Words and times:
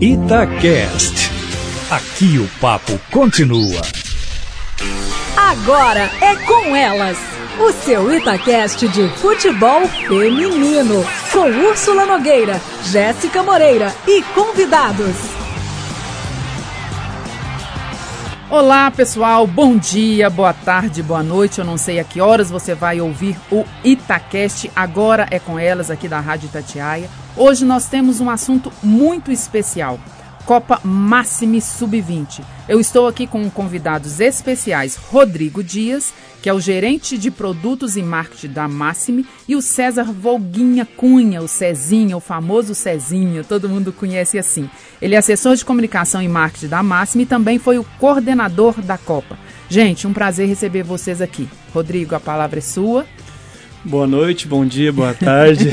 Itacast. 0.00 1.28
Aqui 1.90 2.38
o 2.38 2.48
papo 2.60 2.96
continua. 3.10 3.82
Agora 5.36 6.08
é 6.20 6.36
com 6.36 6.76
elas. 6.76 7.18
O 7.58 7.72
seu 7.72 8.14
Itacast 8.14 8.86
de 8.86 9.08
futebol 9.16 9.88
feminino. 9.88 11.04
Com 11.32 11.50
Úrsula 11.50 12.06
Nogueira, 12.06 12.60
Jéssica 12.84 13.42
Moreira 13.42 13.92
e 14.06 14.22
convidados. 14.36 15.37
Olá 18.50 18.90
pessoal, 18.90 19.46
bom 19.46 19.76
dia, 19.76 20.30
boa 20.30 20.54
tarde, 20.54 21.02
boa 21.02 21.22
noite. 21.22 21.58
Eu 21.58 21.66
não 21.66 21.76
sei 21.76 22.00
a 22.00 22.04
que 22.04 22.18
horas 22.18 22.50
você 22.50 22.74
vai 22.74 22.98
ouvir 22.98 23.36
o 23.52 23.62
Itacast. 23.84 24.70
Agora 24.74 25.28
é 25.30 25.38
com 25.38 25.58
elas 25.58 25.90
aqui 25.90 26.08
da 26.08 26.18
Rádio 26.18 26.46
Itatiaia. 26.46 27.10
Hoje 27.36 27.66
nós 27.66 27.90
temos 27.90 28.22
um 28.22 28.30
assunto 28.30 28.72
muito 28.82 29.30
especial. 29.30 30.00
Copa 30.48 30.80
Máxime 30.82 31.60
Sub-20. 31.60 32.42
Eu 32.66 32.80
estou 32.80 33.06
aqui 33.06 33.26
com 33.26 33.50
convidados 33.50 34.18
especiais, 34.18 34.96
Rodrigo 34.96 35.62
Dias, 35.62 36.14
que 36.40 36.48
é 36.48 36.54
o 36.54 36.58
gerente 36.58 37.18
de 37.18 37.30
produtos 37.30 37.98
e 37.98 38.02
marketing 38.02 38.54
da 38.54 38.66
Máxime, 38.66 39.26
e 39.46 39.54
o 39.54 39.60
César 39.60 40.04
Volguinha 40.04 40.86
Cunha, 40.86 41.42
o 41.42 41.46
Cezinha, 41.46 42.16
o 42.16 42.20
famoso 42.20 42.74
Cezinha, 42.74 43.44
todo 43.44 43.68
mundo 43.68 43.92
conhece 43.92 44.38
assim. 44.38 44.70
Ele 45.02 45.14
é 45.14 45.18
assessor 45.18 45.54
de 45.54 45.66
comunicação 45.66 46.22
e 46.22 46.28
marketing 46.28 46.68
da 46.68 46.82
Máxime 46.82 47.24
e 47.24 47.26
também 47.26 47.58
foi 47.58 47.78
o 47.78 47.84
coordenador 47.98 48.80
da 48.80 48.96
Copa. 48.96 49.38
Gente, 49.68 50.06
um 50.06 50.14
prazer 50.14 50.48
receber 50.48 50.82
vocês 50.82 51.20
aqui. 51.20 51.46
Rodrigo, 51.74 52.14
a 52.14 52.20
palavra 52.20 52.58
é 52.58 52.62
sua. 52.62 53.04
Boa 53.84 54.06
noite, 54.06 54.48
bom 54.48 54.66
dia, 54.66 54.92
boa 54.92 55.14
tarde. 55.14 55.70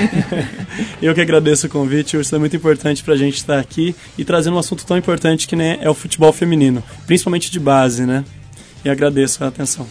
Eu 1.01 1.13
que 1.13 1.21
agradeço 1.21 1.67
o 1.67 1.69
convite, 1.69 2.17
isso 2.17 2.35
é 2.35 2.39
muito 2.39 2.55
importante 2.55 3.03
para 3.03 3.15
a 3.15 3.17
gente 3.17 3.35
estar 3.35 3.59
aqui 3.59 3.95
e 4.17 4.23
trazendo 4.23 4.55
um 4.55 4.59
assunto 4.59 4.85
tão 4.85 4.95
importante 4.97 5.47
que 5.47 5.55
né, 5.55 5.79
é 5.81 5.89
o 5.89 5.93
futebol 5.93 6.31
feminino, 6.31 6.83
principalmente 7.07 7.51
de 7.51 7.59
base, 7.59 8.05
né? 8.05 8.23
E 8.83 8.89
agradeço 8.89 9.43
a 9.43 9.47
atenção. 9.47 9.87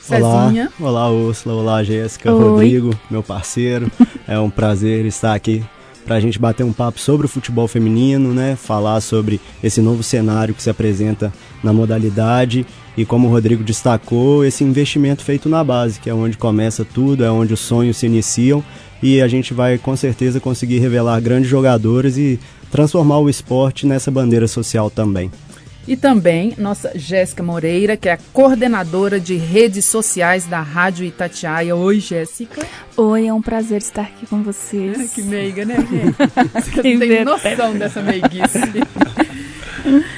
Cezinha. 0.00 0.72
Olá, 0.80 1.06
olá 1.06 1.10
Úrsula, 1.10 1.54
olá 1.54 1.84
Jéssica, 1.84 2.30
Rodrigo, 2.30 2.98
meu 3.10 3.22
parceiro. 3.22 3.92
É 4.26 4.38
um 4.38 4.48
prazer 4.48 5.04
estar 5.04 5.34
aqui 5.34 5.62
para 6.06 6.16
a 6.16 6.20
gente 6.20 6.38
bater 6.38 6.64
um 6.64 6.72
papo 6.72 6.98
sobre 6.98 7.26
o 7.26 7.28
futebol 7.28 7.68
feminino, 7.68 8.32
né? 8.32 8.56
Falar 8.56 9.02
sobre 9.02 9.38
esse 9.62 9.82
novo 9.82 10.02
cenário 10.02 10.54
que 10.54 10.62
se 10.62 10.70
apresenta 10.70 11.30
na 11.62 11.74
modalidade 11.74 12.66
e 12.98 13.06
como 13.06 13.28
o 13.28 13.30
Rodrigo 13.30 13.62
destacou, 13.62 14.44
esse 14.44 14.64
investimento 14.64 15.22
feito 15.22 15.48
na 15.48 15.62
base, 15.62 16.00
que 16.00 16.10
é 16.10 16.12
onde 16.12 16.36
começa 16.36 16.84
tudo, 16.84 17.24
é 17.24 17.30
onde 17.30 17.54
os 17.54 17.60
sonhos 17.60 17.96
se 17.96 18.06
iniciam 18.06 18.62
e 19.00 19.22
a 19.22 19.28
gente 19.28 19.54
vai 19.54 19.78
com 19.78 19.94
certeza 19.94 20.40
conseguir 20.40 20.80
revelar 20.80 21.20
grandes 21.20 21.48
jogadores 21.48 22.16
e 22.16 22.40
transformar 22.72 23.20
o 23.20 23.30
esporte 23.30 23.86
nessa 23.86 24.10
bandeira 24.10 24.48
social 24.48 24.90
também. 24.90 25.30
E 25.86 25.96
também 25.96 26.54
nossa 26.58 26.90
Jéssica 26.96 27.40
Moreira, 27.40 27.96
que 27.96 28.08
é 28.08 28.14
a 28.14 28.18
coordenadora 28.32 29.20
de 29.20 29.36
redes 29.36 29.84
sociais 29.84 30.44
da 30.46 30.60
Rádio 30.60 31.06
Itatiaia. 31.06 31.76
Oi, 31.76 32.00
Jéssica. 32.00 32.66
Oi, 32.96 33.28
é 33.28 33.32
um 33.32 33.40
prazer 33.40 33.78
estar 33.78 34.02
aqui 34.02 34.26
com 34.26 34.42
vocês. 34.42 34.98
Ah, 34.98 35.14
que 35.14 35.22
meiga, 35.22 35.64
né, 35.64 35.76
gente? 35.88 36.16
Você 36.52 36.82
tem 36.82 37.24
noção 37.24 37.78
dessa 37.78 38.02
meiguice. 38.02 38.58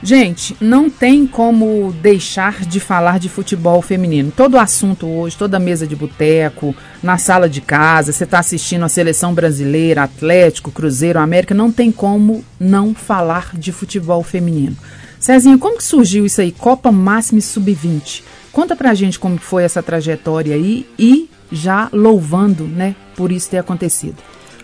Gente, 0.00 0.56
não 0.60 0.88
tem 0.88 1.26
como 1.26 1.92
deixar 2.00 2.64
de 2.64 2.78
falar 2.78 3.18
de 3.18 3.28
futebol 3.28 3.82
feminino. 3.82 4.32
Todo 4.34 4.58
assunto 4.58 5.08
hoje, 5.08 5.36
toda 5.36 5.58
mesa 5.58 5.88
de 5.88 5.96
boteco, 5.96 6.74
na 7.02 7.18
sala 7.18 7.48
de 7.48 7.60
casa, 7.60 8.12
você 8.12 8.22
está 8.22 8.38
assistindo 8.38 8.84
a 8.84 8.88
seleção 8.88 9.34
brasileira, 9.34 10.04
Atlético, 10.04 10.70
Cruzeiro, 10.70 11.18
América, 11.18 11.52
não 11.52 11.72
tem 11.72 11.90
como 11.90 12.44
não 12.60 12.94
falar 12.94 13.50
de 13.54 13.72
futebol 13.72 14.22
feminino. 14.22 14.76
Cezinha, 15.18 15.58
como 15.58 15.78
que 15.78 15.84
surgiu 15.84 16.24
isso 16.24 16.40
aí? 16.40 16.52
Copa 16.52 16.92
Máxima 16.92 17.40
Sub-20. 17.40 18.22
Conta 18.52 18.76
pra 18.76 18.94
gente 18.94 19.18
como 19.18 19.36
foi 19.36 19.64
essa 19.64 19.82
trajetória 19.82 20.54
aí 20.54 20.86
e 20.96 21.28
já 21.50 21.88
louvando, 21.92 22.64
né, 22.64 22.94
por 23.16 23.32
isso 23.32 23.50
ter 23.50 23.58
acontecido. 23.58 24.16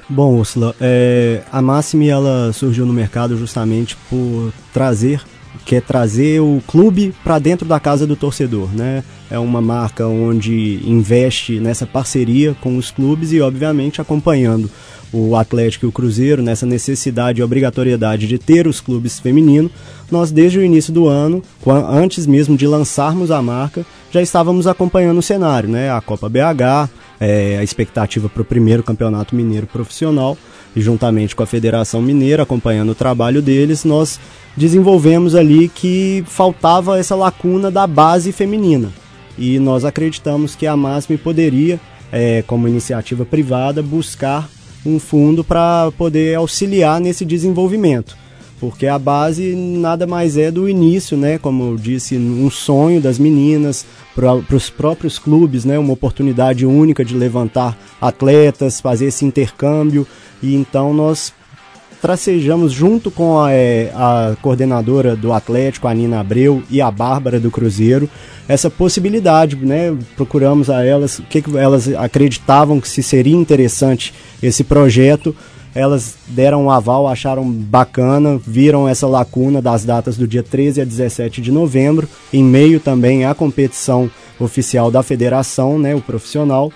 Bom, 0.08 0.34
Ursula, 0.38 0.74
é, 0.80 1.42
a 1.50 1.62
Máxime 1.62 2.08
ela 2.08 2.52
surgiu 2.52 2.84
no 2.84 2.92
mercado 2.92 3.38
justamente 3.38 3.96
por 4.10 4.52
trazer, 4.72 5.22
quer 5.64 5.80
trazer 5.80 6.40
o 6.40 6.62
clube 6.66 7.14
para 7.24 7.38
dentro 7.38 7.66
da 7.66 7.80
casa 7.80 8.06
do 8.06 8.14
torcedor, 8.14 8.68
né? 8.74 9.02
É 9.30 9.38
uma 9.38 9.62
marca 9.62 10.06
onde 10.06 10.80
investe 10.84 11.58
nessa 11.58 11.86
parceria 11.86 12.54
com 12.60 12.76
os 12.76 12.90
clubes 12.90 13.32
e, 13.32 13.40
obviamente, 13.40 14.00
acompanhando 14.00 14.70
o 15.14 15.36
Atlético 15.36 15.86
e 15.86 15.88
o 15.88 15.92
Cruzeiro 15.92 16.42
nessa 16.42 16.66
necessidade 16.66 17.40
e 17.40 17.44
obrigatoriedade 17.44 18.26
de 18.26 18.36
ter 18.36 18.66
os 18.66 18.80
clubes 18.80 19.20
femininos, 19.20 19.70
nós 20.10 20.32
desde 20.32 20.58
o 20.58 20.64
início 20.64 20.92
do 20.92 21.06
ano, 21.06 21.40
antes 21.88 22.26
mesmo 22.26 22.56
de 22.56 22.66
lançarmos 22.66 23.30
a 23.30 23.40
marca, 23.40 23.86
já 24.10 24.20
estávamos 24.20 24.66
acompanhando 24.66 25.18
o 25.18 25.22
cenário, 25.22 25.68
né? 25.68 25.90
A 25.90 26.00
Copa 26.00 26.28
BH, 26.28 26.90
é, 27.20 27.58
a 27.58 27.62
expectativa 27.62 28.28
para 28.28 28.42
o 28.42 28.44
primeiro 28.44 28.82
campeonato 28.82 29.36
mineiro 29.36 29.68
profissional, 29.68 30.36
e 30.74 30.80
juntamente 30.80 31.36
com 31.36 31.42
a 31.44 31.46
Federação 31.46 32.02
Mineira, 32.02 32.42
acompanhando 32.42 32.90
o 32.90 32.94
trabalho 32.96 33.40
deles, 33.40 33.84
nós 33.84 34.18
desenvolvemos 34.56 35.36
ali 35.36 35.68
que 35.68 36.24
faltava 36.26 36.98
essa 36.98 37.14
lacuna 37.14 37.70
da 37.70 37.86
base 37.86 38.32
feminina. 38.32 38.92
E 39.38 39.60
nós 39.60 39.84
acreditamos 39.84 40.56
que 40.56 40.66
a 40.66 40.76
MASM 40.76 41.16
poderia, 41.16 41.80
é, 42.10 42.42
como 42.46 42.68
iniciativa 42.68 43.24
privada, 43.24 43.80
buscar 43.82 44.48
um 44.84 44.98
fundo 44.98 45.42
para 45.42 45.90
poder 45.96 46.36
auxiliar 46.36 47.00
nesse 47.00 47.24
desenvolvimento. 47.24 48.16
Porque 48.60 48.86
a 48.86 48.98
base 48.98 49.54
nada 49.54 50.06
mais 50.06 50.36
é 50.36 50.50
do 50.50 50.68
início, 50.68 51.16
né? 51.16 51.38
Como 51.38 51.72
eu 51.72 51.76
disse, 51.76 52.16
um 52.16 52.48
sonho 52.50 53.00
das 53.00 53.18
meninas, 53.18 53.84
para 54.14 54.56
os 54.56 54.70
próprios 54.70 55.18
clubes, 55.18 55.64
né? 55.64 55.78
Uma 55.78 55.92
oportunidade 55.92 56.64
única 56.64 57.04
de 57.04 57.14
levantar 57.14 57.76
atletas, 58.00 58.80
fazer 58.80 59.06
esse 59.06 59.24
intercâmbio. 59.24 60.06
E 60.42 60.54
então 60.54 60.94
nós 60.94 61.32
tracejamos 62.04 62.70
junto 62.70 63.10
com 63.10 63.40
a, 63.40 63.50
é, 63.50 63.90
a, 63.94 64.36
coordenadora 64.42 65.16
do 65.16 65.32
Atlético, 65.32 65.88
a 65.88 65.94
Nina 65.94 66.20
Abreu, 66.20 66.62
e 66.68 66.78
a 66.82 66.90
Bárbara 66.90 67.40
do 67.40 67.50
Cruzeiro, 67.50 68.10
essa 68.46 68.68
possibilidade, 68.68 69.56
né? 69.56 69.96
Procuramos 70.14 70.68
a 70.68 70.84
elas, 70.84 71.18
o 71.18 71.22
que, 71.22 71.40
que 71.40 71.56
elas 71.56 71.88
acreditavam 71.94 72.78
que 72.78 72.90
se 72.90 73.02
seria 73.02 73.34
interessante 73.34 74.12
esse 74.42 74.62
projeto. 74.62 75.34
Elas 75.74 76.16
deram 76.28 76.66
um 76.66 76.70
aval, 76.70 77.08
acharam 77.08 77.50
bacana, 77.50 78.38
viram 78.46 78.86
essa 78.86 79.06
lacuna 79.06 79.62
das 79.62 79.82
datas 79.82 80.18
do 80.18 80.28
dia 80.28 80.42
13 80.42 80.82
a 80.82 80.84
17 80.84 81.40
de 81.40 81.50
novembro, 81.50 82.06
em 82.30 82.44
meio 82.44 82.80
também 82.80 83.24
à 83.24 83.34
competição 83.34 84.10
oficial 84.38 84.90
da 84.90 85.02
federação, 85.02 85.78
né, 85.78 85.94
o 85.94 86.02
profissional. 86.02 86.70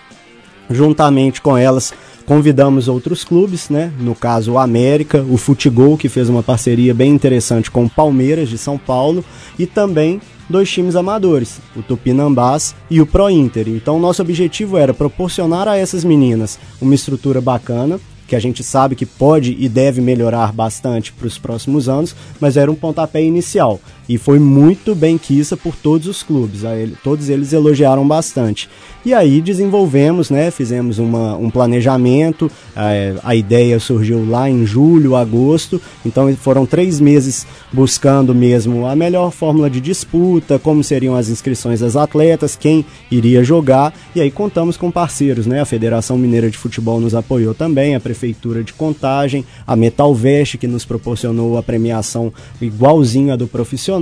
Juntamente 0.70 1.42
com 1.42 1.54
elas, 1.54 1.92
Convidamos 2.28 2.88
outros 2.88 3.24
clubes, 3.24 3.70
né? 3.70 3.90
No 3.98 4.14
caso, 4.14 4.52
o 4.52 4.58
América, 4.58 5.24
o 5.30 5.38
Futebol, 5.38 5.96
que 5.96 6.10
fez 6.10 6.28
uma 6.28 6.42
parceria 6.42 6.92
bem 6.92 7.10
interessante 7.10 7.70
com 7.70 7.86
o 7.86 7.88
Palmeiras 7.88 8.50
de 8.50 8.58
São 8.58 8.76
Paulo, 8.76 9.24
e 9.58 9.64
também 9.64 10.20
dois 10.46 10.70
times 10.70 10.94
amadores, 10.94 11.58
o 11.74 11.82
Tupinambás 11.82 12.74
e 12.90 13.00
o 13.00 13.06
Pro 13.06 13.30
Inter. 13.30 13.66
Então, 13.70 13.98
nosso 13.98 14.20
objetivo 14.20 14.76
era 14.76 14.92
proporcionar 14.92 15.66
a 15.66 15.78
essas 15.78 16.04
meninas 16.04 16.58
uma 16.82 16.94
estrutura 16.94 17.40
bacana, 17.40 17.98
que 18.26 18.36
a 18.36 18.40
gente 18.40 18.62
sabe 18.62 18.94
que 18.94 19.06
pode 19.06 19.56
e 19.58 19.66
deve 19.66 20.02
melhorar 20.02 20.52
bastante 20.52 21.14
para 21.14 21.26
os 21.26 21.38
próximos 21.38 21.88
anos, 21.88 22.14
mas 22.38 22.58
era 22.58 22.70
um 22.70 22.74
pontapé 22.74 23.22
inicial 23.22 23.80
e 24.08 24.16
foi 24.16 24.38
muito 24.38 24.94
bem 24.94 25.18
quista 25.18 25.56
por 25.56 25.76
todos 25.76 26.06
os 26.06 26.22
clubes, 26.22 26.62
todos 27.04 27.28
eles 27.28 27.52
elogiaram 27.52 28.06
bastante. 28.06 28.68
E 29.04 29.14
aí 29.14 29.40
desenvolvemos, 29.40 30.28
né, 30.28 30.50
fizemos 30.50 30.98
uma, 30.98 31.36
um 31.36 31.50
planejamento, 31.50 32.50
a, 32.74 32.88
a 33.22 33.34
ideia 33.34 33.78
surgiu 33.78 34.28
lá 34.28 34.50
em 34.50 34.66
julho, 34.66 35.14
agosto, 35.14 35.80
então 36.04 36.34
foram 36.36 36.66
três 36.66 37.00
meses 37.00 37.46
buscando 37.72 38.34
mesmo 38.34 38.86
a 38.86 38.96
melhor 38.96 39.30
fórmula 39.30 39.70
de 39.70 39.80
disputa, 39.80 40.58
como 40.58 40.82
seriam 40.82 41.14
as 41.14 41.28
inscrições 41.28 41.80
das 41.80 41.96
atletas, 41.96 42.56
quem 42.56 42.84
iria 43.10 43.44
jogar, 43.44 43.94
e 44.14 44.20
aí 44.20 44.30
contamos 44.30 44.76
com 44.76 44.90
parceiros, 44.90 45.46
né, 45.46 45.60
a 45.60 45.66
Federação 45.66 46.18
Mineira 46.18 46.50
de 46.50 46.58
Futebol 46.58 47.00
nos 47.00 47.14
apoiou 47.14 47.54
também, 47.54 47.94
a 47.94 48.00
Prefeitura 48.00 48.64
de 48.64 48.72
Contagem, 48.72 49.44
a 49.66 49.76
Metalvest, 49.76 50.58
que 50.58 50.66
nos 50.66 50.84
proporcionou 50.84 51.56
a 51.56 51.62
premiação 51.62 52.32
igualzinha 52.60 53.36
do 53.36 53.46
profissional, 53.46 53.97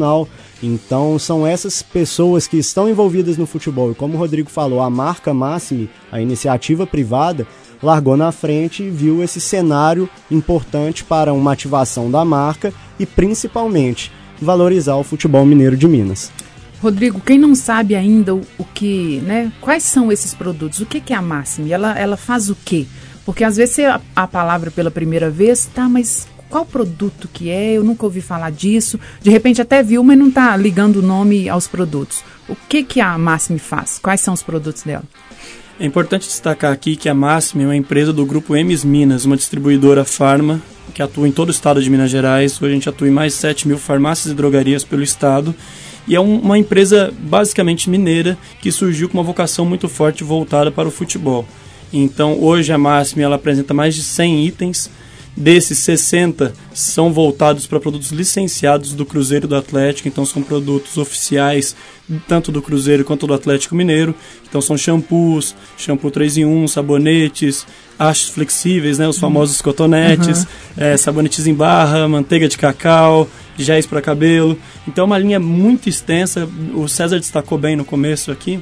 então 0.62 1.18
são 1.18 1.46
essas 1.46 1.82
pessoas 1.82 2.46
que 2.46 2.56
estão 2.56 2.88
envolvidas 2.88 3.36
no 3.36 3.46
futebol. 3.46 3.92
E 3.92 3.94
como 3.94 4.14
o 4.14 4.18
Rodrigo 4.18 4.50
falou, 4.50 4.80
a 4.80 4.90
marca 4.90 5.34
Máxime, 5.34 5.90
a 6.10 6.20
iniciativa 6.20 6.86
privada, 6.86 7.46
largou 7.82 8.16
na 8.16 8.32
frente 8.32 8.82
e 8.82 8.90
viu 8.90 9.22
esse 9.22 9.40
cenário 9.40 10.08
importante 10.30 11.04
para 11.04 11.32
uma 11.32 11.52
ativação 11.52 12.10
da 12.10 12.24
marca 12.24 12.72
e 12.98 13.04
principalmente 13.04 14.10
valorizar 14.40 14.96
o 14.96 15.04
futebol 15.04 15.44
mineiro 15.44 15.76
de 15.76 15.86
Minas. 15.86 16.30
Rodrigo, 16.82 17.20
quem 17.20 17.38
não 17.38 17.54
sabe 17.54 17.94
ainda 17.94 18.34
o, 18.34 18.42
o 18.58 18.64
que, 18.64 19.20
né? 19.22 19.50
Quais 19.60 19.82
são 19.82 20.12
esses 20.12 20.34
produtos? 20.34 20.80
O 20.80 20.86
que, 20.86 21.00
que 21.00 21.12
é 21.12 21.16
a 21.16 21.22
Máxime? 21.22 21.72
Ela, 21.72 21.98
ela 21.98 22.16
faz 22.16 22.50
o 22.50 22.56
quê? 22.64 22.86
Porque 23.24 23.42
às 23.42 23.56
vezes 23.56 23.78
a, 23.80 24.00
a 24.14 24.26
palavra 24.26 24.70
pela 24.70 24.90
primeira 24.90 25.30
vez, 25.30 25.68
tá, 25.74 25.88
mas 25.88 26.28
qual 26.48 26.64
produto 26.64 27.28
que 27.32 27.50
é? 27.50 27.72
Eu 27.72 27.84
nunca 27.84 28.04
ouvi 28.04 28.20
falar 28.20 28.50
disso. 28.50 28.98
De 29.20 29.30
repente 29.30 29.60
até 29.60 29.82
viu, 29.82 30.02
mas 30.02 30.18
não 30.18 30.28
está 30.28 30.56
ligando 30.56 30.96
o 30.96 31.02
nome 31.02 31.48
aos 31.48 31.66
produtos. 31.66 32.22
O 32.48 32.56
que, 32.68 32.82
que 32.82 33.00
a 33.00 33.16
Máxime 33.18 33.58
faz? 33.58 33.98
Quais 33.98 34.20
são 34.20 34.34
os 34.34 34.42
produtos 34.42 34.82
dela? 34.82 35.04
É 35.78 35.84
importante 35.84 36.26
destacar 36.26 36.72
aqui 36.72 36.96
que 36.96 37.08
a 37.08 37.14
Máxime 37.14 37.64
é 37.64 37.66
uma 37.66 37.76
empresa 37.76 38.12
do 38.12 38.24
grupo 38.24 38.56
Emis 38.56 38.84
Minas, 38.84 39.24
uma 39.24 39.36
distribuidora 39.36 40.04
farma 40.04 40.62
que 40.94 41.02
atua 41.02 41.28
em 41.28 41.32
todo 41.32 41.48
o 41.48 41.52
estado 41.52 41.82
de 41.82 41.90
Minas 41.90 42.10
Gerais. 42.10 42.60
Hoje 42.62 42.70
a 42.70 42.74
gente 42.74 42.88
atua 42.88 43.08
em 43.08 43.10
mais 43.10 43.34
de 43.34 43.38
7 43.40 43.68
mil 43.68 43.76
farmácias 43.76 44.32
e 44.32 44.34
drogarias 44.34 44.84
pelo 44.84 45.02
estado. 45.02 45.54
E 46.08 46.14
é 46.14 46.20
um, 46.20 46.38
uma 46.38 46.56
empresa 46.56 47.12
basicamente 47.18 47.90
mineira 47.90 48.38
que 48.62 48.72
surgiu 48.72 49.08
com 49.08 49.18
uma 49.18 49.24
vocação 49.24 49.66
muito 49.66 49.88
forte 49.88 50.24
voltada 50.24 50.70
para 50.70 50.88
o 50.88 50.90
futebol. 50.90 51.46
Então 51.92 52.40
hoje 52.40 52.72
a 52.72 52.78
Máxime 52.78 53.22
ela 53.24 53.36
apresenta 53.36 53.74
mais 53.74 53.94
de 53.94 54.02
100 54.02 54.46
itens 54.46 54.90
Desses 55.36 55.78
60 55.80 56.54
são 56.72 57.12
voltados 57.12 57.66
para 57.66 57.78
produtos 57.78 58.10
licenciados 58.10 58.94
do 58.94 59.04
Cruzeiro 59.04 59.46
do 59.46 59.54
Atlético, 59.54 60.08
então 60.08 60.24
são 60.24 60.42
produtos 60.42 60.96
oficiais 60.96 61.76
tanto 62.26 62.50
do 62.50 62.62
Cruzeiro 62.62 63.04
quanto 63.04 63.26
do 63.26 63.34
Atlético 63.34 63.74
Mineiro. 63.74 64.14
Então 64.48 64.62
são 64.62 64.78
shampoos, 64.78 65.54
shampoo 65.76 66.10
3 66.10 66.38
em 66.38 66.46
1, 66.46 66.68
sabonetes, 66.68 67.66
hachos 67.98 68.30
flexíveis, 68.30 68.98
né, 68.98 69.06
os 69.06 69.18
famosos 69.18 69.60
cotonetes, 69.60 70.40
uhum. 70.40 70.46
é, 70.78 70.96
sabonetes 70.96 71.46
em 71.46 71.52
barra, 71.52 72.08
manteiga 72.08 72.48
de 72.48 72.56
cacau, 72.56 73.28
géis 73.58 73.84
para 73.84 74.00
cabelo. 74.00 74.58
Então 74.88 75.02
é 75.02 75.06
uma 75.06 75.18
linha 75.18 75.38
muito 75.38 75.86
extensa. 75.86 76.48
O 76.74 76.88
César 76.88 77.20
destacou 77.20 77.58
bem 77.58 77.76
no 77.76 77.84
começo 77.84 78.30
aqui 78.30 78.58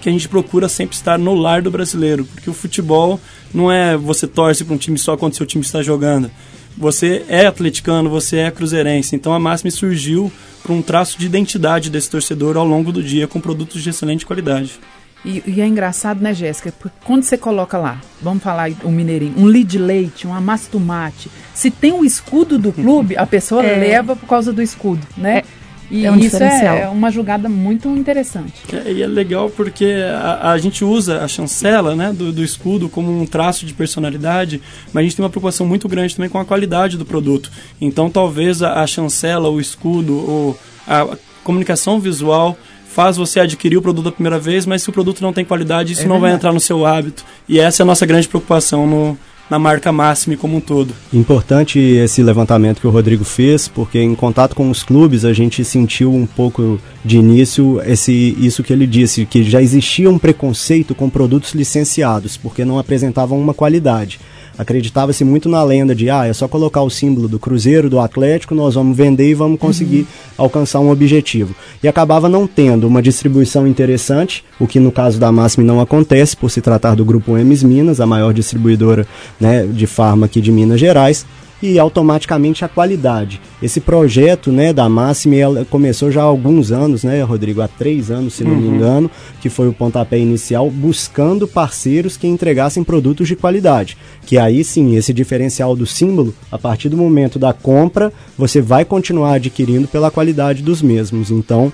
que 0.00 0.08
a 0.08 0.12
gente 0.12 0.28
procura 0.28 0.68
sempre 0.68 0.96
estar 0.96 1.18
no 1.18 1.34
lar 1.34 1.62
do 1.62 1.70
brasileiro, 1.70 2.24
porque 2.24 2.50
o 2.50 2.54
futebol 2.54 3.20
não 3.52 3.70
é 3.70 3.96
você 3.96 4.26
torce 4.26 4.64
para 4.64 4.74
um 4.74 4.78
time 4.78 4.98
só 4.98 5.16
quando 5.16 5.36
seu 5.36 5.46
time 5.46 5.64
está 5.64 5.82
jogando. 5.82 6.30
Você 6.76 7.24
é 7.28 7.46
atleticano, 7.46 8.08
você 8.08 8.38
é 8.38 8.50
cruzeirense. 8.50 9.14
Então 9.14 9.32
a 9.32 9.38
Máxima 9.38 9.70
surgiu 9.70 10.32
para 10.62 10.72
um 10.72 10.80
traço 10.80 11.18
de 11.18 11.26
identidade 11.26 11.90
desse 11.90 12.10
torcedor 12.10 12.56
ao 12.56 12.66
longo 12.66 12.90
do 12.90 13.02
dia 13.02 13.28
com 13.28 13.40
produtos 13.40 13.82
de 13.82 13.90
excelente 13.90 14.24
qualidade. 14.24 14.80
E, 15.24 15.42
e, 15.46 15.60
é 15.60 15.66
engraçado, 15.66 16.20
né, 16.20 16.34
Jéssica? 16.34 16.72
Porque 16.72 16.96
quando 17.04 17.22
você 17.22 17.38
coloca 17.38 17.78
lá, 17.78 18.00
vamos 18.20 18.42
falar 18.42 18.70
o 18.82 18.88
um 18.88 18.90
mineirinho, 18.90 19.34
um 19.36 19.44
lead 19.44 19.78
leite, 19.78 20.26
um 20.26 20.34
amasso 20.34 20.68
tomate, 20.68 21.30
se 21.54 21.70
tem 21.70 21.92
o 21.92 22.04
escudo 22.04 22.58
do 22.58 22.72
clube, 22.74 23.16
a 23.16 23.24
pessoa 23.24 23.64
é. 23.64 23.78
leva 23.78 24.16
por 24.16 24.26
causa 24.26 24.52
do 24.52 24.60
escudo, 24.60 25.06
né? 25.16 25.38
É. 25.38 25.61
E 25.92 26.06
é 26.06 26.10
um 26.10 26.16
isso 26.16 26.42
é, 26.42 26.88
uma 26.88 27.10
jogada 27.10 27.50
muito 27.50 27.86
interessante. 27.90 28.54
É, 28.72 28.90
e 28.90 29.02
é 29.02 29.06
legal 29.06 29.50
porque 29.50 29.94
a, 30.18 30.52
a, 30.52 30.58
gente 30.58 30.82
usa 30.82 31.22
a 31.22 31.28
chancela 31.28 31.94
né, 31.94 32.14
do, 32.14 32.32
do, 32.32 32.42
escudo 32.42 32.88
como 32.88 33.12
um 33.12 33.26
traço 33.26 33.66
de 33.66 33.74
personalidade, 33.74 34.62
mas 34.90 35.02
a 35.02 35.04
gente 35.04 35.16
tem 35.16 35.22
uma 35.22 35.28
preocupação 35.28 35.66
muito 35.66 35.86
grande 35.88 36.16
também 36.16 36.30
com 36.30 36.38
a 36.38 36.46
qualidade 36.46 36.96
do 36.96 37.04
produto. 37.04 37.52
Então 37.78 38.08
talvez 38.08 38.62
a, 38.62 38.80
a 38.80 38.86
chancela, 38.86 39.50
o 39.50 39.60
escudo, 39.60 40.14
ou 40.14 40.58
a 40.88 41.14
comunicação 41.44 42.00
visual 42.00 42.56
faz 42.88 43.18
você 43.18 43.40
adquirir 43.40 43.76
o 43.76 43.82
produto 43.82 44.06
da 44.06 44.12
primeira 44.12 44.38
vez, 44.38 44.64
mas 44.64 44.82
se 44.82 44.88
o 44.88 44.92
produto 44.94 45.20
não 45.20 45.32
tem 45.32 45.44
qualidade, 45.44 45.92
isso 45.92 46.02
é 46.02 46.06
não 46.06 46.20
vai 46.20 46.32
entrar 46.32 46.54
no 46.54 46.60
seu 46.60 46.86
hábito. 46.86 47.22
E 47.46 47.60
essa 47.60 47.82
é 47.82 47.84
a 47.84 47.86
nossa 47.86 48.06
grande 48.06 48.28
preocupação 48.28 48.86
no, 48.86 49.18
na 49.52 49.58
marca 49.58 49.92
Máxime 49.92 50.34
como 50.34 50.56
um 50.56 50.60
todo. 50.62 50.94
Importante 51.12 51.78
esse 51.78 52.22
levantamento 52.22 52.80
que 52.80 52.86
o 52.86 52.90
Rodrigo 52.90 53.22
fez, 53.22 53.68
porque 53.68 54.00
em 54.00 54.14
contato 54.14 54.56
com 54.56 54.70
os 54.70 54.82
clubes 54.82 55.26
a 55.26 55.34
gente 55.34 55.62
sentiu 55.62 56.10
um 56.10 56.24
pouco 56.24 56.80
de 57.04 57.18
início 57.18 57.78
esse 57.84 58.34
isso 58.40 58.62
que 58.62 58.72
ele 58.72 58.86
disse, 58.86 59.26
que 59.26 59.44
já 59.44 59.60
existia 59.60 60.08
um 60.08 60.18
preconceito 60.18 60.94
com 60.94 61.10
produtos 61.10 61.52
licenciados, 61.52 62.34
porque 62.38 62.64
não 62.64 62.78
apresentavam 62.78 63.38
uma 63.38 63.52
qualidade 63.52 64.18
acreditava-se 64.56 65.24
muito 65.24 65.48
na 65.48 65.62
lenda 65.62 65.94
de 65.94 66.10
ah, 66.10 66.26
é 66.26 66.32
só 66.32 66.46
colocar 66.46 66.82
o 66.82 66.90
símbolo 66.90 67.28
do 67.28 67.38
Cruzeiro, 67.38 67.88
do 67.88 67.98
Atlético, 67.98 68.54
nós 68.54 68.74
vamos 68.74 68.96
vender 68.96 69.28
e 69.30 69.34
vamos 69.34 69.58
conseguir 69.58 70.00
uhum. 70.00 70.06
alcançar 70.38 70.80
um 70.80 70.90
objetivo. 70.90 71.54
E 71.82 71.88
acabava 71.88 72.28
não 72.28 72.46
tendo 72.46 72.86
uma 72.86 73.02
distribuição 73.02 73.66
interessante, 73.66 74.44
o 74.58 74.66
que 74.66 74.80
no 74.80 74.92
caso 74.92 75.18
da 75.18 75.32
Máxime 75.32 75.66
não 75.66 75.80
acontece, 75.80 76.36
por 76.36 76.50
se 76.50 76.60
tratar 76.60 76.94
do 76.94 77.04
grupo 77.04 77.36
Emes 77.36 77.62
Minas, 77.62 78.00
a 78.00 78.06
maior 78.06 78.32
distribuidora 78.32 79.06
né, 79.40 79.66
de 79.66 79.86
farma 79.86 80.26
aqui 80.26 80.40
de 80.40 80.52
Minas 80.52 80.80
Gerais 80.80 81.24
e 81.62 81.78
automaticamente 81.78 82.64
a 82.64 82.68
qualidade. 82.68 83.40
Esse 83.62 83.80
projeto 83.80 84.50
né, 84.50 84.72
da 84.72 84.88
Máxime 84.88 85.38
começou 85.70 86.10
já 86.10 86.22
há 86.22 86.24
alguns 86.24 86.72
anos, 86.72 87.04
né, 87.04 87.22
Rodrigo? 87.22 87.62
Há 87.62 87.68
três 87.68 88.10
anos, 88.10 88.34
se 88.34 88.44
não 88.44 88.52
uhum. 88.52 88.60
me 88.60 88.68
engano, 88.68 89.10
que 89.40 89.48
foi 89.48 89.68
o 89.68 89.72
pontapé 89.72 90.18
inicial, 90.18 90.68
buscando 90.68 91.46
parceiros 91.46 92.16
que 92.16 92.26
entregassem 92.26 92.82
produtos 92.82 93.28
de 93.28 93.36
qualidade. 93.36 93.96
Que 94.26 94.36
aí 94.36 94.64
sim, 94.64 94.96
esse 94.96 95.12
diferencial 95.12 95.76
do 95.76 95.86
símbolo, 95.86 96.34
a 96.50 96.58
partir 96.58 96.88
do 96.88 96.96
momento 96.96 97.38
da 97.38 97.52
compra, 97.52 98.12
você 98.36 98.60
vai 98.60 98.84
continuar 98.84 99.34
adquirindo 99.34 99.86
pela 99.86 100.10
qualidade 100.10 100.62
dos 100.62 100.82
mesmos. 100.82 101.30
Então, 101.30 101.72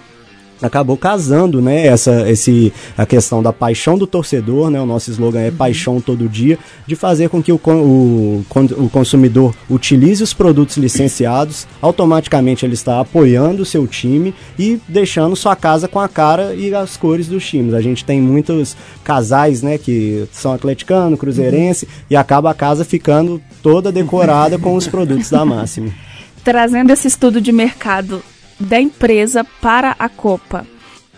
acabou 0.60 0.96
casando, 0.96 1.60
né, 1.60 1.86
essa 1.86 2.28
esse 2.28 2.72
a 2.96 3.06
questão 3.06 3.42
da 3.42 3.52
paixão 3.52 3.96
do 3.96 4.06
torcedor, 4.06 4.70
né, 4.70 4.80
o 4.80 4.86
nosso 4.86 5.10
slogan 5.10 5.40
é 5.40 5.50
paixão 5.50 6.00
todo 6.00 6.28
dia, 6.28 6.58
de 6.86 6.96
fazer 6.96 7.28
com 7.28 7.42
que 7.42 7.52
o, 7.52 7.60
o, 7.64 8.44
o 8.76 8.90
consumidor 8.90 9.54
utilize 9.70 10.22
os 10.22 10.32
produtos 10.32 10.76
licenciados, 10.76 11.66
automaticamente 11.80 12.64
ele 12.64 12.74
está 12.74 13.00
apoiando 13.00 13.62
o 13.62 13.66
seu 13.66 13.86
time 13.86 14.34
e 14.58 14.80
deixando 14.88 15.36
sua 15.36 15.54
casa 15.54 15.88
com 15.88 16.00
a 16.00 16.08
cara 16.08 16.54
e 16.54 16.74
as 16.74 16.96
cores 16.96 17.28
dos 17.28 17.46
times. 17.46 17.74
A 17.74 17.80
gente 17.80 18.04
tem 18.04 18.20
muitos 18.20 18.76
casais, 19.04 19.62
né, 19.62 19.78
que 19.78 20.26
são 20.32 20.52
atleticano, 20.52 21.16
cruzeirense 21.16 21.84
uhum. 21.84 21.90
e 22.10 22.16
acaba 22.16 22.50
a 22.50 22.54
casa 22.54 22.84
ficando 22.84 23.40
toda 23.62 23.92
decorada 23.92 24.58
com 24.58 24.74
os 24.74 24.86
produtos 24.86 25.30
da 25.30 25.44
Máxima. 25.44 25.90
Trazendo 26.44 26.92
esse 26.92 27.08
estudo 27.08 27.40
de 27.40 27.52
mercado 27.52 28.22
da 28.58 28.80
empresa 28.80 29.44
para 29.60 29.94
a 29.98 30.08
Copa. 30.08 30.66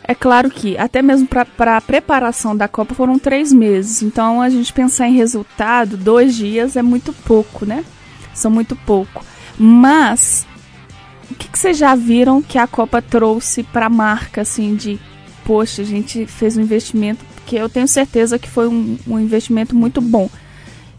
É 0.03 0.15
claro 0.15 0.51
que 0.51 0.77
até 0.77 1.01
mesmo 1.03 1.29
para 1.29 1.77
a 1.77 1.81
preparação 1.81 2.57
da 2.57 2.67
Copa 2.67 2.95
foram 2.95 3.19
três 3.19 3.53
meses. 3.53 4.03
Então 4.03 4.43
a 4.43 4.49
gente 4.49 4.73
pensar 4.73 5.09
em 5.09 5.15
resultado, 5.15 5.97
dois 5.97 6.35
dias 6.35 6.77
é 6.77 6.83
muito 6.83 7.13
pouco, 7.13 7.65
né? 7.65 7.85
São 8.35 8.51
muito 8.51 8.75
pouco. 8.75 9.25
Mas 9.59 10.47
o 11.31 11.35
que, 11.35 11.49
que 11.49 11.59
vocês 11.59 11.79
já 11.79 11.95
viram 11.95 12.43
que 12.43 12.59
a 12.59 12.67
Copa 12.67 13.01
trouxe 13.01 13.63
para 13.63 13.87
a 13.87 13.91
marca, 13.91 14.41
assim, 14.41 14.75
de 14.75 14.99
poxa, 15.45 15.83
a 15.83 15.85
gente 15.85 16.27
fez 16.27 16.57
um 16.57 16.63
investimento 16.63 17.25
que 17.47 17.57
eu 17.57 17.69
tenho 17.69 17.87
certeza 17.89 18.39
que 18.39 18.49
foi 18.49 18.69
um, 18.69 18.99
um 19.07 19.19
investimento 19.19 19.75
muito 19.75 20.01
bom. 20.01 20.29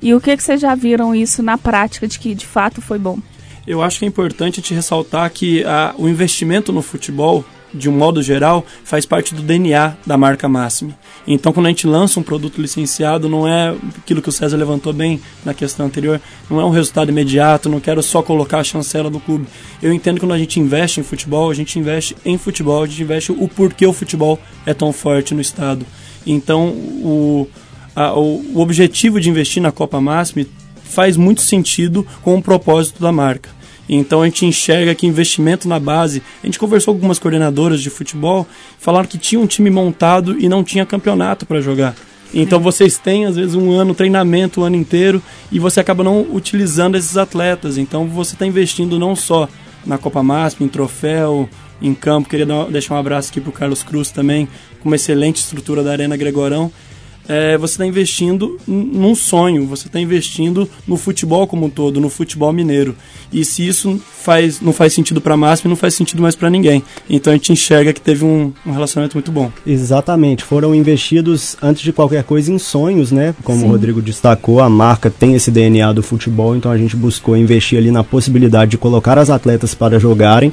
E 0.01 0.13
o 0.13 0.21
que, 0.21 0.35
que 0.35 0.43
vocês 0.43 0.59
já 0.59 0.73
viram 0.73 1.13
isso 1.13 1.43
na 1.43 1.57
prática 1.57 2.07
de 2.07 2.17
que 2.17 2.33
de 2.33 2.45
fato 2.45 2.81
foi 2.81 2.97
bom? 2.97 3.19
Eu 3.66 3.81
acho 3.81 4.00
que 4.00 4.06
é 4.06 4.08
importante 4.08 4.62
te 4.62 4.74
ressaltar 4.74 5.30
que 5.31 5.63
a, 5.63 5.94
o 5.98 6.08
investimento 6.08 6.72
no 6.72 6.82
futebol, 6.82 7.46
de 7.74 7.89
um 7.89 7.94
modo 7.94 8.22
geral, 8.22 8.65
faz 8.84 9.06
parte 9.06 9.34
do 9.34 9.41
DNA 9.41 9.96
da 10.06 10.18
marca 10.18 10.50
Máxime. 10.50 10.94
Então, 11.27 11.53
quando 11.53 11.68
a 11.68 11.70
gente 11.70 11.86
lança 11.88 12.20
um 12.20 12.24
produto 12.24 12.60
licenciado, 12.60 13.30
não 13.30 13.48
é 13.48 13.75
aquilo 13.98 14.22
que 14.22 14.30
o 14.30 14.32
César 14.32 14.58
levantou 14.58 14.91
bem 14.91 15.22
na 15.46 15.53
questão 15.53 15.86
anterior, 15.86 16.20
não 16.50 16.60
é 16.60 16.65
um 16.65 16.70
resultado 16.70 17.10
imediato, 17.10 17.70
não 17.70 17.80
quero 17.80 18.01
só 18.01 18.22
colocar 18.22 18.60
a 18.60 18.63
chancela 18.63 19.10
do 19.10 19.20
clube. 19.20 19.48
Eu 19.82 19.94
entendo 19.94 20.15
que 20.15 20.22
quando 20.22 20.34
a 20.34 20.38
gente 20.38 20.60
investe 20.60 21.00
em 21.00 21.03
futebol, 21.03 21.50
a 21.50 21.53
gente 21.53 21.77
investe 21.77 22.15
em 22.25 22.38
futebol, 22.38 22.84
a 22.84 22.88
gente 22.88 23.03
investe 23.03 23.32
o 23.32 23.48
porquê 23.48 23.86
o 23.86 23.94
futebol 23.94 24.39
é 24.65 24.74
tão 24.74 24.91
forte 24.91 25.34
no 25.34 25.41
estado. 25.41 25.86
Então, 26.25 26.70
o, 26.70 27.48
a, 27.96 28.13
o, 28.13 28.44
o 28.53 28.60
objetivo 28.60 29.20
de 29.20 29.30
investir 29.30 29.62
na 29.62 29.72
Copa 29.72 30.01
Máxime 30.01 30.48
faz 30.91 31.17
muito 31.17 31.41
sentido 31.41 32.05
com 32.21 32.38
o 32.38 32.41
propósito 32.41 33.01
da 33.01 33.12
marca. 33.12 33.50
Então 33.89 34.21
a 34.21 34.25
gente 34.25 34.45
enxerga 34.45 34.95
que 34.95 35.07
investimento 35.07 35.67
na 35.67 35.79
base. 35.79 36.21
A 36.41 36.45
gente 36.45 36.60
conversou 36.60 36.93
com 36.93 36.98
algumas 36.98 37.19
coordenadoras 37.19 37.81
de 37.81 37.89
futebol, 37.89 38.48
falaram 38.77 39.07
que 39.07 39.17
tinha 39.17 39.41
um 39.41 39.48
time 39.48 39.69
montado 39.69 40.39
e 40.39 40.48
não 40.48 40.63
tinha 40.63 40.86
campeonato 40.86 41.45
para 41.45 41.60
jogar. 41.60 41.95
Então 42.33 42.60
vocês 42.60 42.98
têm 42.98 43.25
às 43.25 43.36
vezes 43.36 43.55
um 43.55 43.71
ano 43.71 43.93
treinamento 43.93 44.62
o 44.62 44.63
ano 44.63 44.77
inteiro 44.77 45.21
e 45.51 45.60
você 45.60 45.81
acaba 45.81 46.03
não 46.03 46.21
utilizando 46.21 46.95
esses 46.95 47.17
atletas. 47.17 47.77
Então 47.77 48.07
você 48.07 48.33
está 48.36 48.45
investindo 48.45 48.98
não 48.98 49.15
só 49.15 49.50
na 49.86 49.98
Copa 49.98 50.24
Masp, 50.24 50.62
em 50.62 50.69
troféu, 50.69 51.50
em 51.81 51.93
campo. 51.93 52.29
Queria 52.29 52.45
dar, 52.45 52.65
deixar 52.65 52.95
um 52.95 52.98
abraço 52.98 53.29
aqui 53.29 53.41
para 53.41 53.50
o 53.50 53.53
Carlos 53.53 53.83
Cruz 53.83 54.12
também, 54.12 54.48
com 54.79 54.88
uma 54.88 54.95
excelente 54.95 55.38
estrutura 55.38 55.83
da 55.83 55.91
Arena 55.91 56.15
Gregorão 56.15 56.71
é, 57.28 57.58
você 57.58 57.74
está 57.74 57.86
investindo 57.86 58.58
num 58.68 59.16
sonho, 59.16 59.66
você 59.66 59.88
está 59.88 60.00
investindo 60.00 60.70
no 60.88 60.98
futebol 60.98 61.48
como 61.48 61.66
um 61.66 61.70
todo, 61.70 62.00
no 62.00 62.10
futebol 62.10 62.51
mineiro. 62.51 62.96
E 63.32 63.46
se 63.46 63.66
isso 63.66 64.00
faz, 64.12 64.60
não 64.60 64.74
faz 64.74 64.94
sentido 64.94 65.22
para 65.22 65.34
a 65.34 65.38
Máxima, 65.38 65.70
não 65.70 65.75
faz 65.75 65.94
sentido 65.94 66.22
mais 66.22 66.36
para 66.36 66.50
ninguém. 66.50 66.84
Então 67.10 67.32
a 67.32 67.36
gente 67.36 67.54
enxerga 67.54 67.94
que 67.94 68.01
teve 68.01 68.25
um, 68.25 68.51
um, 68.66 68.72
relacionamento 68.72 69.16
muito 69.16 69.32
bom. 69.32 69.51
Exatamente, 69.66 70.44
foram 70.44 70.75
investidos 70.75 71.56
antes 71.62 71.82
de 71.82 71.94
qualquer 71.94 72.24
coisa 72.24 72.51
em 72.51 72.60
sonhos, 72.60 73.12
né? 73.12 73.34
Como 73.44 73.60
Sim. 73.60 73.66
o 73.66 73.70
Rodrigo 73.70 74.01
destacou, 74.01 74.60
a 74.60 74.70
marca 74.70 75.10
tem 75.10 75.36
esse 75.36 75.50
DNA 75.50 75.94
do 75.94 76.04
futebol, 76.04 76.56
então 76.56 76.72
a 76.72 76.78
gente 76.78 76.96
buscou 76.96 77.38
investir 77.38 77.78
ali 77.78 77.92
na 77.92 78.04
possibilidade 78.04 78.72
de 78.72 78.78
colocar 78.78 79.18
as 79.18 79.30
atletas 79.30 79.74
para 79.74 80.00
jogarem 80.00 80.51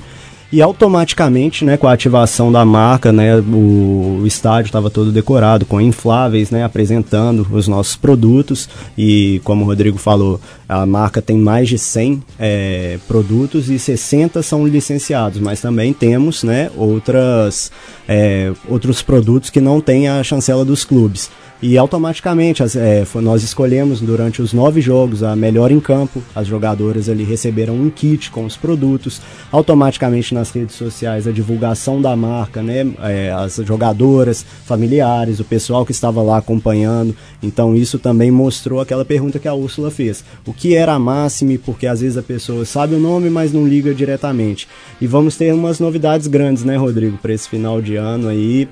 e 0.51 0.63
automaticamente, 0.63 1.65
né, 1.65 1.77
com 1.77 1.87
a 1.87 1.93
ativação 1.93 2.51
da 2.51 2.65
marca, 2.65 3.13
né, 3.13 3.37
o, 3.37 4.23
estádio 4.25 4.69
estava 4.69 4.89
todo 4.89 5.13
decorado 5.13 5.67
com 5.67 5.81
infláveis, 5.81 6.51
né, 6.51 6.65
apresentando 6.65 7.47
os 7.51 7.69
nossos 7.69 7.97
produtos 7.97 8.69
e 8.97 9.41
como 9.45 9.65
o 9.65 9.67
Rodrigo 9.67 9.99
falou, 9.99 10.41
a 10.69 10.87
marca 10.87 11.21
tem 11.21 11.37
mais 11.37 11.69
de 11.69 11.79
100 11.79 12.23
é, 12.39 12.99
produtos 13.07 13.69
e 13.69 13.79
60 13.79 14.43
são 14.43 14.67
licenciados, 14.67 15.41
mas 15.41 15.61
também 15.61 15.93
temos, 15.93 16.43
né, 16.43 16.71
outras, 16.77 17.71
é, 18.09 18.53
outros 18.69 19.03
produtos 19.03 19.51
que 19.51 19.61
não 19.61 19.81
têm 19.81 20.09
a 20.09 20.23
chancela 20.23 20.65
dos 20.65 20.85
clubes. 20.85 21.31
E 21.61 21.77
automaticamente 21.77 22.63
as, 22.63 22.77
é, 22.77 23.05
nós 23.17 23.43
escolhemos 23.43 24.01
durante 24.01 24.41
os 24.41 24.53
nove 24.53 24.81
jogos 24.81 25.25
a 25.25 25.35
melhor 25.35 25.73
em 25.73 25.81
campo. 25.81 26.23
As 26.33 26.47
jogadoras 26.47 27.09
ali 27.09 27.25
receberam 27.25 27.75
um 27.75 27.91
kit 27.91 28.31
com 28.31 28.45
os 28.45 28.57
produtos. 28.57 29.21
Automaticamente 29.51 30.33
nas 30.35 30.51
redes 30.53 30.77
sociais 30.77 31.27
a 31.27 31.33
divulgação 31.33 32.01
da 32.01 32.15
marca, 32.15 32.63
né? 32.63 32.87
É, 33.01 33.33
as 33.33 33.57
jogadoras, 33.57 34.47
familiares, 34.65 35.41
o 35.41 35.45
pessoal 35.45 35.85
que 35.85 35.91
estava 35.91 36.23
lá 36.23 36.39
acompanhando. 36.39 37.17
Então 37.43 37.75
isso 37.75 37.99
também 37.99 38.31
mostrou 38.31 38.81
aquela 38.81 39.05
pergunta 39.05 39.41
que 39.41 39.49
a 39.49 39.55
Úrsula 39.55 39.91
fez. 39.91 40.25
O 40.47 40.53
que 40.53 40.77
era 40.77 40.95
a 40.95 40.99
Máxime? 40.99 41.59
Porque 41.59 41.89
às 41.89 42.01
vezes 42.01 42.17
a 42.17 42.23
pessoa 42.23 42.65
sabe 42.65 42.95
o 42.95 43.01
nome, 43.01 43.31
mas 43.31 43.53
não 43.53 43.67
liga 43.67 43.93
diretamente. 43.93 44.69
E 45.01 45.09
vamos 45.09 45.37
ter 45.37 45.53
umas 45.53 45.81
novidades 45.81 46.29
grandes, 46.29 46.63
né, 46.63 46.77
Rodrigo, 46.77 47.19
para 47.19 47.33
esse 47.33 47.49
final 47.49 47.83
de 47.83 47.97
ano 47.97 48.29
aí. 48.29 48.69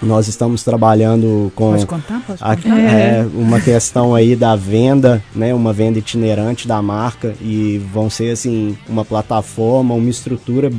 Nós 0.00 0.28
estamos 0.28 0.62
trabalhando 0.62 1.50
com 1.56 1.72
Pode 1.72 1.86
contar? 1.86 2.20
Pode 2.26 2.38
a- 2.42 2.56
contar? 2.56 2.78
é, 2.78 3.26
uma 3.34 3.58
questão 3.60 4.14
aí 4.14 4.36
da 4.36 4.54
venda, 4.54 5.22
né, 5.34 5.52
uma 5.52 5.72
venda 5.72 5.98
itinerante 5.98 6.68
da 6.68 6.80
marca 6.80 7.34
e 7.40 7.78
vão 7.92 8.08
ser 8.08 8.30
assim 8.30 8.76
uma 8.88 9.04
plataforma, 9.04 9.94
uma 9.94 10.08
estrutura 10.10 10.70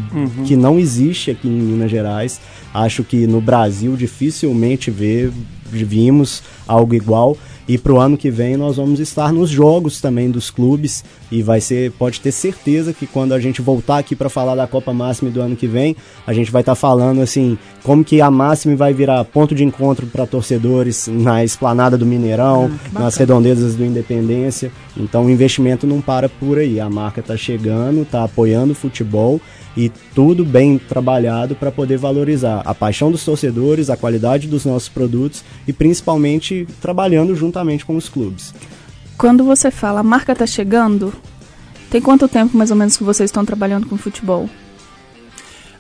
que 0.46 0.56
não 0.56 0.80
existe 0.80 1.32
aqui 1.32 1.48
em 1.50 1.52
Minas 1.52 1.92
Gerais. 1.92 2.40
Acho 2.74 3.04
que 3.04 3.28
no 3.28 3.42
Brasil 3.42 3.96
dificilmente 3.98 4.90
vê, 4.90 5.30
vimos 5.72 6.44
algo 6.68 6.94
igual. 6.94 7.38
E 7.70 7.78
para 7.78 7.94
o 7.94 8.00
ano 8.00 8.18
que 8.18 8.32
vem 8.32 8.58
nós 8.58 8.78
vamos 8.78 9.00
estar 9.00 9.32
nos 9.32 9.48
jogos 9.48 10.02
também 10.02 10.32
dos 10.32 10.50
clubes 10.50 11.04
e 11.32 11.44
vai 11.44 11.62
ser, 11.62 11.92
pode 11.92 12.20
ter 12.20 12.32
certeza 12.32 12.94
que 12.94 13.06
quando 13.06 13.32
a 13.32 13.40
gente 13.40 13.62
voltar 13.62 14.00
aqui 14.00 14.16
para 14.16 14.28
falar 14.28 14.56
da 14.56 14.66
Copa 14.66 14.92
Máxima 14.92 15.30
do 15.30 15.40
ano 15.40 15.56
que 15.56 15.68
vem, 15.68 15.96
a 16.26 16.34
gente 16.34 16.52
vai 16.52 16.64
estar 16.64 16.74
falando 16.74 17.22
assim 17.22 17.60
como 17.84 18.04
que 18.04 18.22
a 18.22 18.32
Máxima 18.32 18.76
vai 18.76 18.92
virar 18.92 19.24
ponto 19.24 19.54
de 19.54 19.64
encontro 19.64 20.08
para 20.08 20.26
torcedores 20.26 21.08
na 21.08 21.44
esplanada 21.44 21.96
do 21.96 22.08
Mineirão, 22.08 22.72
nas 22.92 23.16
redondezas 23.18 23.76
do 23.76 23.86
Independência. 23.86 24.72
Então 24.98 25.26
o 25.26 25.30
investimento 25.30 25.86
não 25.86 26.02
para 26.02 26.28
por 26.28 26.58
aí. 26.58 26.80
A 26.80 26.90
marca 26.90 27.20
está 27.20 27.38
chegando, 27.38 28.02
está 28.02 28.24
apoiando 28.24 28.72
o 28.72 28.76
futebol 28.76 29.40
e 29.76 29.90
tudo 30.14 30.44
bem 30.44 30.78
trabalhado 30.78 31.56
para 31.56 31.72
poder 31.72 31.98
valorizar 31.98 32.62
a 32.66 32.74
paixão 32.74 33.12
dos 33.12 33.24
torcedores, 33.24 33.90
a 33.90 33.98
qualidade 33.98 34.48
dos 34.48 34.66
nossos 34.66 34.90
produtos 34.90 35.44
e 35.68 35.74
principalmente 35.74 36.68
trabalhando 36.82 37.36
juntamente 37.36 37.86
com 37.86 37.96
os 37.96 38.10
clubes. 38.10 38.54
Quando 39.18 39.44
você 39.44 39.70
fala 39.70 40.00
a 40.00 40.04
marca 40.04 40.36
tá 40.36 40.48
chegando, 40.48 41.14
tem 41.90 42.02
quanto 42.02 42.28
tempo 42.28 42.58
mais 42.58 42.72
ou 42.72 42.78
menos 42.78 42.96
que 42.96 43.04
vocês 43.04 43.30
estão 43.30 43.46
trabalhando 43.46 43.88
com 43.88 43.98
futebol? 43.98 44.50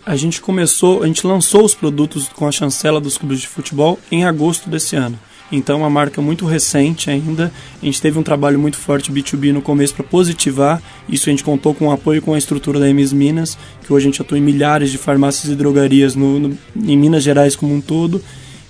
A 0.05 0.15
gente 0.15 0.41
começou, 0.41 1.03
a 1.03 1.07
gente 1.07 1.25
lançou 1.25 1.63
os 1.63 1.75
produtos 1.75 2.27
com 2.29 2.47
a 2.47 2.51
chancela 2.51 2.99
dos 2.99 3.17
clubes 3.17 3.41
de 3.41 3.47
futebol 3.47 3.99
em 4.11 4.25
agosto 4.25 4.69
desse 4.69 4.95
ano. 4.95 5.19
Então 5.51 5.77
é 5.77 5.79
uma 5.79 5.89
marca 5.89 6.21
muito 6.21 6.45
recente 6.45 7.09
ainda. 7.09 7.51
A 7.81 7.85
gente 7.85 8.01
teve 8.01 8.19
um 8.19 8.23
trabalho 8.23 8.59
muito 8.59 8.77
forte 8.77 9.11
B2B 9.11 9.51
no 9.51 9.61
começo 9.61 9.95
para 9.95 10.03
positivar. 10.03 10.81
Isso 11.07 11.29
a 11.29 11.31
gente 11.31 11.43
contou 11.43 11.73
com 11.73 11.87
o 11.87 11.91
apoio 11.91 12.21
com 12.21 12.33
a 12.33 12.37
estrutura 12.37 12.79
da 12.79 12.89
MS 12.89 13.15
Minas, 13.15 13.57
que 13.83 13.91
hoje 13.91 14.05
a 14.05 14.09
gente 14.09 14.21
atua 14.21 14.37
em 14.37 14.41
milhares 14.41 14.91
de 14.91 14.97
farmácias 14.97 15.51
e 15.51 15.55
drogarias 15.55 16.15
no, 16.15 16.39
no, 16.39 16.57
em 16.75 16.97
Minas 16.97 17.23
Gerais 17.23 17.55
como 17.55 17.73
um 17.73 17.81
todo. 17.81 18.21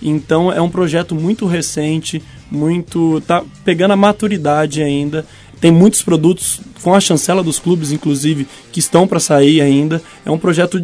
Então 0.02 0.52
é 0.52 0.62
um 0.62 0.70
projeto 0.70 1.14
muito 1.14 1.46
recente, 1.46 2.24
muito 2.50 3.22
tá 3.28 3.44
pegando 3.66 3.92
a 3.92 3.98
maturidade 3.98 4.82
ainda. 4.82 5.26
Tem 5.60 5.72
muitos 5.72 6.02
produtos 6.02 6.62
com 6.82 6.96
a 6.96 7.02
chancela 7.02 7.44
dos 7.44 7.60
clubes, 7.60 7.92
inclusive, 7.92 8.48
que 8.72 8.80
estão 8.80 9.06
para 9.06 9.20
sair 9.20 9.60
ainda. 9.60 10.02
É 10.26 10.32
um 10.32 10.38
projeto 10.38 10.82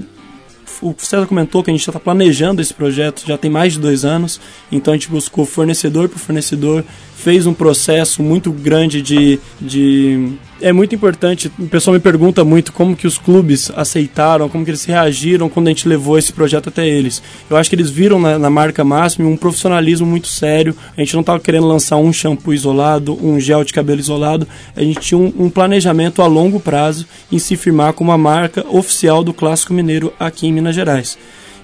o 0.82 0.96
César 0.98 1.26
comentou 1.26 1.64
que 1.64 1.70
a 1.70 1.74
gente 1.74 1.88
está 1.88 2.00
planejando 2.00 2.62
esse 2.62 2.74
projeto 2.74 3.24
já 3.26 3.38
tem 3.38 3.50
mais 3.50 3.74
de 3.74 3.80
dois 3.80 4.06
anos, 4.06 4.40
então 4.72 4.94
a 4.94 4.98
gente 4.98 5.10
buscou 5.10 5.46
fornecedor 5.46 6.10
por 6.10 6.20
fornecedor, 6.20 6.84
fez 7.16 7.48
um 7.48 7.54
processo 7.54 8.22
muito 8.22 8.52
grande 8.52 9.02
de, 9.02 9.40
de 9.60 10.34
é 10.62 10.72
muito 10.72 10.94
importante. 10.96 11.52
O 11.58 11.68
pessoal 11.68 11.94
me 11.94 12.00
pergunta 12.00 12.44
muito 12.44 12.72
como 12.72 12.96
que 12.96 13.08
os 13.08 13.18
clubes 13.18 13.72
aceitaram, 13.76 14.50
como 14.50 14.64
que 14.64 14.72
eles 14.72 14.86
reagiram 14.86 15.50
quando 15.50 15.68
a 15.68 15.70
gente 15.70 15.88
levou 15.88 16.18
esse 16.18 16.32
projeto 16.32 16.70
até 16.70 16.88
eles. 16.88 17.22
Eu 17.50 17.58
acho 17.58 17.70
que 17.70 17.76
eles 17.76 17.90
viram 17.90 18.20
na, 18.20 18.38
na 18.38 18.50
marca 18.50 18.84
Máximo 18.84 19.30
um 19.30 19.38
profissionalismo 19.38 20.06
muito 20.06 20.28
sério. 20.28 20.76
A 20.96 21.02
gente 21.02 21.14
não 21.14 21.22
estava 21.22 21.40
querendo 21.40 21.68
lançar 21.68 21.98
um 21.98 22.12
shampoo 22.14 22.54
isolado, 22.54 23.18
um 23.26 23.40
gel 23.40 23.64
de 23.64 23.74
cabelo 23.74 24.00
isolado. 24.00 24.48
A 24.76 24.82
gente 24.82 25.00
tinha 25.00 25.18
um, 25.18 25.34
um 25.38 25.50
planejamento 25.50 26.22
a 26.22 26.28
longo 26.28 26.60
prazo 26.60 27.06
em 27.32 27.40
se 27.40 27.56
firmar 27.56 27.94
como 27.94 28.12
a 28.12 28.18
marca 28.18 28.66
oficial 28.70 29.24
do 29.24 29.34
Clássico 29.34 29.74
Mineiro 29.74 30.14
aqui 30.20 30.48
em 30.48 30.54
Minas 30.54 30.76
Gerais. 30.76 31.18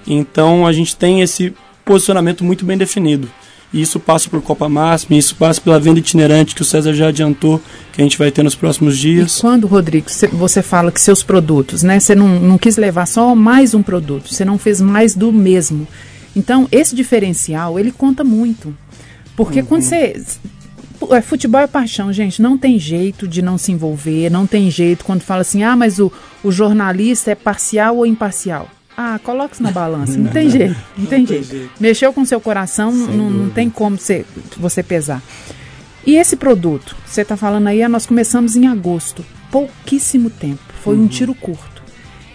Então 0.06 0.66
a 0.66 0.72
gente 0.72 0.96
tem 0.96 1.20
esse 1.20 1.54
posicionamento 1.84 2.44
muito 2.44 2.64
bem 2.64 2.76
definido. 2.76 3.30
E 3.72 3.80
isso 3.80 3.98
passa 3.98 4.28
por 4.28 4.42
Copa 4.42 4.68
Máxima, 4.68 5.16
isso 5.16 5.34
passa 5.34 5.60
pela 5.60 5.80
venda 5.80 5.98
itinerante 5.98 6.54
que 6.54 6.60
o 6.60 6.64
César 6.64 6.92
já 6.92 7.08
adiantou, 7.08 7.60
que 7.92 8.00
a 8.02 8.04
gente 8.04 8.18
vai 8.18 8.30
ter 8.30 8.42
nos 8.42 8.54
próximos 8.54 8.98
dias. 8.98 9.38
E 9.38 9.40
quando, 9.40 9.66
Rodrigo, 9.66 10.10
cê- 10.10 10.26
você 10.28 10.60
fala 10.62 10.92
que 10.92 11.00
seus 11.00 11.22
produtos, 11.22 11.82
né? 11.82 11.98
Você 11.98 12.14
não, 12.14 12.38
não 12.38 12.58
quis 12.58 12.76
levar 12.76 13.06
só 13.06 13.34
mais 13.34 13.72
um 13.72 13.82
produto, 13.82 14.32
você 14.32 14.44
não 14.44 14.58
fez 14.58 14.80
mais 14.80 15.14
do 15.14 15.32
mesmo. 15.32 15.88
Então, 16.36 16.68
esse 16.70 16.94
diferencial, 16.94 17.78
ele 17.78 17.90
conta 17.90 18.22
muito. 18.22 18.74
Porque 19.34 19.62
quando 19.62 19.82
você. 19.82 20.22
é, 21.10 21.20
Futebol 21.22 21.60
é 21.62 21.66
paixão, 21.66 22.12
gente. 22.12 22.42
Não 22.42 22.58
tem 22.58 22.78
jeito 22.78 23.26
de 23.26 23.40
não 23.40 23.56
se 23.56 23.72
envolver, 23.72 24.30
não 24.30 24.46
tem 24.46 24.70
jeito 24.70 25.04
quando 25.04 25.22
fala 25.22 25.40
assim, 25.40 25.62
ah, 25.62 25.74
mas 25.76 25.98
o, 25.98 26.12
o 26.44 26.52
jornalista 26.52 27.30
é 27.30 27.34
parcial 27.34 27.96
ou 27.96 28.06
imparcial. 28.06 28.68
Ah, 28.96 29.18
coloca 29.22 29.54
isso 29.54 29.62
na 29.62 29.70
balança. 29.70 30.16
Não 30.18 30.30
tem 30.30 30.50
jeito, 30.50 30.76
não 30.96 31.06
tem 31.06 31.26
jeito. 31.26 31.70
Mexeu 31.80 32.12
com 32.12 32.24
seu 32.24 32.40
coração, 32.40 32.92
não, 32.92 33.30
não 33.30 33.50
tem 33.50 33.70
como 33.70 33.96
você, 33.96 34.24
você 34.56 34.82
pesar. 34.82 35.22
E 36.06 36.16
esse 36.16 36.36
produto, 36.36 36.96
você 37.06 37.22
está 37.22 37.36
falando 37.36 37.68
aí, 37.68 37.82
ah, 37.82 37.88
nós 37.88 38.06
começamos 38.06 38.56
em 38.56 38.66
agosto, 38.66 39.24
pouquíssimo 39.50 40.28
tempo, 40.28 40.62
foi 40.82 40.96
um 40.96 41.06
tiro 41.06 41.34
curto. 41.34 41.82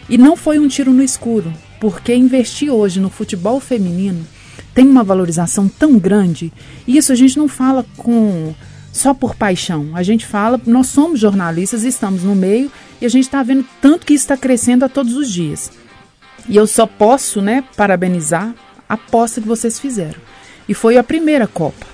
E 0.10 0.18
não 0.18 0.36
foi 0.36 0.58
um 0.58 0.68
tiro 0.68 0.92
no 0.92 1.04
escuro, 1.04 1.54
porque 1.80 2.16
investir 2.16 2.72
hoje 2.72 3.00
no 3.00 3.10
futebol 3.10 3.60
feminino 3.60 4.26
tem 4.74 4.88
uma 4.88 5.04
valorização 5.04 5.68
tão 5.68 5.98
grande. 5.98 6.52
E 6.88 6.98
isso 6.98 7.12
a 7.12 7.16
gente 7.16 7.38
não 7.38 7.48
fala 7.48 7.86
com 7.98 8.54
só 8.94 9.14
por 9.14 9.36
paixão. 9.36 9.90
A 9.94 10.02
gente 10.02 10.26
fala, 10.26 10.60
nós 10.66 10.88
somos 10.88 11.20
jornalistas, 11.20 11.84
estamos 11.84 12.24
no 12.24 12.36
meio 12.36 12.72
e 13.02 13.06
a 13.06 13.10
gente 13.10 13.26
está 13.26 13.44
vendo 13.44 13.66
tanto 13.82 14.06
que 14.06 14.14
isso 14.14 14.24
está 14.24 14.38
crescendo 14.38 14.86
a 14.86 14.90
todos 14.90 15.16
os 15.16 15.32
dias. 15.32 15.72
E 16.48 16.56
eu 16.56 16.65
só 16.67 16.86
posso, 16.86 17.41
né, 17.41 17.63
parabenizar 17.75 18.53
a 18.88 18.94
aposta 18.94 19.41
que 19.41 19.48
vocês 19.48 19.79
fizeram. 19.79 20.20
E 20.67 20.74
foi 20.74 20.98
a 20.98 21.03
primeira 21.03 21.48
Copa. 21.48 21.86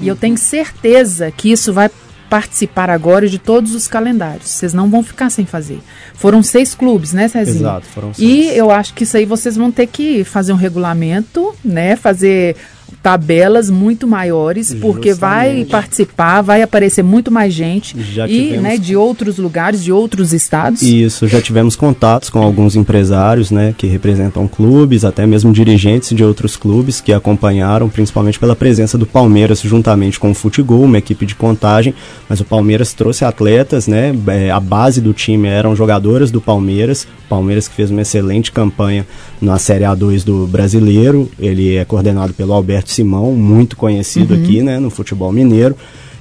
E 0.00 0.08
eu 0.08 0.16
tenho 0.16 0.36
certeza 0.36 1.30
que 1.30 1.50
isso 1.50 1.72
vai 1.72 1.90
participar 2.28 2.90
agora 2.90 3.28
de 3.28 3.38
todos 3.38 3.74
os 3.74 3.86
calendários. 3.86 4.48
Vocês 4.50 4.74
não 4.74 4.90
vão 4.90 5.02
ficar 5.02 5.30
sem 5.30 5.46
fazer. 5.46 5.80
Foram 6.14 6.42
seis 6.42 6.74
clubes, 6.74 7.12
né, 7.12 7.28
Cezinho? 7.28 7.58
Exato, 7.60 7.86
foram 7.86 8.10
E 8.10 8.14
seis. 8.44 8.56
eu 8.56 8.70
acho 8.70 8.92
que 8.94 9.04
isso 9.04 9.16
aí 9.16 9.24
vocês 9.24 9.56
vão 9.56 9.70
ter 9.70 9.86
que 9.86 10.24
fazer 10.24 10.52
um 10.52 10.56
regulamento, 10.56 11.54
né? 11.64 11.94
Fazer 11.96 12.56
tabelas 13.02 13.70
muito 13.70 14.06
maiores, 14.06 14.74
porque 14.74 15.14
vai 15.14 15.46
Justamente. 15.48 15.70
participar, 15.70 16.42
vai 16.42 16.62
aparecer 16.62 17.02
muito 17.02 17.30
mais 17.30 17.52
gente 17.54 17.96
Já 18.02 18.26
e, 18.26 18.32
tivemos- 18.32 18.62
né, 18.62 18.76
de 18.76 18.96
outros 18.96 19.38
lugares, 19.38 19.82
de 19.82 19.92
outros 19.92 20.32
estados. 20.32 20.82
Isso, 20.82 21.28
já 21.28 21.40
tivemos 21.40 21.76
contatos 21.76 22.30
com 22.30 22.40
alguns 22.42 22.74
empresários, 22.74 23.50
né, 23.50 23.74
que 23.76 23.86
representam 23.86 24.48
clubes, 24.48 25.04
até 25.04 25.26
mesmo 25.26 25.52
dirigentes 25.52 26.10
de 26.16 26.24
outros 26.24 26.56
clubes 26.56 27.00
que 27.00 27.12
acompanharam, 27.12 27.88
principalmente 27.88 28.38
pela 28.38 28.56
presença 28.56 28.98
do 28.98 29.06
Palmeiras 29.06 29.60
juntamente 29.60 30.18
com 30.18 30.30
o 30.30 30.34
Futegol, 30.34 30.82
uma 30.82 30.98
equipe 30.98 31.26
de 31.26 31.34
contagem, 31.34 31.94
mas 32.28 32.40
o 32.40 32.44
Palmeiras 32.44 32.92
trouxe 32.92 33.24
atletas, 33.24 33.86
né, 33.86 34.14
é, 34.28 34.50
a 34.50 34.58
base 34.60 35.00
do 35.00 35.12
time 35.12 35.46
eram 35.48 35.76
jogadoras 35.76 36.30
do 36.30 36.40
Palmeiras, 36.40 37.04
o 37.04 37.28
Palmeiras 37.28 37.68
que 37.68 37.74
fez 37.74 37.90
uma 37.90 38.02
excelente 38.02 38.50
campanha 38.50 39.06
na 39.40 39.58
Série 39.58 39.84
A2 39.84 40.24
do 40.24 40.46
Brasileiro, 40.46 41.30
ele 41.38 41.76
é 41.76 41.84
coordenado 41.84 42.32
pelo 42.32 42.52
Alberto 42.52 42.75
Simão, 42.84 43.32
muito 43.32 43.76
conhecido 43.76 44.34
aqui, 44.34 44.62
né, 44.62 44.78
no 44.78 44.90
futebol 44.90 45.32
mineiro, 45.32 45.76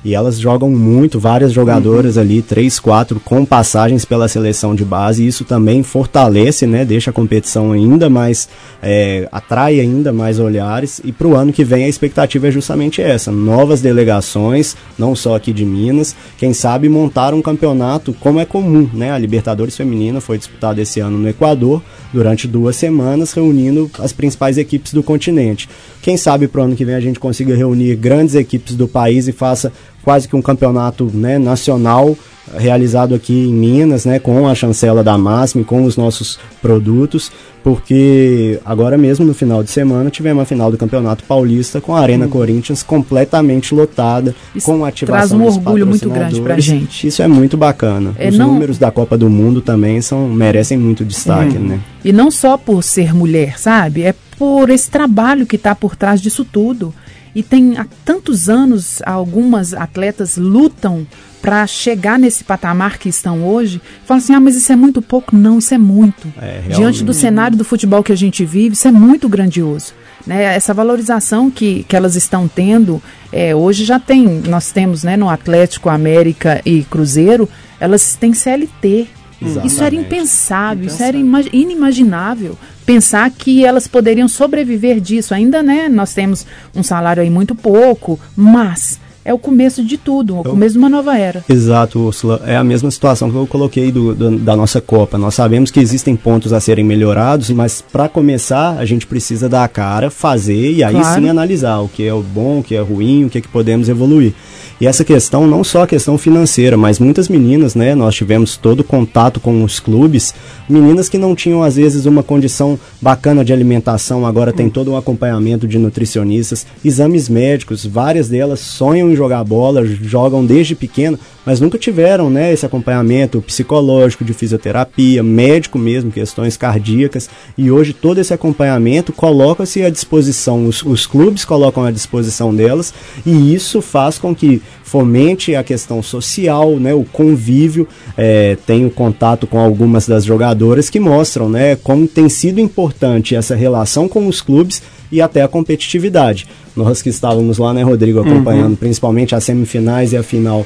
E 0.05 0.13
elas 0.13 0.39
jogam 0.39 0.69
muito, 0.69 1.19
várias 1.19 1.51
jogadoras 1.51 2.15
uhum. 2.15 2.21
ali, 2.21 2.41
três, 2.43 2.79
quatro, 2.79 3.19
com 3.19 3.43
passagens 3.43 4.05
pela 4.05 4.27
seleção 4.27 4.75
de 4.75 4.85
base. 4.85 5.23
E 5.23 5.27
isso 5.27 5.43
também 5.43 5.81
fortalece, 5.81 6.67
né? 6.67 6.85
Deixa 6.85 7.09
a 7.09 7.13
competição 7.13 7.71
ainda 7.71 8.07
mais. 8.07 8.47
É, 8.83 9.27
atrai 9.31 9.79
ainda 9.79 10.13
mais 10.13 10.39
olhares. 10.39 11.01
E 11.03 11.11
para 11.11 11.27
o 11.27 11.35
ano 11.35 11.51
que 11.51 11.63
vem 11.63 11.85
a 11.85 11.89
expectativa 11.89 12.47
é 12.47 12.51
justamente 12.51 13.01
essa: 13.01 13.31
novas 13.31 13.81
delegações, 13.81 14.77
não 14.95 15.15
só 15.15 15.35
aqui 15.35 15.51
de 15.51 15.65
Minas. 15.65 16.15
Quem 16.37 16.53
sabe 16.53 16.87
montar 16.87 17.33
um 17.33 17.41
campeonato 17.41 18.13
como 18.19 18.39
é 18.39 18.45
comum, 18.45 18.87
né? 18.93 19.11
A 19.11 19.17
Libertadores 19.17 19.75
Feminina 19.75 20.21
foi 20.21 20.37
disputada 20.37 20.79
esse 20.79 20.99
ano 20.99 21.17
no 21.17 21.27
Equador 21.27 21.81
durante 22.13 22.47
duas 22.47 22.75
semanas, 22.75 23.33
reunindo 23.33 23.89
as 23.97 24.13
principais 24.13 24.59
equipes 24.59 24.93
do 24.93 25.01
continente. 25.01 25.67
Quem 26.03 26.15
sabe 26.15 26.47
para 26.47 26.61
o 26.61 26.63
ano 26.65 26.75
que 26.75 26.85
vem 26.85 26.93
a 26.93 26.99
gente 26.99 27.19
consiga 27.19 27.55
reunir 27.55 27.95
grandes 27.95 28.35
equipes 28.35 28.75
do 28.75 28.87
país 28.87 29.27
e 29.27 29.31
faça 29.31 29.73
quase 30.05 30.27
que 30.27 30.35
um 30.35 30.41
campeonato 30.41 31.09
né, 31.11 31.39
nacional 31.39 32.15
realizado 32.53 33.15
aqui 33.15 33.47
em 33.47 33.53
Minas, 33.53 34.05
né, 34.05 34.19
com 34.19 34.47
a 34.47 34.53
chancela 34.53 35.03
da 35.03 35.17
Máxima 35.17 35.63
com 35.63 35.83
os 35.83 35.97
nossos 35.97 36.37
produtos, 36.61 37.31
porque 37.63 38.59
agora 38.63 38.97
mesmo 38.99 39.25
no 39.25 39.33
final 39.33 39.63
de 39.63 39.71
semana 39.71 40.11
tivemos 40.11 40.43
a 40.43 40.45
final 40.45 40.69
do 40.69 40.77
Campeonato 40.77 41.23
Paulista 41.23 41.81
com 41.81 41.95
a 41.95 41.99
Arena 41.99 42.27
hum. 42.27 42.29
Corinthians 42.29 42.83
completamente 42.83 43.73
lotada, 43.73 44.35
Isso 44.55 44.67
com 44.67 44.85
ativação 44.85 45.17
traz 45.17 45.31
um 45.31 45.43
orgulho 45.43 45.87
muito 45.87 46.07
grande 46.07 46.39
pra 46.39 46.59
gente. 46.59 47.07
Isso 47.07 47.23
é 47.23 47.27
muito 47.27 47.57
bacana. 47.57 48.13
É, 48.19 48.29
os 48.29 48.37
não... 48.37 48.53
números 48.53 48.77
da 48.77 48.91
Copa 48.91 49.17
do 49.17 49.27
Mundo 49.27 49.59
também 49.59 49.99
são 50.01 50.27
merecem 50.27 50.77
muito 50.77 51.03
destaque, 51.03 51.57
hum. 51.57 51.61
né? 51.61 51.79
E 52.03 52.13
não 52.13 52.29
só 52.29 52.55
por 52.55 52.83
ser 52.83 53.15
mulher, 53.15 53.57
sabe? 53.57 54.03
É 54.03 54.13
por 54.37 54.69
esse 54.69 54.89
trabalho 54.89 55.47
que 55.47 55.55
está 55.55 55.73
por 55.73 55.95
trás 55.95 56.21
disso 56.21 56.45
tudo. 56.45 56.93
E 57.35 57.43
tem 57.43 57.77
há 57.77 57.85
tantos 58.05 58.49
anos 58.49 59.01
algumas 59.05 59.73
atletas 59.73 60.37
lutam 60.37 61.05
para 61.41 61.67
chegar 61.67 62.17
nesse 62.17 62.43
patamar 62.43 62.97
que 62.97 63.07
estão 63.09 63.45
hoje. 63.45 63.79
Falam 64.05 64.23
assim: 64.23 64.33
ah, 64.33 64.39
mas 64.39 64.55
isso 64.55 64.71
é 64.71 64.75
muito 64.75 65.01
pouco. 65.01 65.35
Não, 65.35 65.59
isso 65.59 65.73
é 65.73 65.77
muito. 65.77 66.33
É, 66.41 66.61
Diante 66.73 67.03
do 67.03 67.13
cenário 67.13 67.57
do 67.57 67.65
futebol 67.65 68.01
que 68.01 68.11
a 68.11 68.15
gente 68.15 68.43
vive, 68.45 68.73
isso 68.73 68.87
é 68.87 68.91
muito 68.91 69.27
grandioso. 69.29 69.93
Né? 70.25 70.55
Essa 70.55 70.73
valorização 70.73 71.51
que, 71.51 71.83
que 71.83 71.95
elas 71.95 72.15
estão 72.15 72.47
tendo, 72.47 73.03
é, 73.31 73.53
hoje 73.53 73.85
já 73.85 73.99
tem, 73.99 74.25
nós 74.47 74.71
temos 74.71 75.03
né, 75.03 75.15
no 75.15 75.29
Atlético, 75.29 75.89
América 75.89 76.61
e 76.65 76.83
Cruzeiro, 76.83 77.47
elas 77.79 78.15
têm 78.15 78.33
CLT. 78.33 79.07
Exatamente. 79.41 79.67
Isso 79.67 79.83
era 79.83 79.95
impensável, 79.95 80.87
isso 80.87 81.03
era 81.03 81.17
inimaginável. 81.51 82.57
Pensar 82.85 83.31
que 83.31 83.65
elas 83.65 83.87
poderiam 83.87 84.27
sobreviver 84.27 84.99
disso. 84.99 85.33
Ainda, 85.33 85.63
né? 85.63 85.89
Nós 85.89 86.13
temos 86.13 86.45
um 86.75 86.83
salário 86.83 87.23
aí 87.23 87.29
muito 87.29 87.55
pouco, 87.55 88.19
mas 88.35 88.99
é 89.25 89.33
o 89.33 89.39
começo 89.39 89.83
de 89.83 89.97
tudo, 89.97 90.35
o 90.35 90.39
eu, 90.41 90.51
começo 90.51 90.73
de 90.73 90.77
uma 90.77 90.87
nova 90.87 91.17
era. 91.17 91.43
Exato, 91.49 91.99
Ursula. 91.99 92.43
É 92.45 92.55
a 92.55 92.63
mesma 92.63 92.91
situação 92.91 93.31
que 93.31 93.35
eu 93.35 93.47
coloquei 93.47 93.91
do, 93.91 94.13
do, 94.13 94.37
da 94.37 94.55
nossa 94.55 94.79
Copa. 94.79 95.17
Nós 95.17 95.33
sabemos 95.33 95.71
que 95.71 95.79
existem 95.79 96.15
pontos 96.15 96.53
a 96.53 96.59
serem 96.59 96.85
melhorados, 96.85 97.49
mas 97.49 97.81
para 97.81 98.07
começar 98.07 98.77
a 98.77 98.85
gente 98.85 99.07
precisa 99.07 99.49
dar 99.49 99.63
a 99.63 99.67
cara, 99.67 100.11
fazer 100.11 100.73
e 100.73 100.83
aí 100.83 100.93
claro. 100.93 101.21
sim 101.21 101.27
analisar 101.27 101.79
o 101.79 101.89
que 101.89 102.05
é 102.05 102.13
o 102.13 102.21
bom, 102.21 102.59
o 102.59 102.63
que 102.63 102.75
é 102.75 102.81
ruim, 102.81 103.25
o 103.25 103.29
que 103.29 103.39
é 103.39 103.41
que 103.41 103.47
podemos 103.47 103.89
evoluir. 103.89 104.33
E 104.79 104.85
essa 104.85 105.05
questão, 105.05 105.47
não 105.47 105.63
só 105.63 105.83
a 105.83 105.87
questão 105.87 106.17
financeira, 106.17 106.75
mas 106.75 106.99
muitas 106.99 107.29
meninas, 107.29 107.75
né? 107.75 107.95
Nós 107.95 108.13
tivemos 108.13 108.57
todo 108.57 108.83
contato 108.83 109.39
com 109.39 109.63
os 109.63 109.79
clubes, 109.79 110.33
meninas 110.67 111.07
que 111.07 111.17
não 111.17 111.33
tinham 111.33 111.63
às 111.63 111.77
vezes 111.77 112.05
uma 112.05 112.21
condição 112.21 112.77
bacana 113.01 113.43
de 113.45 113.53
alimentação, 113.53 114.25
agora 114.25 114.51
tem 114.51 114.69
todo 114.69 114.91
um 114.91 114.97
acompanhamento 114.97 115.65
de 115.65 115.79
nutricionistas, 115.79 116.67
exames 116.83 117.29
médicos, 117.29 117.85
várias 117.85 118.27
delas 118.27 118.59
sonham 118.59 119.14
em 119.15 119.17
jogar 119.17 119.43
bola, 119.43 119.85
jogam 119.85 120.45
desde 120.45 120.75
pequeno, 120.75 121.17
mas 121.45 121.59
nunca 121.59 121.77
tiveram, 121.77 122.29
né, 122.29 122.53
esse 122.53 122.65
acompanhamento 122.65 123.41
psicológico, 123.41 124.23
de 124.23 124.33
fisioterapia, 124.33 125.23
médico 125.23 125.79
mesmo, 125.79 126.11
questões 126.11 126.57
cardíacas, 126.57 127.29
e 127.57 127.71
hoje 127.71 127.93
todo 127.93 128.19
esse 128.19 128.33
acompanhamento 128.33 129.13
coloca-se 129.13 129.83
à 129.83 129.89
disposição, 129.89 130.67
os, 130.67 130.83
os 130.83 131.05
clubes 131.05 131.45
colocam 131.45 131.83
à 131.83 131.91
disposição 131.91 132.53
delas, 132.53 132.93
e 133.25 133.53
isso 133.53 133.81
faz 133.81 134.17
com 134.17 134.35
que 134.35 134.61
fomente 134.83 135.55
a 135.55 135.63
questão 135.63 136.01
social, 136.03 136.77
né, 136.77 136.93
o 136.93 137.03
convívio. 137.03 137.87
É, 138.17 138.57
tenho 138.65 138.89
contato 138.89 139.47
com 139.47 139.59
algumas 139.59 140.07
das 140.07 140.23
jogadoras 140.23 140.89
que 140.89 140.99
mostram 140.99 141.49
né, 141.49 141.75
como 141.75 142.07
tem 142.07 142.29
sido 142.29 142.59
importante 142.59 143.35
essa 143.35 143.55
relação 143.55 144.07
com 144.07 144.27
os 144.27 144.41
clubes 144.41 144.81
e 145.11 145.21
até 145.21 145.41
a 145.41 145.47
competitividade. 145.47 146.47
Nós 146.75 147.01
que 147.01 147.09
estávamos 147.09 147.57
lá, 147.57 147.73
né, 147.73 147.83
Rodrigo, 147.83 148.19
acompanhando 148.19 148.71
uhum. 148.71 148.75
principalmente 148.75 149.35
as 149.35 149.43
semifinais 149.43 150.13
e 150.13 150.17
a 150.17 150.23
final 150.23 150.65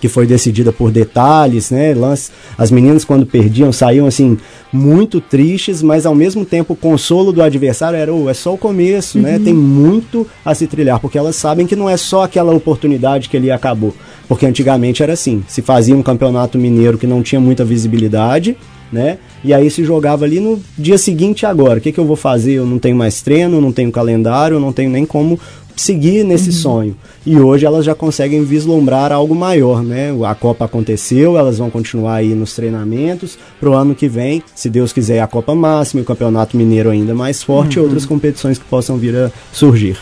que 0.00 0.08
foi 0.08 0.26
decidida 0.26 0.72
por 0.72 0.90
detalhes, 0.90 1.70
né? 1.70 1.94
Lance, 1.94 2.32
as 2.58 2.72
meninas 2.72 3.04
quando 3.04 3.24
perdiam 3.24 3.72
saíam 3.72 4.04
assim 4.04 4.36
muito 4.72 5.20
tristes, 5.20 5.80
mas 5.80 6.04
ao 6.04 6.14
mesmo 6.14 6.44
tempo 6.44 6.72
o 6.72 6.76
consolo 6.76 7.32
do 7.32 7.40
adversário 7.40 7.96
era, 7.96 8.12
oh, 8.12 8.28
é 8.28 8.34
só 8.34 8.52
o 8.52 8.58
começo, 8.58 9.18
né? 9.20 9.34
uhum. 9.34 9.38
né? 9.38 9.44
Tem 9.44 9.54
muito 9.54 10.26
a 10.44 10.56
se 10.56 10.66
trilhar, 10.66 10.98
porque 10.98 11.16
elas 11.16 11.36
sabem 11.36 11.68
que 11.68 11.76
não 11.76 11.88
é 11.88 11.96
só 11.96 12.24
aquela 12.24 12.52
oportunidade 12.52 13.28
que 13.28 13.36
ali 13.36 13.48
acabou, 13.48 13.94
porque 14.26 14.44
antigamente 14.44 15.04
era 15.04 15.12
assim, 15.12 15.44
se 15.46 15.62
fazia 15.62 15.94
um 15.94 16.02
campeonato 16.02 16.58
mineiro 16.58 16.98
que 16.98 17.06
não 17.06 17.22
tinha 17.22 17.40
muita 17.40 17.64
visibilidade, 17.64 18.56
né? 18.92 19.18
E 19.42 19.54
aí 19.54 19.70
se 19.70 19.84
jogava 19.84 20.24
ali 20.24 20.38
no 20.38 20.60
dia 20.76 20.98
seguinte 20.98 21.46
agora, 21.46 21.78
o 21.78 21.80
que, 21.80 21.90
que 21.90 21.98
eu 21.98 22.04
vou 22.04 22.16
fazer? 22.16 22.52
Eu 22.52 22.66
não 22.66 22.78
tenho 22.78 22.94
mais 22.94 23.22
treino, 23.22 23.60
não 23.60 23.72
tenho 23.72 23.90
calendário, 23.90 24.60
não 24.60 24.72
tenho 24.72 24.90
nem 24.90 25.06
como 25.06 25.40
seguir 25.74 26.24
nesse 26.24 26.50
uhum. 26.50 26.56
sonho. 26.56 26.96
E 27.24 27.38
hoje 27.38 27.64
elas 27.64 27.84
já 27.84 27.94
conseguem 27.94 28.44
vislumbrar 28.44 29.12
algo 29.12 29.34
maior, 29.34 29.82
né? 29.82 30.10
A 30.24 30.34
Copa 30.34 30.64
aconteceu, 30.64 31.38
elas 31.38 31.58
vão 31.58 31.70
continuar 31.70 32.16
aí 32.16 32.34
nos 32.34 32.54
treinamentos. 32.54 33.38
Para 33.58 33.70
o 33.70 33.74
ano 33.74 33.94
que 33.94 34.08
vem, 34.08 34.42
se 34.54 34.68
Deus 34.68 34.92
quiser, 34.92 35.20
a 35.20 35.26
Copa 35.26 35.54
Máxima, 35.54 36.02
o 36.02 36.04
Campeonato 36.04 36.56
Mineiro 36.56 36.90
ainda 36.90 37.14
mais 37.14 37.42
forte 37.42 37.78
uhum. 37.78 37.84
e 37.84 37.86
outras 37.86 38.04
competições 38.04 38.58
que 38.58 38.64
possam 38.64 38.96
vir 38.96 39.16
a 39.16 39.30
surgir. 39.52 39.96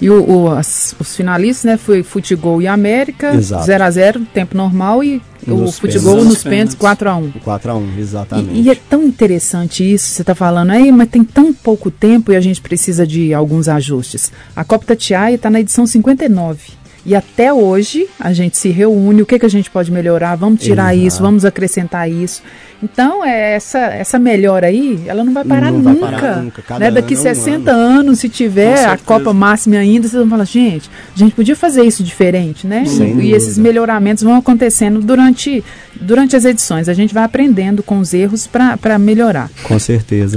E 0.00 0.08
o, 0.08 0.30
o 0.30 0.50
as, 0.50 0.94
os 0.98 1.16
finalistas, 1.16 1.64
né, 1.64 1.76
foi 1.76 2.02
Futebol 2.02 2.62
e 2.62 2.66
América, 2.66 3.38
0 3.40 3.84
a 3.84 3.90
0 3.90 4.26
tempo 4.32 4.56
normal, 4.56 5.02
e 5.02 5.20
nos 5.46 5.76
o 5.76 5.80
Futebol 5.80 6.24
nos 6.24 6.42
pênaltis 6.42 6.74
4 6.74 7.08
a 7.08 7.16
1 7.16 7.30
4 7.42 7.70
a 7.70 7.74
1 7.74 7.98
exatamente. 7.98 8.50
E, 8.52 8.62
e, 8.62 8.70
é 8.70 8.74
tão 8.74 9.02
interessante 9.02 9.82
isso, 9.82 10.06
você 10.06 10.22
está 10.22 10.34
falando, 10.34 10.70
aí, 10.70 10.92
mas 10.92 11.08
tem 11.08 11.24
tão 11.24 11.52
pouco 11.52 11.90
tempo 11.90 12.32
e 12.32 12.36
a 12.36 12.40
gente 12.40 12.60
precisa 12.60 13.06
de 13.06 13.34
alguns 13.34 13.68
ajustes. 13.68 14.30
A 14.54 14.64
Copa 14.64 14.86
Tatiaia 14.86 15.34
está 15.34 15.50
na 15.50 15.60
edição 15.60 15.86
59. 15.86 16.77
E 17.08 17.14
até 17.14 17.50
hoje 17.50 18.06
a 18.20 18.34
gente 18.34 18.58
se 18.58 18.68
reúne, 18.68 19.22
o 19.22 19.26
que, 19.26 19.38
que 19.38 19.46
a 19.46 19.48
gente 19.48 19.70
pode 19.70 19.90
melhorar, 19.90 20.36
vamos 20.36 20.60
tirar 20.60 20.94
Exato. 20.94 21.06
isso, 21.06 21.22
vamos 21.22 21.42
acrescentar 21.42 22.10
isso. 22.10 22.42
Então, 22.82 23.24
é, 23.24 23.54
essa, 23.54 23.78
essa 23.78 24.18
melhora 24.18 24.66
aí, 24.66 25.02
ela 25.06 25.24
não 25.24 25.32
vai 25.32 25.42
parar 25.42 25.72
não 25.72 25.78
nunca. 25.78 26.00
Vai 26.00 26.10
parar 26.10 26.42
nunca. 26.42 26.78
Né? 26.78 26.90
Daqui 26.90 27.16
60 27.16 27.70
é 27.70 27.74
um 27.74 27.78
ano. 27.78 28.00
anos, 28.00 28.18
se 28.20 28.28
tiver 28.28 28.84
a 28.84 28.98
Copa 28.98 29.32
Máxima 29.32 29.76
ainda, 29.76 30.06
vocês 30.06 30.20
vão 30.20 30.28
falar, 30.28 30.44
gente, 30.44 30.90
a 31.16 31.18
gente 31.18 31.34
podia 31.34 31.56
fazer 31.56 31.82
isso 31.82 32.04
diferente, 32.04 32.66
né? 32.66 32.84
Sem 32.84 33.18
e, 33.18 33.28
e 33.28 33.32
esses 33.32 33.56
melhoramentos 33.56 34.22
vão 34.22 34.36
acontecendo 34.36 35.00
durante, 35.00 35.64
durante 35.98 36.36
as 36.36 36.44
edições. 36.44 36.90
A 36.90 36.94
gente 36.94 37.14
vai 37.14 37.24
aprendendo 37.24 37.82
com 37.82 38.00
os 38.00 38.12
erros 38.12 38.46
para 38.46 38.98
melhorar. 38.98 39.50
Com 39.62 39.78
certeza. 39.78 40.36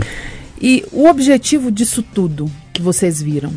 E 0.62 0.86
o 0.94 1.06
objetivo 1.06 1.70
disso 1.70 2.02
tudo 2.02 2.50
que 2.72 2.82
vocês 2.82 3.22
viram, 3.22 3.52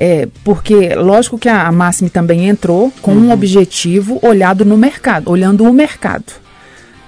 é, 0.00 0.28
porque, 0.44 0.94
lógico 0.94 1.36
que 1.36 1.48
a, 1.48 1.66
a 1.66 1.72
Máxime 1.72 2.08
também 2.08 2.48
entrou 2.48 2.92
com 3.02 3.10
uhum. 3.10 3.26
um 3.26 3.32
objetivo 3.32 4.20
olhado 4.22 4.64
no 4.64 4.78
mercado, 4.78 5.28
olhando 5.28 5.64
o 5.64 5.72
mercado. 5.72 6.32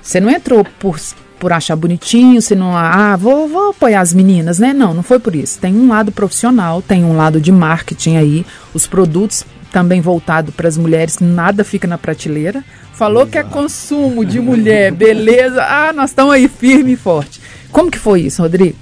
Você 0.03 0.19
não 0.19 0.29
entrou 0.29 0.67
por, 0.81 0.99
por 1.39 1.53
achar 1.53 1.77
bonitinho, 1.77 2.43
você 2.43 2.57
não, 2.57 2.77
ah, 2.77 3.17
vou, 3.17 3.47
vou 3.47 3.71
apoiar 3.71 4.01
as 4.01 4.13
meninas, 4.13 4.59
né? 4.59 4.73
Não, 4.73 4.93
não 4.93 5.05
foi 5.05 5.21
por 5.21 5.37
isso. 5.37 5.61
Tem 5.61 5.73
um 5.73 5.87
lado 5.87 6.11
profissional, 6.11 6.83
tem 6.83 7.05
um 7.05 7.17
lado 7.17 7.41
de 7.41 7.53
marketing 7.53 8.17
aí, 8.17 8.47
os 8.75 8.89
produtos 8.89 9.45
também 9.71 10.01
voltado 10.01 10.51
para 10.51 10.67
as 10.67 10.77
mulheres, 10.77 11.21
nada 11.21 11.63
fica 11.63 11.87
na 11.87 11.97
prateleira. 11.97 12.65
Falou 12.95 13.23
Exato. 13.23 13.31
que 13.31 13.39
é 13.39 13.45
consumo 13.45 14.25
de 14.25 14.41
mulher, 14.41 14.91
beleza. 14.91 15.63
Ah, 15.63 15.93
nós 15.93 16.11
estamos 16.11 16.35
aí 16.35 16.49
firme 16.49 16.95
e 16.95 16.97
forte. 16.97 17.41
Como 17.71 17.89
que 17.89 17.99
foi 17.99 18.23
isso, 18.23 18.43
Rodrigo? 18.43 18.79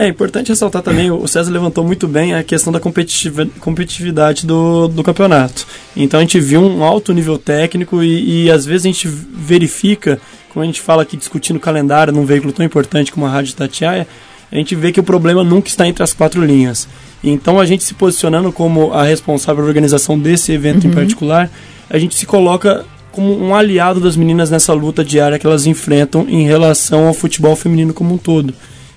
É 0.00 0.06
importante 0.06 0.50
ressaltar 0.50 0.80
também, 0.80 1.10
o 1.10 1.26
César 1.26 1.50
levantou 1.50 1.82
muito 1.82 2.06
bem 2.06 2.32
a 2.32 2.44
questão 2.44 2.72
da 2.72 2.78
competitividade 2.78 4.46
do, 4.46 4.86
do 4.86 5.02
campeonato. 5.02 5.66
Então 5.96 6.20
a 6.20 6.22
gente 6.22 6.38
viu 6.38 6.60
um 6.62 6.84
alto 6.84 7.12
nível 7.12 7.36
técnico 7.36 8.00
e, 8.00 8.44
e 8.44 8.50
às 8.50 8.64
vezes 8.64 8.86
a 8.86 8.90
gente 8.90 9.08
verifica, 9.08 10.20
quando 10.50 10.62
a 10.62 10.66
gente 10.66 10.80
fala 10.80 11.02
aqui 11.02 11.16
discutindo 11.16 11.56
o 11.56 11.60
calendário 11.60 12.12
num 12.12 12.24
veículo 12.24 12.52
tão 12.52 12.64
importante 12.64 13.10
como 13.10 13.26
a 13.26 13.28
Rádio 13.28 13.56
Tatiaia, 13.56 14.06
a 14.52 14.54
gente 14.54 14.76
vê 14.76 14.92
que 14.92 15.00
o 15.00 15.02
problema 15.02 15.42
nunca 15.42 15.68
está 15.68 15.88
entre 15.88 16.04
as 16.04 16.12
quatro 16.12 16.44
linhas. 16.44 16.86
Então 17.24 17.58
a 17.58 17.66
gente 17.66 17.82
se 17.82 17.92
posicionando 17.92 18.52
como 18.52 18.92
a 18.92 19.02
responsável 19.02 19.56
pela 19.56 19.66
organização 19.66 20.16
desse 20.16 20.52
evento 20.52 20.84
uhum. 20.84 20.92
em 20.92 20.94
particular, 20.94 21.50
a 21.90 21.98
gente 21.98 22.14
se 22.14 22.24
coloca 22.24 22.86
como 23.10 23.36
um 23.36 23.52
aliado 23.52 23.98
das 23.98 24.14
meninas 24.14 24.48
nessa 24.48 24.72
luta 24.72 25.04
diária 25.04 25.40
que 25.40 25.46
elas 25.46 25.66
enfrentam 25.66 26.24
em 26.28 26.44
relação 26.44 27.08
ao 27.08 27.14
futebol 27.14 27.56
feminino 27.56 27.92
como 27.92 28.14
um 28.14 28.18
todo. 28.18 28.54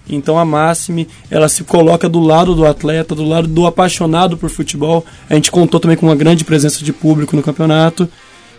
Então 0.09 0.37
a 0.37 0.45
Máxime, 0.45 1.07
ela 1.29 1.47
se 1.47 1.63
coloca 1.63 2.09
do 2.09 2.19
lado 2.19 2.55
do 2.55 2.65
atleta, 2.65 3.15
do 3.15 3.23
lado 3.23 3.47
do 3.47 3.65
apaixonado 3.65 4.37
por 4.37 4.49
futebol. 4.49 5.05
A 5.29 5.35
gente 5.35 5.51
contou 5.51 5.79
também 5.79 5.97
com 5.97 6.05
uma 6.05 6.15
grande 6.15 6.43
presença 6.43 6.83
de 6.83 6.91
público 6.91 7.35
no 7.35 7.43
campeonato. 7.43 8.09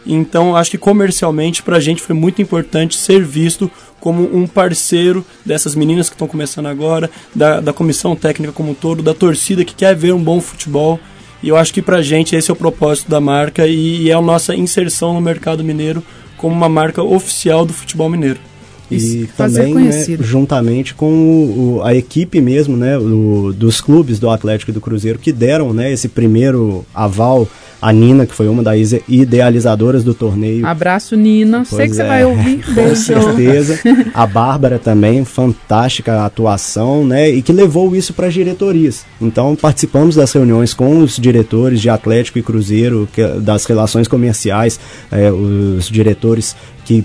Então 0.07 0.57
acho 0.57 0.71
que 0.71 0.79
comercialmente 0.79 1.63
para 1.63 1.77
a 1.77 1.81
gente 1.81 2.03
foi 2.03 2.15
muito 2.15 2.43
importante 2.43 2.97
ser 2.97 3.23
visto 3.23 3.71
como 4.01 4.37
um 4.37 4.49
parceiro 4.49 5.25
dessas 5.47 5.77
meninas 5.77 6.09
que 6.09 6.15
estão 6.17 6.27
começando 6.27 6.67
agora, 6.67 7.09
da, 7.33 7.61
da 7.61 7.73
comissão 7.73 8.17
técnica 8.17 8.53
como 8.53 8.73
um 8.73 8.75
todo, 8.75 9.01
da 9.01 9.15
torcida 9.15 9.65
que 9.65 9.75
quer 9.75 9.95
ver 9.95 10.13
um 10.13 10.23
bom 10.23 10.41
futebol. 10.41 10.99
E 11.41 11.49
eu 11.49 11.57
acho 11.57 11.73
que 11.73 11.83
para 11.83 11.99
a 11.99 12.03
gente 12.03 12.35
esse 12.35 12.51
é 12.51 12.53
o 12.53 12.57
propósito 12.57 13.09
da 13.09 13.21
marca 13.21 13.67
e, 13.67 14.03
e 14.03 14.11
é 14.11 14.15
a 14.15 14.21
nossa 14.21 14.55
inserção 14.57 15.15
no 15.15 15.21
mercado 15.21 15.63
mineiro 15.63 16.03
como 16.37 16.55
uma 16.55 16.69
marca 16.69 17.03
oficial 17.03 17.65
do 17.65 17.73
futebol 17.73 18.09
mineiro. 18.09 18.52
E 18.95 19.29
também, 19.37 19.75
né, 19.75 19.91
juntamente 20.21 20.95
com 20.95 21.11
o, 21.11 21.77
o, 21.77 21.83
a 21.83 21.95
equipe 21.95 22.41
mesmo, 22.41 22.77
né, 22.77 22.99
o, 22.99 23.53
dos 23.53 23.81
clubes 23.81 24.19
do 24.19 24.31
Atlético 24.31 24.71
e 24.71 24.75
do 24.75 24.81
Cruzeiro 24.81 25.19
que 25.19 25.33
deram, 25.33 25.73
né, 25.73 25.93
esse 25.93 26.09
primeiro 26.09 26.85
aval 26.95 27.49
a 27.83 27.93
Nina, 27.93 28.25
que 28.25 28.33
foi 28.33 28.47
uma 28.47 28.63
das 28.63 28.95
idealizadoras 29.09 30.05
do 30.05 30.15
torneio. 30.15 30.65
Abraço, 30.65 31.17
Nina. 31.17 31.65
Pois 31.69 31.69
Sei 31.69 31.87
que 31.87 31.93
é. 31.95 31.97
você 31.97 32.05
vai 32.05 32.25
ouvir. 32.25 32.63
Com 32.73 32.95
certeza. 32.95 33.81
A 34.15 34.25
Bárbara 34.25 34.79
também, 34.79 35.25
fantástica 35.25 36.25
atuação, 36.25 37.05
né? 37.05 37.29
E 37.29 37.43
que 37.43 37.53
levou 37.53 37.97
isso 37.97 38.15
para 38.15 38.29
as 38.29 38.35
diretorias. 38.35 39.05
Então, 39.21 39.57
participamos 39.57 40.15
das 40.15 40.31
reuniões 40.31 40.73
com 40.73 40.99
os 40.99 41.17
diretores 41.17 41.81
de 41.81 41.91
Atlético 41.91 42.39
e 42.39 42.43
Cruzeiro, 42.43 43.09
que, 43.13 43.27
das 43.41 43.65
relações 43.65 44.07
comerciais, 44.07 44.79
é, 45.11 45.33
os 45.33 45.89
diretores 45.89 46.55
que 46.85 47.05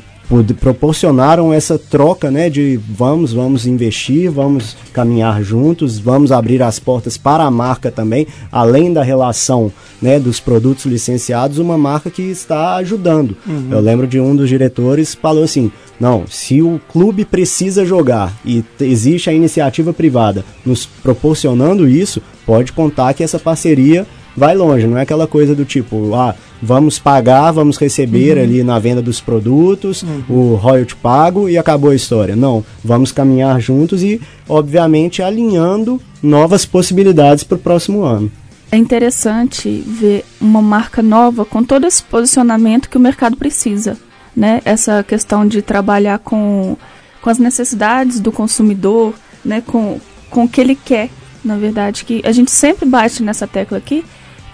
proporcionaram 0.60 1.54
essa 1.54 1.80
troca, 1.80 2.30
né, 2.30 2.50
de 2.50 2.78
vamos, 2.90 3.32
vamos 3.32 3.66
investir, 3.66 4.30
vamos 4.30 4.76
caminhar 4.92 5.42
juntos, 5.42 5.98
vamos 5.98 6.32
abrir 6.32 6.62
as 6.62 6.80
portas 6.80 7.18
para 7.18 7.46
a 7.46 7.52
marca 7.52 7.90
também, 7.90 8.28
além 8.52 8.92
da 8.92 9.04
relação, 9.04 9.72
né, 10.02 10.20
dos 10.20 10.40
produtos 10.40 10.86
licenciados, 10.86 11.60
uma 11.60 11.78
marca 11.78 12.10
que 12.10 12.22
está 12.24 12.76
ajudando. 12.76 13.38
Uhum. 13.48 13.70
Eu 13.72 13.80
lembro 13.80 14.06
de 14.06 14.20
um 14.20 14.36
dos 14.36 14.50
diretores 14.50 15.16
falou 15.16 15.44
assim: 15.44 15.72
"Não, 16.00 16.26
se 16.28 16.62
o 16.62 16.80
clube 16.92 17.24
precisa 17.24 17.86
jogar 17.86 18.34
e 18.46 18.63
existe 18.82 19.30
a 19.30 19.34
iniciativa 19.34 19.94
privada 19.94 20.44
nos 20.66 20.86
proporcionando 20.86 21.88
isso, 21.88 22.22
pode 22.46 22.74
contar 22.74 23.13
que 23.13 23.24
essa 23.24 23.40
parceria 23.40 24.06
vai 24.38 24.56
longe, 24.56 24.86
não 24.86 25.00
é 25.00 25.02
aquela 25.02 25.26
coisa 25.26 25.56
do 25.56 25.65
tipo, 25.65 26.13
ah, 26.13 26.36
vamos 26.62 27.00
pagar, 27.00 27.52
vamos 27.52 27.78
receber 27.78 28.38
uhum. 28.38 28.43
ali 28.43 28.63
na 28.63 28.78
venda 28.78 29.02
dos 29.02 29.19
produtos, 29.19 30.04
uhum. 30.04 30.23
o 30.30 30.56
royalty 30.56 30.95
pago 30.95 31.50
e 31.50 31.58
acabou 31.58 31.89
a 31.89 31.95
história. 31.95 32.36
Não, 32.36 32.63
vamos 32.84 33.12
caminhar 33.12 33.60
juntos 33.60 34.04
e, 34.04 34.21
obviamente, 34.47 35.23
alinhando 35.23 36.00
novas 36.21 36.65
possibilidades 36.65 37.43
para 37.43 37.56
o 37.56 37.60
próximo 37.60 38.04
ano. 38.04 38.32
É 38.71 38.78
interessante 38.78 39.69
ver 39.69 40.23
uma 40.39 40.62
marca 40.62 41.02
nova 41.02 41.43
com 41.43 41.63
todo 41.63 41.88
esse 41.88 42.04
posicionamento 42.04 42.89
que 42.89 42.97
o 42.97 43.00
mercado 43.02 43.38
precisa, 43.38 43.97
né? 44.36 44.62
Essa 44.65 45.04
questão 45.04 45.47
de 45.47 45.62
trabalhar 45.62 46.19
com, 46.19 46.76
com 47.21 47.30
as 47.30 47.39
necessidades 47.39 48.19
do 48.19 48.32
consumidor, 48.32 49.13
né? 49.43 49.63
Com, 49.65 50.00
com 50.30 50.43
o 50.43 50.50
que 50.50 50.60
ele 50.60 50.76
quer, 50.76 51.10
na 51.43 51.56
verdade, 51.56 52.04
que 52.04 52.21
a 52.26 52.32
gente 52.34 52.52
sempre 52.52 52.86
bate 52.86 53.23
nessa 53.23 53.47
tecla 53.47 53.78
aqui, 53.78 54.04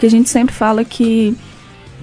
que 0.04 0.08
a 0.08 0.12
gente 0.12 0.30
sempre 0.30 0.54
fala 0.54 0.84
que, 0.84 1.34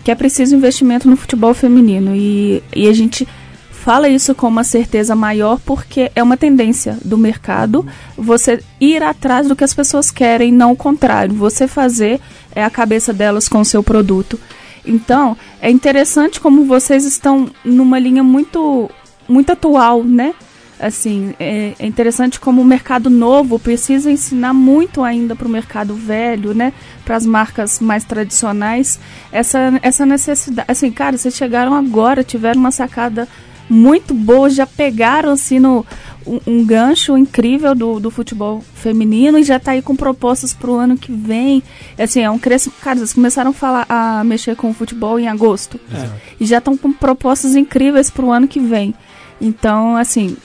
que 0.03 0.11
é 0.11 0.15
preciso 0.15 0.57
investimento 0.57 1.07
no 1.07 1.19
futebol 1.19 1.53
feminino. 1.53 2.17
E, 2.17 2.63
e 2.75 2.89
a 2.89 2.95
gente 2.95 3.29
fala 3.71 4.09
isso 4.09 4.35
com 4.35 4.49
uma 4.49 4.65
certeza 4.65 5.15
maior 5.15 5.61
porque 5.67 6.11
é 6.15 6.23
uma 6.23 6.35
tendência 6.35 6.97
do 7.05 7.19
mercado 7.19 7.87
você 8.17 8.63
ir 8.81 9.03
atrás 9.03 9.49
do 9.49 9.55
que 9.55 9.63
as 9.63 9.75
pessoas 9.75 10.11
querem, 10.11 10.51
não 10.51 10.73
o 10.73 10.77
contrário. 10.77 11.35
Você 11.35 11.69
fazer 11.69 12.23
é 12.55 12.65
a 12.65 12.71
cabeça 12.71 13.13
delas 13.13 13.51
com 13.51 13.61
o 13.61 13.67
seu 13.67 13.83
produto. 13.83 14.41
Então, 14.83 15.37
é 15.61 15.71
interessante 15.71 16.41
como 16.41 16.65
vocês 16.65 17.05
estão 17.05 17.51
numa 17.63 17.99
linha 17.99 18.25
muito 18.25 18.91
muito 19.29 19.53
atual, 19.53 20.03
né? 20.03 20.33
Assim, 20.81 21.35
é, 21.38 21.75
é, 21.79 21.87
interessante 21.87 22.40
como 22.40 22.62
o 22.62 22.64
mercado 22.64 23.11
novo 23.11 23.59
precisa 23.59 24.11
ensinar 24.11 24.53
muito 24.53 25.03
ainda 25.03 25.37
para 25.37 25.47
o 25.47 25.51
mercado 25.51 25.95
velho, 25.95 26.55
né? 26.55 26.73
Para 27.05 27.16
as 27.16 27.27
marcas 27.27 27.81
mais 27.81 28.05
tradicionais, 28.05 28.99
essa, 29.31 29.79
essa 29.83 30.07
necessidade. 30.07 30.66
Assim, 30.71 30.90
cara, 30.90 31.16
vocês 31.16 31.35
chegaram 31.37 31.75
agora, 31.75 32.25
tiveram 32.25 32.61
uma 32.61 32.71
sacada 32.71 33.29
muito 33.69 34.12
boa, 34.12 34.51
já 34.51 34.66
pegaram 34.66 35.31
assim 35.31 35.61
no, 35.61 35.87
um, 36.27 36.40
um 36.45 36.64
gancho 36.64 37.16
incrível 37.16 37.73
do, 37.75 38.01
do 38.01 38.11
futebol 38.11 38.62
feminino 38.75 39.38
e 39.38 39.45
já 39.45 39.59
está 39.59 39.73
aí 39.73 39.81
com 39.81 39.95
propostas 39.95 40.53
para 40.53 40.71
o 40.71 40.75
ano 40.75 40.97
que 40.97 41.12
vem. 41.12 41.62
Assim, 41.97 42.21
é 42.21 42.31
um 42.31 42.38
crescimento. 42.38 42.81
Cara, 42.81 42.99
vocês 42.99 43.12
começaram 43.12 43.51
a 43.51 43.55
falar 43.55 43.87
a 43.88 44.25
mexer 44.25 44.57
com 44.57 44.71
o 44.71 44.75
futebol 44.75 45.21
em 45.21 45.29
agosto. 45.29 45.79
É. 45.93 46.09
E 46.40 46.47
já 46.47 46.59
estão 46.59 46.77
com 46.77 46.93
propostas 46.93 47.55
incríveis 47.55 48.11
para 48.11 48.25
o 48.25 48.33
ano 48.33 48.49
que 48.49 48.59
vem. 48.59 48.95
Então, 49.40 49.97
assim, 49.97 50.37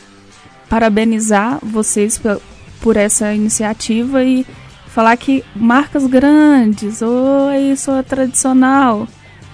parabenizar 0.70 1.60
vocês 1.62 2.20
por 2.82 2.98
essa 2.98 3.34
iniciativa 3.34 4.24
e 4.24 4.46
falar 4.88 5.18
que 5.18 5.44
marcas 5.56 6.06
grandes, 6.08 7.02
oi, 7.02 7.76
sou 7.76 8.02
tradicional. 8.04 9.08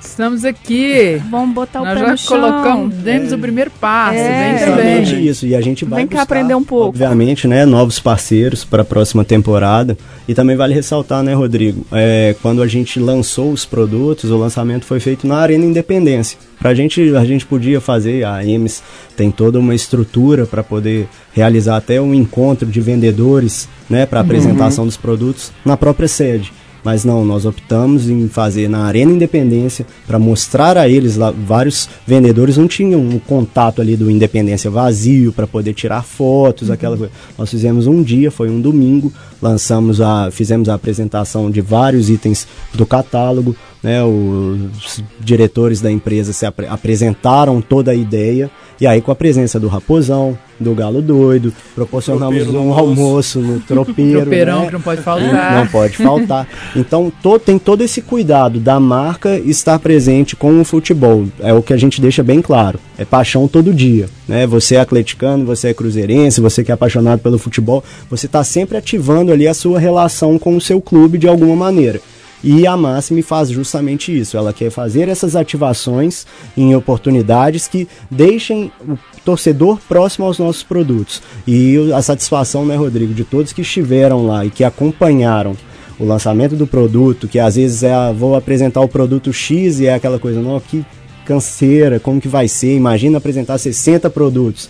Estamos 0.03 0.43
aqui. 0.43 1.21
Vamos 1.29 1.53
botar 1.53 1.81
o 1.81 1.85
Nós 1.85 1.93
pé 1.93 1.99
já 2.05 2.11
no 2.11 2.17
chão. 2.17 2.41
colocamos, 2.41 2.95
demos 2.95 3.31
é. 3.31 3.35
o 3.35 3.39
primeiro 3.39 3.71
passo. 3.79 4.17
É. 4.17 4.75
Vem 4.75 5.05
bem. 5.05 5.25
isso. 5.25 5.45
E 5.45 5.55
a 5.55 5.61
gente 5.61 5.85
vai 5.85 5.99
Vem 5.99 6.07
buscar, 6.07 6.23
aprender 6.23 6.55
um 6.55 6.63
pouco. 6.63 6.89
Obviamente, 6.89 7.47
né, 7.47 7.65
novos 7.65 7.99
parceiros 7.99 8.65
para 8.65 8.81
a 8.81 8.85
próxima 8.85 9.23
temporada. 9.23 9.97
E 10.27 10.33
também 10.33 10.55
vale 10.55 10.73
ressaltar, 10.73 11.23
né, 11.23 11.33
Rodrigo, 11.33 11.85
é, 11.91 12.35
quando 12.41 12.61
a 12.61 12.67
gente 12.67 12.99
lançou 12.99 13.51
os 13.51 13.65
produtos, 13.65 14.31
o 14.31 14.37
lançamento 14.37 14.85
foi 14.85 14.99
feito 14.99 15.27
na 15.27 15.37
Arena 15.37 15.65
Independência. 15.65 16.37
Pra 16.59 16.73
gente, 16.75 17.15
a 17.15 17.25
gente 17.25 17.45
podia 17.45 17.81
fazer, 17.81 18.23
a 18.23 18.45
EMS 18.45 18.83
tem 19.17 19.31
toda 19.31 19.59
uma 19.59 19.73
estrutura 19.73 20.45
para 20.45 20.63
poder 20.63 21.07
realizar 21.33 21.77
até 21.77 21.99
um 21.99 22.13
encontro 22.13 22.67
de 22.67 22.79
vendedores, 22.79 23.67
né, 23.89 24.05
para 24.05 24.19
apresentação 24.19 24.83
uhum. 24.83 24.87
dos 24.87 24.97
produtos 24.97 25.51
na 25.65 25.75
própria 25.75 26.07
sede. 26.07 26.53
Mas 26.83 27.05
não, 27.05 27.23
nós 27.23 27.45
optamos 27.45 28.09
em 28.09 28.27
fazer 28.27 28.67
na 28.67 28.85
Arena 28.85 29.11
Independência 29.11 29.85
para 30.07 30.17
mostrar 30.17 30.77
a 30.77 30.89
eles 30.89 31.15
lá. 31.15 31.31
Vários 31.31 31.87
vendedores 32.05 32.57
não 32.57 32.67
tinham 32.67 32.99
um 32.99 33.19
contato 33.19 33.81
ali 33.81 33.95
do 33.95 34.09
Independência 34.09 34.69
vazio 34.69 35.31
para 35.31 35.45
poder 35.45 35.73
tirar 35.73 36.03
fotos, 36.03 36.67
uhum. 36.69 36.73
aquela 36.73 36.97
coisa. 36.97 37.13
Nós 37.37 37.49
fizemos 37.49 37.87
um 37.87 38.01
dia, 38.01 38.31
foi 38.31 38.49
um 38.49 38.59
domingo, 38.59 39.13
lançamos 39.41 40.01
a, 40.01 40.31
fizemos 40.31 40.69
a 40.69 40.73
apresentação 40.73 41.51
de 41.51 41.61
vários 41.61 42.09
itens 42.09 42.47
do 42.73 42.85
catálogo. 42.85 43.55
Né, 43.83 44.03
os 44.03 45.03
diretores 45.19 45.81
da 45.81 45.91
empresa 45.91 46.33
se 46.33 46.45
ap 46.45 46.59
apresentaram 46.69 47.59
toda 47.61 47.91
a 47.91 47.95
ideia 47.95 48.51
e 48.81 48.87
aí 48.87 48.99
com 48.99 49.11
a 49.11 49.15
presença 49.15 49.59
do 49.59 49.67
Raposão, 49.67 50.35
do 50.59 50.73
Galo 50.73 51.03
Doido, 51.03 51.53
proporcionamos 51.75 52.43
Tropeiro 52.43 52.63
um 52.63 52.73
almoço 52.73 53.39
no 53.39 53.59
tropeiro. 53.65 54.21
Tropeirão 54.21 54.61
né? 54.61 54.65
que 54.65 54.73
não 54.73 54.81
pode 54.81 55.01
faltar. 55.03 55.55
Não 55.55 55.67
pode 55.67 55.97
faltar. 55.97 56.47
Então 56.75 57.13
to, 57.21 57.37
tem 57.37 57.59
todo 57.59 57.83
esse 57.83 58.01
cuidado 58.01 58.59
da 58.59 58.79
marca 58.79 59.37
estar 59.37 59.77
presente 59.77 60.35
com 60.35 60.59
o 60.59 60.65
futebol. 60.65 61.27
É 61.39 61.53
o 61.53 61.61
que 61.61 61.73
a 61.73 61.77
gente 61.77 62.01
deixa 62.01 62.23
bem 62.23 62.41
claro. 62.41 62.79
É 62.97 63.05
paixão 63.05 63.47
todo 63.47 63.71
dia. 63.71 64.09
Né? 64.27 64.47
Você 64.47 64.73
é 64.73 64.79
atleticano, 64.79 65.45
você 65.45 65.67
é 65.67 65.73
cruzeirense, 65.75 66.41
você 66.41 66.63
que 66.63 66.71
é 66.71 66.73
apaixonado 66.73 67.19
pelo 67.19 67.37
futebol, 67.37 67.83
você 68.09 68.25
está 68.25 68.43
sempre 68.43 68.77
ativando 68.77 69.31
ali 69.31 69.47
a 69.47 69.53
sua 69.53 69.79
relação 69.79 70.39
com 70.39 70.55
o 70.55 70.61
seu 70.61 70.81
clube 70.81 71.19
de 71.19 71.27
alguma 71.27 71.55
maneira. 71.55 72.01
E 72.43 72.65
a 72.65 72.75
Máxime 72.75 73.21
faz 73.21 73.49
justamente 73.49 74.17
isso. 74.17 74.35
Ela 74.35 74.51
quer 74.51 74.71
fazer 74.71 75.07
essas 75.07 75.35
ativações 75.35 76.25
em 76.57 76.75
oportunidades 76.75 77.67
que 77.67 77.87
deixem 78.09 78.71
o 78.87 78.97
torcedor 79.23 79.79
próximo 79.87 80.25
aos 80.25 80.39
nossos 80.39 80.63
produtos. 80.63 81.21
E 81.47 81.91
a 81.93 82.01
satisfação, 82.01 82.65
né, 82.65 82.75
Rodrigo, 82.75 83.13
de 83.13 83.23
todos 83.23 83.53
que 83.53 83.61
estiveram 83.61 84.25
lá 84.25 84.45
e 84.45 84.49
que 84.49 84.63
acompanharam 84.63 85.55
o 85.99 86.05
lançamento 86.05 86.55
do 86.55 86.65
produto, 86.65 87.27
que 87.27 87.37
às 87.37 87.55
vezes 87.55 87.83
é, 87.83 87.93
vou 88.11 88.35
apresentar 88.35 88.81
o 88.81 88.87
produto 88.87 89.31
X 89.31 89.79
e 89.79 89.85
é 89.85 89.93
aquela 89.93 90.17
coisa, 90.17 90.41
não, 90.41 90.59
que 90.59 90.83
canseira, 91.25 91.99
como 91.99 92.19
que 92.19 92.27
vai 92.27 92.47
ser? 92.47 92.75
Imagina 92.75 93.19
apresentar 93.19 93.59
60 93.59 94.09
produtos. 94.09 94.67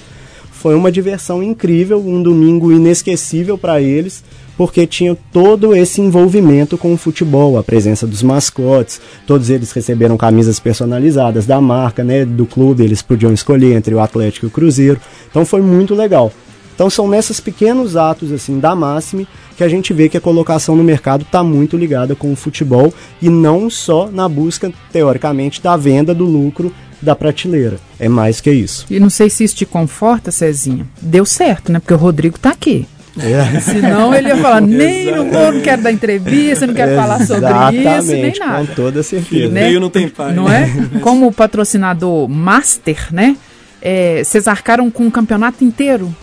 Foi 0.52 0.76
uma 0.76 0.92
diversão 0.92 1.42
incrível, 1.42 2.00
um 2.00 2.22
domingo 2.22 2.72
inesquecível 2.72 3.58
para 3.58 3.82
eles 3.82 4.24
porque 4.62 4.86
tinha 4.86 5.18
todo 5.34 5.76
esse 5.76 6.00
envolvimento 6.02 6.78
com 6.78 6.94
o 6.94 6.98
futebol, 6.98 7.58
a 7.58 7.64
presença 7.64 8.06
dos 8.06 8.22
mascotes, 8.22 9.02
todos 9.26 9.50
eles 9.50 9.72
receberam 9.72 10.16
camisas 10.16 10.60
personalizadas 10.60 11.48
da 11.48 11.60
marca, 11.60 12.04
né, 12.04 12.24
do 12.24 12.46
clube, 12.46 12.84
eles 12.84 13.02
podiam 13.02 13.34
escolher 13.34 13.74
entre 13.74 13.96
o 13.96 14.00
Atlético 14.00 14.46
e 14.46 14.50
o 14.50 14.52
Cruzeiro. 14.52 15.02
Então 15.28 15.44
foi 15.48 15.62
muito 15.62 15.96
legal. 15.96 16.32
Então 16.76 16.92
são 16.92 17.08
nesses 17.08 17.40
pequenos 17.40 17.98
atos 17.98 18.32
assim 18.32 18.60
da 18.60 18.76
Máxime 18.76 19.28
que 19.58 19.64
a 19.64 19.68
gente 19.68 19.94
vê 19.94 20.08
que 20.08 20.18
a 20.18 20.22
colocação 20.22 20.76
no 20.76 20.84
mercado 20.84 21.24
está 21.24 21.44
muito 21.44 21.76
ligada 21.76 22.14
com 22.14 22.32
o 22.32 22.36
futebol 22.36 22.94
e 23.20 23.32
não 23.32 23.68
só 23.68 24.12
na 24.12 24.30
busca, 24.30 24.72
teoricamente, 24.92 25.60
da 25.60 25.76
venda 25.76 26.14
do 26.14 26.24
lucro 26.26 26.72
da 27.02 27.16
prateleira. 27.16 27.80
É 28.00 28.08
mais 28.08 28.40
que 28.40 28.52
isso. 28.52 28.86
E 28.92 29.00
não 29.00 29.10
sei 29.10 29.28
se 29.28 29.44
isso 29.44 29.56
te 29.56 29.66
conforta, 29.66 30.30
Cezinha. 30.30 30.86
Deu 31.02 31.26
certo, 31.26 31.72
né? 31.72 31.80
Porque 31.80 31.96
o 31.96 31.98
Rodrigo 31.98 32.36
está 32.36 32.52
aqui. 32.52 32.86
É. 33.20 33.60
Senão 33.60 34.14
ele 34.14 34.30
ia 34.30 34.38
falar, 34.38 34.62
nem 34.62 35.12
não, 35.12 35.30
vou, 35.30 35.52
não 35.52 35.62
quero 35.62 35.82
dar 35.82 35.92
entrevista, 35.92 36.66
não 36.66 36.74
quero 36.74 36.96
falar 36.96 37.26
sobre 37.26 37.50
isso, 37.98 38.12
nem 38.12 38.34
nada. 38.40 38.68
Com 38.68 38.74
toda 38.74 39.04
certeza. 39.04 39.50
Né? 39.50 39.72
não 39.80 39.90
tem 39.90 40.08
pai. 40.08 40.34
Não 40.34 40.52
é? 40.52 40.70
Como 41.02 41.32
patrocinador 41.32 42.30
master, 42.30 43.08
né? 43.12 43.36
É, 43.82 44.24
vocês 44.24 44.48
arcaram 44.48 44.90
com 44.92 45.08
o 45.08 45.12
campeonato 45.12 45.64
inteiro 45.64 46.16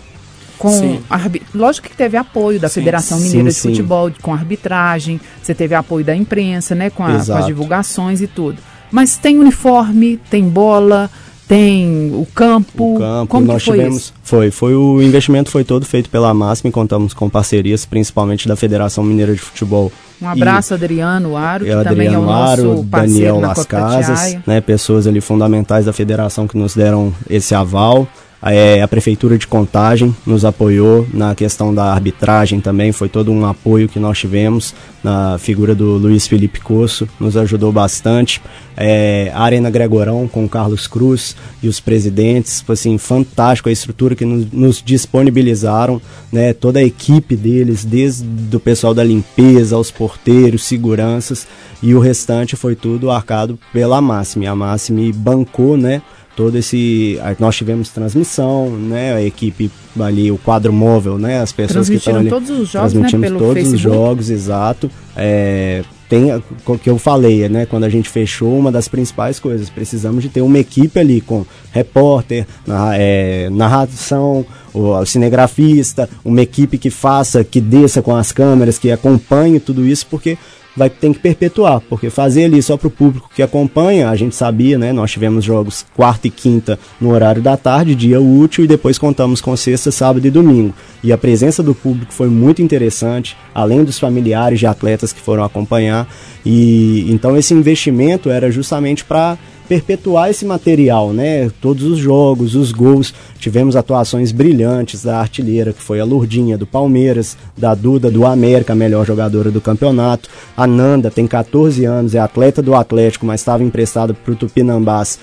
com 0.58 1.00
arbi... 1.08 1.40
lógico 1.54 1.88
que 1.88 1.96
teve 1.96 2.16
apoio 2.16 2.58
da 2.58 2.68
sim, 2.68 2.80
Federação 2.80 3.18
Mineira 3.20 3.50
sim, 3.50 3.70
de 3.70 3.76
Futebol 3.76 4.10
com 4.20 4.34
arbitragem, 4.34 5.20
você 5.40 5.54
teve 5.54 5.74
apoio 5.74 6.04
da 6.04 6.14
imprensa, 6.14 6.74
né, 6.74 6.90
com, 6.90 7.04
a, 7.04 7.24
com, 7.24 7.34
as 7.34 7.46
divulgações 7.46 8.20
e 8.20 8.26
tudo. 8.26 8.58
Mas 8.90 9.16
tem 9.16 9.38
uniforme, 9.38 10.18
tem 10.30 10.48
bola, 10.48 11.10
tem 11.48 12.12
o 12.14 12.26
campo. 12.34 12.96
O 12.96 12.98
campo 12.98 13.26
Como 13.26 13.46
nós 13.46 13.64
foi 13.64 13.78
tivemos, 13.78 13.96
isso? 13.96 14.14
foi, 14.22 14.50
foi 14.50 14.74
o 14.74 15.02
investimento 15.02 15.50
foi 15.50 15.64
todo 15.64 15.86
feito 15.86 16.10
pela 16.10 16.32
Máxima, 16.34 16.70
contamos 16.70 17.14
com 17.14 17.28
parcerias, 17.28 17.86
principalmente 17.86 18.46
da 18.46 18.54
Federação 18.54 19.02
Mineira 19.02 19.32
de 19.32 19.40
Futebol. 19.40 19.90
Um 20.20 20.28
abraço, 20.28 20.74
e, 20.74 20.76
Adriano 20.76 21.36
Aro, 21.36 21.64
que 21.64 21.70
Adriano 21.70 21.90
também 21.90 22.08
é 22.08 22.18
o 22.18 22.22
nosso 22.22 22.52
Aro, 22.52 22.82
Daniel 22.82 23.40
Las 23.40 23.64
Casas, 23.64 24.36
né, 24.46 24.60
pessoas 24.60 25.06
ali 25.06 25.20
fundamentais 25.20 25.86
da 25.86 25.92
federação 25.92 26.46
que 26.46 26.58
nos 26.58 26.74
deram 26.74 27.14
esse 27.30 27.54
aval. 27.54 28.06
É, 28.40 28.80
a 28.80 28.86
Prefeitura 28.86 29.36
de 29.36 29.46
Contagem 29.46 30.14
nos 30.24 30.44
apoiou 30.44 31.06
na 31.12 31.34
questão 31.34 31.74
da 31.74 31.92
arbitragem 31.92 32.60
também, 32.60 32.92
foi 32.92 33.08
todo 33.08 33.32
um 33.32 33.44
apoio 33.44 33.88
que 33.88 33.98
nós 33.98 34.16
tivemos 34.18 34.74
na 35.02 35.38
figura 35.38 35.74
do 35.74 35.96
Luiz 35.96 36.26
Felipe 36.26 36.60
Coço, 36.60 37.08
nos 37.18 37.36
ajudou 37.36 37.72
bastante. 37.72 38.40
É, 38.76 39.32
a 39.34 39.42
Arena 39.42 39.70
Gregorão 39.70 40.28
com 40.28 40.44
o 40.44 40.48
Carlos 40.48 40.86
Cruz 40.86 41.34
e 41.60 41.66
os 41.66 41.80
presidentes, 41.80 42.60
foi 42.60 42.74
assim, 42.74 42.96
fantástico 42.96 43.68
a 43.68 43.72
estrutura 43.72 44.14
que 44.14 44.24
nos, 44.24 44.52
nos 44.52 44.82
disponibilizaram, 44.84 46.00
né, 46.32 46.52
toda 46.52 46.78
a 46.78 46.84
equipe 46.84 47.34
deles, 47.34 47.84
desde 47.84 48.24
o 48.54 48.60
pessoal 48.60 48.94
da 48.94 49.02
limpeza, 49.02 49.74
aos 49.74 49.90
porteiros, 49.90 50.62
seguranças, 50.62 51.44
e 51.82 51.92
o 51.92 51.98
restante 51.98 52.54
foi 52.54 52.76
tudo 52.76 53.10
arcado 53.10 53.58
pela 53.72 54.00
Máxime. 54.00 54.46
A 54.46 54.54
Máxime 54.54 55.12
bancou, 55.12 55.76
né, 55.76 56.02
todo 56.38 56.56
esse 56.56 57.18
nós 57.40 57.56
tivemos 57.56 57.88
transmissão 57.88 58.70
né 58.70 59.12
a 59.12 59.20
equipe 59.20 59.68
ali 59.98 60.30
o 60.30 60.38
quadro 60.38 60.72
móvel 60.72 61.18
né 61.18 61.40
as 61.40 61.50
pessoas 61.50 61.88
que 61.88 61.96
estão 61.96 62.14
ali 62.14 62.28
todos 62.28 62.48
os 62.48 62.68
jogos 62.68 62.92
transmitimos 62.92 63.30
né, 63.32 63.38
todos 63.38 63.54
Facebook. 63.54 63.74
os 63.74 63.80
jogos 63.80 64.30
exato 64.30 64.88
é, 65.16 65.82
tem 66.08 66.32
o 66.64 66.78
que 66.78 66.88
eu 66.88 66.96
falei 66.96 67.48
né 67.48 67.66
quando 67.66 67.82
a 67.82 67.88
gente 67.88 68.08
fechou 68.08 68.56
uma 68.56 68.70
das 68.70 68.86
principais 68.86 69.40
coisas 69.40 69.68
precisamos 69.68 70.22
de 70.22 70.28
ter 70.28 70.40
uma 70.40 70.60
equipe 70.60 70.96
ali 70.96 71.20
com 71.20 71.44
repórter 71.72 72.46
narra, 72.64 72.96
é, 72.96 73.50
narração 73.50 74.46
o 74.72 75.04
cinegrafista 75.04 76.08
uma 76.24 76.40
equipe 76.40 76.78
que 76.78 76.88
faça 76.88 77.42
que 77.42 77.60
desça 77.60 78.00
com 78.00 78.14
as 78.14 78.30
câmeras 78.30 78.78
que 78.78 78.92
acompanhe 78.92 79.58
tudo 79.58 79.84
isso 79.84 80.06
porque 80.06 80.38
vai 80.78 80.88
ter 80.88 81.12
que 81.12 81.18
perpetuar, 81.18 81.80
porque 81.80 82.08
fazer 82.08 82.44
ali 82.44 82.62
só 82.62 82.76
para 82.76 82.86
o 82.86 82.90
público 82.90 83.28
que 83.34 83.42
acompanha, 83.42 84.08
a 84.08 84.16
gente 84.16 84.34
sabia, 84.34 84.78
né? 84.78 84.92
Nós 84.92 85.10
tivemos 85.10 85.44
jogos 85.44 85.84
quarta 85.94 86.28
e 86.28 86.30
quinta 86.30 86.78
no 87.00 87.10
horário 87.10 87.42
da 87.42 87.56
tarde, 87.56 87.96
dia 87.96 88.20
útil, 88.20 88.64
e 88.64 88.68
depois 88.68 88.96
contamos 88.96 89.40
com 89.40 89.56
sexta, 89.56 89.90
sábado 89.90 90.26
e 90.26 90.30
domingo. 90.30 90.72
E 91.02 91.12
a 91.12 91.18
presença 91.18 91.62
do 91.62 91.74
público 91.74 92.12
foi 92.12 92.28
muito 92.28 92.62
interessante, 92.62 93.36
além 93.52 93.82
dos 93.82 93.98
familiares 93.98 94.60
de 94.60 94.66
atletas 94.66 95.12
que 95.12 95.20
foram 95.20 95.42
acompanhar. 95.42 96.08
E 96.46 97.04
então 97.10 97.36
esse 97.36 97.52
investimento 97.52 98.30
era 98.30 98.50
justamente 98.50 99.04
para 99.04 99.36
perpetuar 99.68 100.30
esse 100.30 100.44
material, 100.46 101.12
né? 101.12 101.50
Todos 101.60 101.84
os 101.84 101.98
jogos, 101.98 102.54
os 102.54 102.72
gols. 102.72 103.12
Tivemos 103.38 103.76
atuações 103.76 104.32
brilhantes 104.32 105.04
da 105.04 105.20
artilheira, 105.20 105.72
que 105.72 105.82
foi 105.82 106.00
a 106.00 106.04
Lurdinha 106.04 106.56
do 106.56 106.66
Palmeiras, 106.66 107.36
da 107.56 107.74
Duda 107.74 108.10
do 108.10 108.24
América, 108.24 108.72
a 108.72 108.76
melhor 108.76 109.06
jogadora 109.06 109.50
do 109.50 109.60
campeonato. 109.60 110.28
A 110.56 110.66
Nanda 110.66 111.10
tem 111.10 111.26
14 111.26 111.84
anos, 111.84 112.14
é 112.14 112.18
atleta 112.18 112.62
do 112.62 112.74
Atlético, 112.74 113.26
mas 113.26 113.40
estava 113.40 113.62
emprestada 113.62 114.14
para 114.14 114.32
o 114.32 114.36
Tupinambás. 114.36 115.18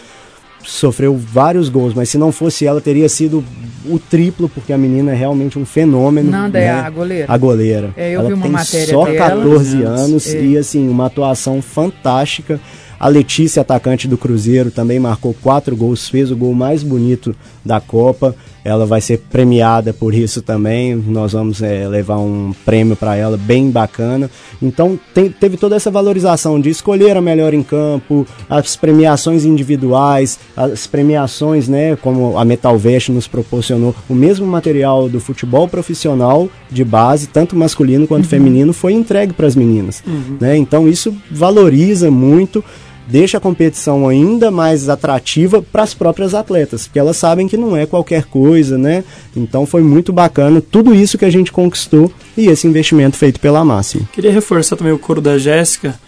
Sofreu 0.64 1.16
vários 1.16 1.70
gols, 1.70 1.94
mas 1.94 2.10
se 2.10 2.18
não 2.18 2.32
fosse 2.32 2.66
ela, 2.66 2.82
teria 2.82 3.08
sido 3.10 3.44
o 3.88 4.00
triplo, 4.00 4.50
porque 4.50 4.74
a 4.74 4.78
menina 4.78 5.12
é 5.12 5.16
realmente 5.16 5.60
um 5.60 5.66
fenômeno. 5.66 6.32
Nanda 6.32 6.60
né? 6.60 6.66
é 6.66 6.72
a 6.72 6.90
goleira. 6.90 7.26
A 7.30 7.38
goleira. 7.38 7.94
É, 7.96 8.12
eu 8.16 8.20
ela 8.20 8.30
vi 8.30 8.34
uma 8.34 8.44
tem 8.44 8.52
matéria 8.52 8.94
só 8.94 9.06
dela. 9.06 9.18
14 9.18 9.84
anos 9.84 10.34
É. 10.34 10.44
e 10.44 10.58
assim, 10.58 10.90
uma 10.90 11.06
atuação 11.06 11.62
fantástica. 11.62 12.60
A 13.00 13.08
Letícia, 13.10 13.62
atacante 13.62 14.08
do 14.08 14.18
Cruzeiro, 14.18 14.72
também 14.72 15.00
marcou 15.00 15.36
quatro 15.42 15.76
gols, 15.76 16.08
fez 16.08 16.32
o 16.32 16.36
gol 16.36 16.54
mais 16.54 16.82
bonito 16.82 17.36
da 17.66 17.82
Copa. 17.82 18.36
Ela 18.64 18.86
vai 18.86 19.00
ser 19.00 19.20
premiada 19.30 19.94
por 19.94 20.14
isso 20.14 20.42
também. 20.42 20.96
Nós 20.96 21.34
vamos 21.34 21.62
é, 21.62 21.88
levar 21.88 22.18
um 22.18 22.52
prêmio 22.66 22.96
para 22.96 23.16
ela 23.16 23.38
bem 23.38 23.70
bacana. 23.70 24.30
Então 24.62 25.00
tem- 25.14 25.30
teve 25.30 25.56
toda 25.58 25.76
essa 25.76 25.92
valorização 25.92 26.60
de 26.60 26.70
escolher 26.70 27.16
a 27.16 27.22
melhor 27.22 27.54
em 27.54 27.62
campo, 27.62 28.26
as 28.50 28.76
premiações 28.76 29.46
individuais, 29.46 30.40
as 30.58 30.88
premiações, 30.88 31.68
né, 31.68 31.96
como 31.96 32.38
a 32.38 32.46
Metal 32.46 32.78
Vest 32.78 33.10
nos 33.10 33.28
proporcionou, 33.28 33.94
o 34.10 34.16
mesmo 34.16 34.48
material 34.48 35.08
do 35.08 35.20
futebol 35.20 35.68
profissional 35.68 36.50
de 36.72 36.84
base, 36.84 37.28
tanto 37.28 37.56
masculino 37.56 38.08
quanto 38.08 38.28
feminino, 38.28 38.74
foi 38.74 38.94
entregue 38.94 39.34
para 39.34 39.46
as 39.48 39.56
meninas. 39.56 40.04
Né? 40.40 40.58
Então 40.58 40.88
isso 40.88 41.16
valoriza 41.32 42.10
muito 42.10 42.64
deixa 43.08 43.38
a 43.38 43.42
competição 43.42 44.08
ainda 44.08 44.50
mais 44.50 44.90
atrativa 44.90 45.62
para 45.62 45.84
as 45.84 45.94
próprias 45.94 46.34
atletas, 46.34 46.86
porque 46.88 47.00
elas 47.00 47.18
sabem 47.18 47.48
que 47.48 47.58
não 47.58 47.76
é 47.76 47.86
qualquer 47.86 48.26
coisa, 48.26 48.78
né? 48.78 49.04
Então 49.36 49.66
foi 49.66 49.84
muito 49.84 50.12
bacana 50.12 50.62
tudo 50.62 50.94
isso 50.94 51.18
que 51.18 51.26
a 51.26 51.30
gente 51.30 51.52
conquistou 51.52 52.12
e 52.38 52.48
esse 52.48 52.68
investimento 52.68 53.18
feito 53.18 53.40
pela 53.40 53.64
Máxima. 53.64 54.08
Queria 54.12 54.32
reforçar 54.32 54.76
também 54.76 54.94
o 54.94 55.00
coro 55.00 55.22
da 55.22 55.38
Jéssica. 55.38 56.00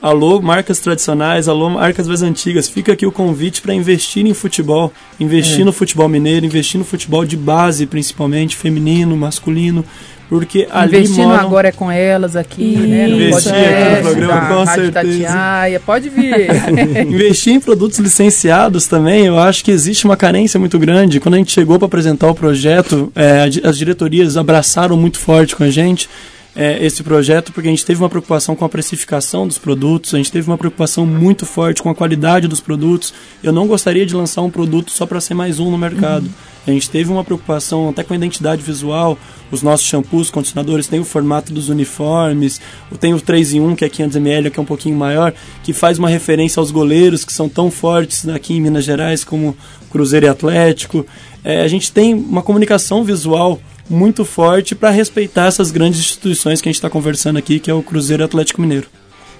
Alô, 0.00 0.40
marcas 0.42 0.78
tradicionais, 0.78 1.48
alô, 1.48 1.70
marcas 1.70 2.06
mais 2.06 2.22
antigas. 2.22 2.68
Fica 2.68 2.92
aqui 2.92 3.06
o 3.06 3.10
convite 3.10 3.62
para 3.62 3.74
investir 3.74 4.26
em 4.26 4.34
futebol, 4.34 4.92
investir 5.18 5.62
É. 5.62 5.64
no 5.64 5.72
futebol 5.72 6.08
mineiro, 6.08 6.44
investir 6.44 6.78
no 6.78 6.84
futebol 6.84 7.24
de 7.24 7.36
base, 7.36 7.86
principalmente 7.86 8.54
feminino, 8.56 9.16
masculino, 9.16 9.84
porque 10.28 10.66
ali 10.70 10.98
Investindo 10.98 11.28
moram... 11.28 11.40
agora 11.40 11.68
é 11.68 11.72
com 11.72 11.90
elas 11.90 12.34
aqui, 12.34 12.74
Isso. 12.74 12.86
né? 12.86 13.06
No 13.06 13.16
Investir 13.16 13.52
aqui 13.52 13.96
no 13.96 14.02
programa, 14.02 14.40
com 14.48 14.64
Rádio 14.64 14.84
certeza. 14.84 15.22
Tatiaia. 15.22 15.80
Pode 15.80 16.08
vir. 16.08 16.48
Investir 17.06 17.52
em 17.52 17.60
produtos 17.60 17.98
licenciados 17.98 18.86
também, 18.86 19.26
eu 19.26 19.38
acho 19.38 19.64
que 19.64 19.70
existe 19.70 20.04
uma 20.04 20.16
carência 20.16 20.58
muito 20.58 20.78
grande. 20.78 21.20
Quando 21.20 21.34
a 21.34 21.38
gente 21.38 21.52
chegou 21.52 21.78
para 21.78 21.86
apresentar 21.86 22.28
o 22.28 22.34
projeto, 22.34 23.12
é, 23.14 23.48
as 23.62 23.78
diretorias 23.78 24.36
abraçaram 24.36 24.96
muito 24.96 25.18
forte 25.18 25.54
com 25.54 25.62
a 25.62 25.70
gente 25.70 26.08
é, 26.56 26.82
esse 26.84 27.02
projeto, 27.02 27.52
porque 27.52 27.68
a 27.68 27.70
gente 27.70 27.84
teve 27.84 28.00
uma 28.00 28.08
preocupação 28.08 28.56
com 28.56 28.64
a 28.64 28.68
precificação 28.68 29.46
dos 29.46 29.58
produtos, 29.58 30.14
a 30.14 30.16
gente 30.16 30.32
teve 30.32 30.48
uma 30.48 30.56
preocupação 30.56 31.04
muito 31.04 31.44
forte 31.44 31.82
com 31.82 31.90
a 31.90 31.94
qualidade 31.94 32.48
dos 32.48 32.60
produtos. 32.60 33.12
Eu 33.42 33.52
não 33.52 33.66
gostaria 33.66 34.06
de 34.06 34.14
lançar 34.16 34.40
um 34.40 34.50
produto 34.50 34.90
só 34.90 35.04
para 35.04 35.20
ser 35.20 35.34
mais 35.34 35.60
um 35.60 35.70
no 35.70 35.76
mercado. 35.76 36.28
A 36.66 36.70
gente 36.70 36.90
teve 36.90 37.12
uma 37.12 37.22
preocupação 37.22 37.90
até 37.90 38.02
com 38.02 38.14
a 38.14 38.16
identidade 38.16 38.62
visual. 38.62 39.16
Os 39.52 39.62
nossos 39.62 39.86
shampoos, 39.86 40.30
condicionadores 40.30 40.88
têm 40.88 40.98
o 40.98 41.04
formato 41.04 41.52
dos 41.52 41.68
uniformes. 41.68 42.60
Tem 42.98 43.14
o 43.14 43.20
3 43.20 43.54
em 43.54 43.60
1, 43.60 43.76
que 43.76 43.84
é 43.84 43.88
500ml, 43.88 44.50
que 44.50 44.58
é 44.58 44.62
um 44.62 44.66
pouquinho 44.66 44.96
maior, 44.96 45.32
que 45.62 45.72
faz 45.72 45.98
uma 45.98 46.08
referência 46.08 46.58
aos 46.58 46.72
goleiros 46.72 47.24
que 47.24 47.32
são 47.32 47.48
tão 47.48 47.70
fortes 47.70 48.26
aqui 48.28 48.54
em 48.54 48.60
Minas 48.60 48.84
Gerais 48.84 49.22
como 49.22 49.56
Cruzeiro 49.90 50.26
e 50.26 50.28
Atlético. 50.28 51.06
É, 51.44 51.60
a 51.60 51.68
gente 51.68 51.92
tem 51.92 52.14
uma 52.14 52.42
comunicação 52.42 53.04
visual 53.04 53.60
muito 53.88 54.24
forte 54.24 54.74
para 54.74 54.90
respeitar 54.90 55.46
essas 55.46 55.70
grandes 55.70 56.00
instituições 56.00 56.60
que 56.60 56.68
a 56.68 56.70
gente 56.70 56.78
está 56.78 56.90
conversando 56.90 57.38
aqui, 57.38 57.58
que 57.58 57.70
é 57.70 57.74
o 57.74 57.82
Cruzeiro 57.82 58.22
e 58.22 58.24
Atlético 58.24 58.60
Mineiro. 58.60 58.88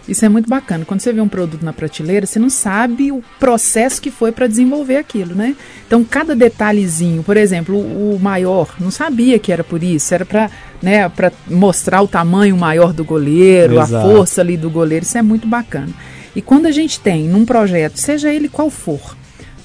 Isso 0.08 0.24
é 0.24 0.28
muito 0.28 0.48
bacana. 0.48 0.84
Quando 0.84 1.00
você 1.00 1.12
vê 1.12 1.20
um 1.20 1.28
produto 1.28 1.64
na 1.64 1.72
prateleira, 1.72 2.26
você 2.26 2.38
não 2.38 2.48
sabe 2.48 3.10
o 3.10 3.22
processo 3.40 4.00
que 4.00 4.10
foi 4.10 4.30
para 4.30 4.46
desenvolver 4.46 4.98
aquilo, 4.98 5.34
né? 5.34 5.56
Então, 5.86 6.04
cada 6.04 6.34
detalhezinho, 6.34 7.24
por 7.24 7.36
exemplo, 7.36 7.76
o, 7.76 8.16
maior, 8.20 8.76
não 8.78 8.90
sabia 8.90 9.38
que 9.38 9.50
era 9.50 9.64
por 9.64 9.82
isso, 9.82 10.14
era 10.14 10.24
para 10.24 10.50
né, 10.80 11.08
pra 11.08 11.32
mostrar 11.48 12.02
o 12.02 12.08
tamanho 12.08 12.56
maior 12.56 12.92
do 12.92 13.04
goleiro, 13.04 13.80
a 13.80 13.84
Exato. 13.84 14.08
força 14.08 14.40
ali 14.42 14.56
do 14.56 14.70
goleiro, 14.70 15.04
isso 15.04 15.18
é 15.18 15.22
muito 15.22 15.48
bacana. 15.48 15.92
E 16.36 16.42
quando 16.42 16.66
a 16.66 16.70
gente 16.70 17.00
tem 17.00 17.26
num 17.26 17.44
projeto, 17.44 17.96
seja 17.96 18.32
ele 18.32 18.48
qual 18.48 18.70
for, 18.70 19.16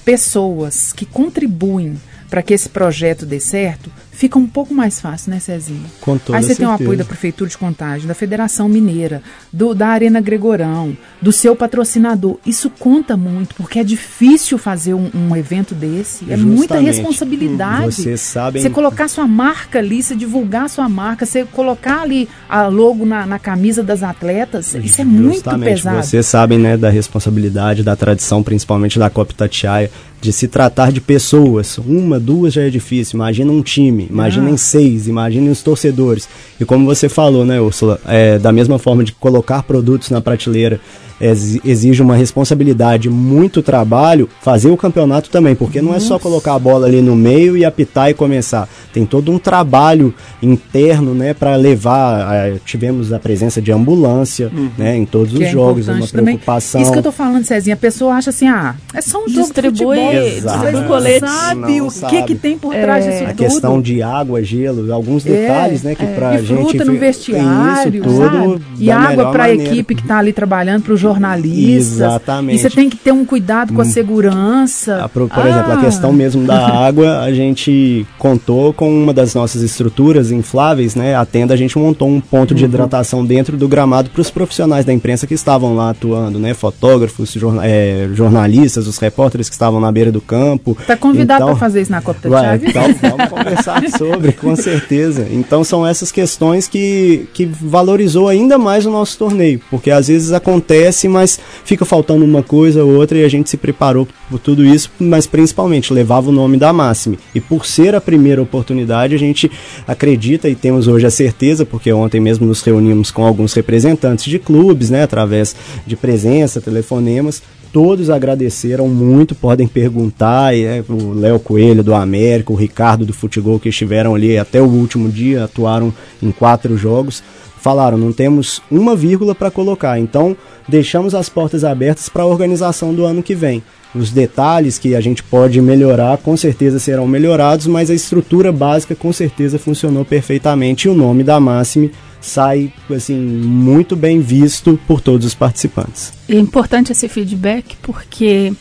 pessoas 0.04 0.92
que 0.92 1.06
contribuem 1.06 2.00
para 2.30 2.42
que 2.42 2.54
esse 2.54 2.70
projeto 2.70 3.26
dê 3.26 3.40
certo, 3.40 3.92
fica 4.22 4.38
um 4.38 4.46
pouco 4.46 4.72
mais 4.72 5.02
fácil, 5.02 5.32
né, 5.32 5.40
Cezinha? 5.40 5.82
Com 6.00 6.16
toda 6.16 6.38
Aí 6.38 6.44
você 6.44 6.54
tem 6.54 6.68
o 6.68 6.70
certeza. 6.70 6.84
apoio 6.84 6.98
da 7.00 7.04
Prefeitura 7.04 7.50
de 7.50 7.58
Contagem, 7.58 8.08
da 8.08 8.14
Federação 8.14 8.70
Mineira, 8.70 9.24
do, 9.52 9.74
da 9.74 9.88
Arena 9.88 10.22
Gregorão, 10.22 10.96
do 11.20 11.32
seu 11.32 11.56
patrocinador. 11.56 12.38
Isso 12.46 12.70
conta 12.70 13.18
muito, 13.18 13.56
porque 13.56 13.80
é 13.80 13.84
difícil 13.84 14.60
fazer 14.60 14.94
um, 14.94 15.10
um 15.12 15.36
evento 15.36 15.74
desse. 15.74 16.32
É 16.32 16.38
muita 16.38 16.76
Justamente. 16.76 16.86
responsabilidade. 16.86 17.96
Vocês 17.96 18.22
sabem 18.22 18.62
Você 18.62 18.70
colocar 18.70 19.08
sua 19.08 19.26
marca 19.26 19.80
ali, 19.80 20.04
você 20.04 20.16
divulgar 20.16 20.70
sua 20.70 20.88
marca, 20.88 21.26
você 21.26 21.44
colocar 21.44 22.04
ali 22.04 22.30
a 22.48 22.68
logo 22.68 23.08
na, 23.08 23.26
na 23.26 23.40
camisa 23.40 23.82
das 23.82 24.04
atletas, 24.04 24.76
isso 24.76 25.02
é 25.02 25.04
muito 25.04 25.38
Justamente, 25.38 25.78
pesado. 25.78 25.98
Vocês 25.98 26.28
sabem, 26.28 26.60
né, 26.60 26.78
da 26.78 26.92
responsabilidade, 26.92 27.82
da 27.82 27.96
tradição, 27.96 28.44
principalmente 28.44 29.00
da 29.00 29.10
Copa 29.10 29.32
Itatiaia, 29.32 29.90
de 30.22 30.32
se 30.32 30.48
tratar 30.48 30.92
de 30.92 31.02
pessoas. 31.02 31.80
Uma, 31.80 32.20
duas 32.20 32.54
já 32.54 32.62
é 32.62 32.70
difícil. 32.70 33.18
Imagina 33.18 33.52
um 33.52 33.64
time, 33.64 34.08
imaginem 34.12 34.54
ah. 34.54 34.58
seis, 34.58 35.08
imaginem 35.08 35.50
os 35.50 35.64
torcedores. 35.64 36.28
E 36.60 36.66
como 36.66 36.86
você 36.86 37.08
falou, 37.08 37.46
né, 37.46 37.60
Úrsula, 37.60 38.00
é, 38.06 38.38
da 38.38 38.52
mesma 38.52 38.78
forma 38.78 39.04
de 39.04 39.12
colocar 39.14 39.64
produtos 39.64 40.10
na 40.10 40.22
prateleira 40.22 40.80
exige 41.22 42.02
uma 42.02 42.16
responsabilidade, 42.16 43.10
muito 43.10 43.62
trabalho, 43.62 44.28
fazer 44.42 44.70
o 44.70 44.78
campeonato 44.78 45.30
também, 45.30 45.56
porque 45.56 45.82
não 45.82 45.94
é 45.94 46.00
só 46.00 46.18
colocar 46.18 46.56
a 46.56 46.60
bola 46.60 46.88
ali 46.88 47.02
no 47.02 47.16
meio 47.16 47.56
e 47.56 47.64
apitar 47.64 48.10
e 48.10 48.14
começar. 48.14 48.68
Tem 48.94 49.06
todo 49.06 49.32
um 49.32 49.38
trabalho 49.38 50.14
interno, 50.42 51.14
né, 51.14 51.34
para 51.34 51.56
levar. 51.56 52.58
tivemos 52.66 53.14
a 53.14 53.20
presença 53.20 53.62
de 53.62 53.72
ambulância, 53.72 54.52
uhum. 54.54 54.70
né, 54.78 54.98
em 54.98 55.06
todos 55.06 55.34
que 55.34 55.44
os 55.44 55.44
é 55.44 55.52
jogos, 55.52 55.88
uma 55.88 56.08
preocupação. 56.08 56.82
Também. 56.82 56.84
Isso 56.84 56.92
que 56.92 57.00
eu 57.00 57.04
tô 57.04 57.12
falando, 57.12 57.44
Cezinha, 57.44 57.76
a 57.76 57.78
pessoa 57.78 58.16
acha 58.16 58.30
assim, 58.30 58.48
ah, 58.48 58.76
é 58.94 59.02
só 59.02 59.24
um 59.24 59.30
jogo 59.30 59.42
distribui, 59.42 59.98
distribui 60.42 60.88
colete, 60.88 61.28
sabe 61.28 61.82
o 61.82 61.92
que 61.92 62.24
que 62.24 62.36
tem 62.36 62.58
por 62.58 62.74
trás 62.74 63.06
é. 63.06 63.10
disso 63.10 63.20
tudo. 63.20 63.32
A 63.32 63.34
questão 63.34 63.82
de 63.82 64.02
água, 64.02 64.44
gelo, 64.44 64.92
alguns 64.94 65.24
detalhes, 65.24 65.86
é, 65.86 65.90
né, 65.90 65.96
que 65.96 66.04
é. 66.04 66.14
pra 66.14 66.40
e 66.40 66.46
gente 66.46 66.70
fruta 66.70 66.86
no 66.86 66.98
vestiário, 66.98 68.02
isso 68.02 68.04
tudo 68.04 68.62
e 68.78 68.92
água 68.92 69.32
para 69.32 69.44
a 69.46 69.54
equipe 69.54 69.96
que 69.96 70.04
tá 70.04 70.18
ali 70.18 70.34
trabalhando 70.34 70.84
para 70.84 70.94
o 70.94 70.98
jornalistas. 71.12 71.94
Exatamente. 71.94 72.56
E 72.56 72.60
você 72.60 72.70
tem 72.70 72.90
que 72.90 72.98
ter 72.98 73.12
um 73.12 73.26
cuidado 73.26 73.74
com 73.74 73.82
a 73.82 73.86
hum. 73.86 73.88
segurança. 73.88 75.04
A, 75.04 75.10
por, 75.10 75.28
por 75.28 75.46
ah. 75.46 75.50
exemplo, 75.50 75.72
a 75.72 75.76
ah. 75.76 75.82
questão 75.82 76.14
mesmo 76.14 76.46
da 76.46 76.68
água, 76.88 77.20
a 77.20 77.34
gente 77.34 78.06
contou 78.18 78.74
com 78.74 78.92
uma 78.92 79.14
das 79.14 79.34
nossas 79.34 79.62
estruturas 79.62 80.32
infláveis, 80.32 80.96
né? 80.96 81.16
A 81.16 81.26
tenda 81.26 81.54
a 81.54 81.58
gente 81.58 81.78
montou 81.78 82.08
um 82.08 82.22
ponto 82.22 82.56
de 82.56 82.64
uhum. 82.64 82.70
hidratação 82.70 83.26
dentro 83.26 83.58
do 83.58 83.68
gramado 83.68 84.10
para 84.10 84.22
os 84.22 84.30
profissionais 84.30 84.86
da 84.86 84.94
imprensa 84.94 85.28
que 85.28 85.34
estavam 85.34 85.76
lá 85.76 85.90
atuando, 85.90 86.40
né? 86.40 86.54
Fotógrafos, 86.54 87.32
jorna 87.34 87.66
é, 87.66 88.10
jornalistas, 88.14 88.88
os 88.88 88.98
repórteres 88.98 89.50
que 89.50 89.56
estavam 89.56 89.80
na 89.80 89.92
beira 89.92 90.12
do 90.12 90.22
campo. 90.22 90.78
Tá 90.88 90.96
convidado 90.96 91.44
então, 91.44 91.56
para 91.56 91.60
fazer 91.60 91.82
isso 91.82 91.92
na 91.92 92.02
Copa 92.02 92.30
da 92.30 92.42
Chave? 92.42 92.70
Então 92.70 92.84
vamos 93.02 93.30
conversar 93.30 93.90
sobre, 93.90 94.32
com 94.32 94.56
certeza. 94.56 95.28
Então 95.32 95.64
são 95.64 95.86
essas 95.86 96.12
questões 96.12 96.68
que, 96.68 97.28
que 97.34 97.46
valorizou 97.46 98.28
ainda 98.28 98.58
mais 98.58 98.86
o 98.86 98.92
nosso 98.92 99.18
torneio, 99.18 99.62
porque 99.70 99.92
às 99.92 100.08
vezes 100.08 100.32
acontece, 100.32 100.91
mas 101.08 101.40
fica 101.64 101.86
faltando 101.86 102.26
uma 102.26 102.44
coisa 102.44 102.84
ou 102.84 102.96
outra 102.96 103.18
e 103.18 103.24
a 103.24 103.30
gente 103.30 103.50
se 103.50 103.58
preparou 103.58 104.08
por 104.30 104.40
tudo 104.40 104.66
isso, 104.66 104.92
mas 105.00 105.26
principalmente 105.28 105.94
levava 105.94 106.30
o 106.30 106.34
nome 106.34 106.58
da 106.58 106.72
Máxime. 106.72 107.20
E 107.34 107.42
por 107.42 107.66
ser 107.66 107.96
a 107.96 108.02
primeira 108.02 108.42
oportunidade, 108.42 109.16
a 109.16 109.20
gente 109.20 109.52
acredita 109.88 110.50
e 110.50 110.56
temos 110.56 110.88
hoje 110.88 111.06
a 111.06 111.12
certeza, 111.12 111.66
porque 111.66 111.92
ontem 111.92 112.20
mesmo 112.20 112.46
nos 112.46 112.62
reunimos 112.62 113.12
com 113.12 113.26
alguns 113.26 113.54
representantes 113.54 114.26
de 114.26 114.40
clubes, 114.40 114.90
né, 114.90 115.04
através 115.04 115.56
de 115.86 115.96
presença, 115.96 116.62
telefonemas, 116.62 117.42
todos 117.72 118.10
agradeceram 118.10 118.88
muito, 118.88 119.34
podem 119.34 119.68
perguntar, 119.68 120.56
é, 120.56 120.84
o 120.88 121.14
Léo 121.14 121.40
Coelho 121.40 121.84
do 121.84 121.94
América, 121.94 122.52
o 122.52 122.56
Ricardo 122.56 123.06
do 123.06 123.14
Futebol 123.14 123.60
que 123.60 123.70
estiveram 123.70 124.14
ali 124.14 124.38
até 124.38 124.62
o 124.62 124.66
último 124.66 125.10
dia, 125.10 125.46
atuaram 125.46 125.94
em 126.22 126.32
quatro 126.32 126.78
jogos, 126.78 127.24
falaram, 127.62 127.98
não 127.98 128.12
temos 128.12 128.62
uma 128.70 128.96
vírgula 128.96 129.36
para 129.36 129.52
colocar, 129.52 130.00
então 130.00 130.36
deixamos 130.68 131.14
as 131.14 131.30
portas 131.30 131.64
abertas 131.64 132.10
para 132.10 132.24
a 132.24 132.26
organização 132.26 132.94
do 132.94 133.06
ano 133.06 133.22
que 133.22 133.36
vem. 133.36 133.64
Os 133.94 134.10
detalhes 134.10 134.80
que 134.80 134.96
a 134.96 135.02
gente 135.02 135.22
pode 135.22 135.62
melhorar 135.62 136.18
com 136.18 136.36
certeza 136.36 136.80
serão 136.80 137.08
melhorados, 137.08 137.68
mas 137.68 137.90
a 137.90 137.94
estrutura 137.94 138.52
básica 138.52 138.96
com 138.96 139.14
certeza 139.14 139.60
funcionou 139.60 140.04
perfeitamente 140.04 140.88
e 140.88 140.90
o 140.90 140.96
nome 140.96 141.24
da 141.24 141.40
Máxime 141.40 141.92
sai 142.20 142.72
assim 142.90 143.18
muito 143.18 143.96
bem 143.96 144.22
visto 144.22 144.80
por 144.88 145.02
todos 145.02 145.26
os 145.26 145.36
participantes. 145.36 146.14
É 146.30 146.36
importante 146.36 146.92
esse 146.92 147.08
feedback 147.10 147.76
porque 147.82 148.54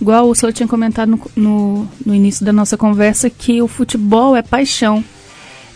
igual 0.00 0.28
o 0.28 0.34
senhor 0.34 0.52
tinha 0.52 0.66
comentado 0.66 1.10
no, 1.10 1.20
no, 1.36 1.88
no 2.06 2.14
início 2.14 2.44
da 2.44 2.52
nossa 2.52 2.76
conversa 2.76 3.28
que 3.28 3.60
o 3.60 3.68
futebol 3.68 4.34
é 4.34 4.42
paixão. 4.42 5.04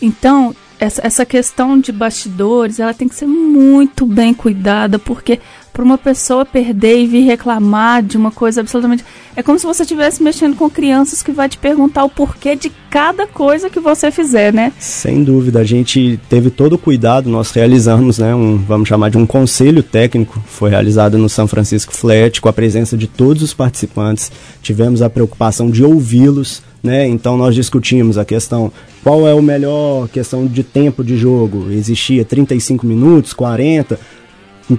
Então, 0.01 0.55
essa, 0.79 1.05
essa 1.05 1.25
questão 1.25 1.79
de 1.79 1.91
bastidores, 1.91 2.79
ela 2.79 2.93
tem 2.93 3.07
que 3.07 3.15
ser 3.15 3.27
muito 3.27 4.05
bem 4.05 4.33
cuidada, 4.33 4.99
porque 4.99 5.39
para 5.75 5.83
uma 5.83 5.97
pessoa 5.97 6.45
perder 6.45 6.99
e 6.99 7.05
vir 7.05 7.25
reclamar 7.25 8.01
de 8.01 8.15
uma 8.15 8.31
coisa 8.31 8.61
absolutamente. 8.61 9.03
É 9.35 9.43
como 9.43 9.59
se 9.59 9.65
você 9.65 9.83
estivesse 9.83 10.23
mexendo 10.23 10.55
com 10.55 10.69
crianças 10.69 11.21
que 11.21 11.33
vai 11.33 11.49
te 11.49 11.57
perguntar 11.57 12.05
o 12.05 12.09
porquê 12.09 12.55
de 12.55 12.71
cada 12.89 13.27
coisa 13.27 13.69
que 13.69 13.81
você 13.81 14.09
fizer, 14.09 14.53
né? 14.53 14.71
Sem 14.79 15.21
dúvida, 15.21 15.59
a 15.59 15.63
gente 15.65 16.17
teve 16.29 16.49
todo 16.49 16.73
o 16.73 16.77
cuidado, 16.77 17.29
nós 17.29 17.51
realizamos, 17.51 18.19
né, 18.19 18.33
um, 18.33 18.57
vamos 18.57 18.87
chamar 18.87 19.09
de 19.09 19.17
um 19.17 19.25
conselho 19.25 19.83
técnico, 19.83 20.41
foi 20.45 20.69
realizado 20.69 21.17
no 21.17 21.27
São 21.27 21.45
Francisco 21.45 21.93
Flat, 21.93 22.39
com 22.39 22.47
a 22.47 22.53
presença 22.53 22.95
de 22.95 23.07
todos 23.07 23.43
os 23.43 23.53
participantes, 23.53 24.31
tivemos 24.61 25.01
a 25.01 25.09
preocupação 25.09 25.69
de 25.69 25.83
ouvi-los, 25.83 26.63
né? 26.81 27.05
Então 27.05 27.35
nós 27.35 27.53
discutimos 27.53 28.17
a 28.17 28.23
questão 28.23 28.71
qual 29.05 29.27
é 29.27 29.35
o 29.35 29.41
melhor 29.41 30.09
questão 30.09 30.47
de 30.47 30.63
tempo 30.63 31.03
de 31.03 31.15
jogo. 31.15 31.69
Existia 31.69 32.25
35 32.25 32.87
minutos, 32.87 33.33
40, 33.33 33.99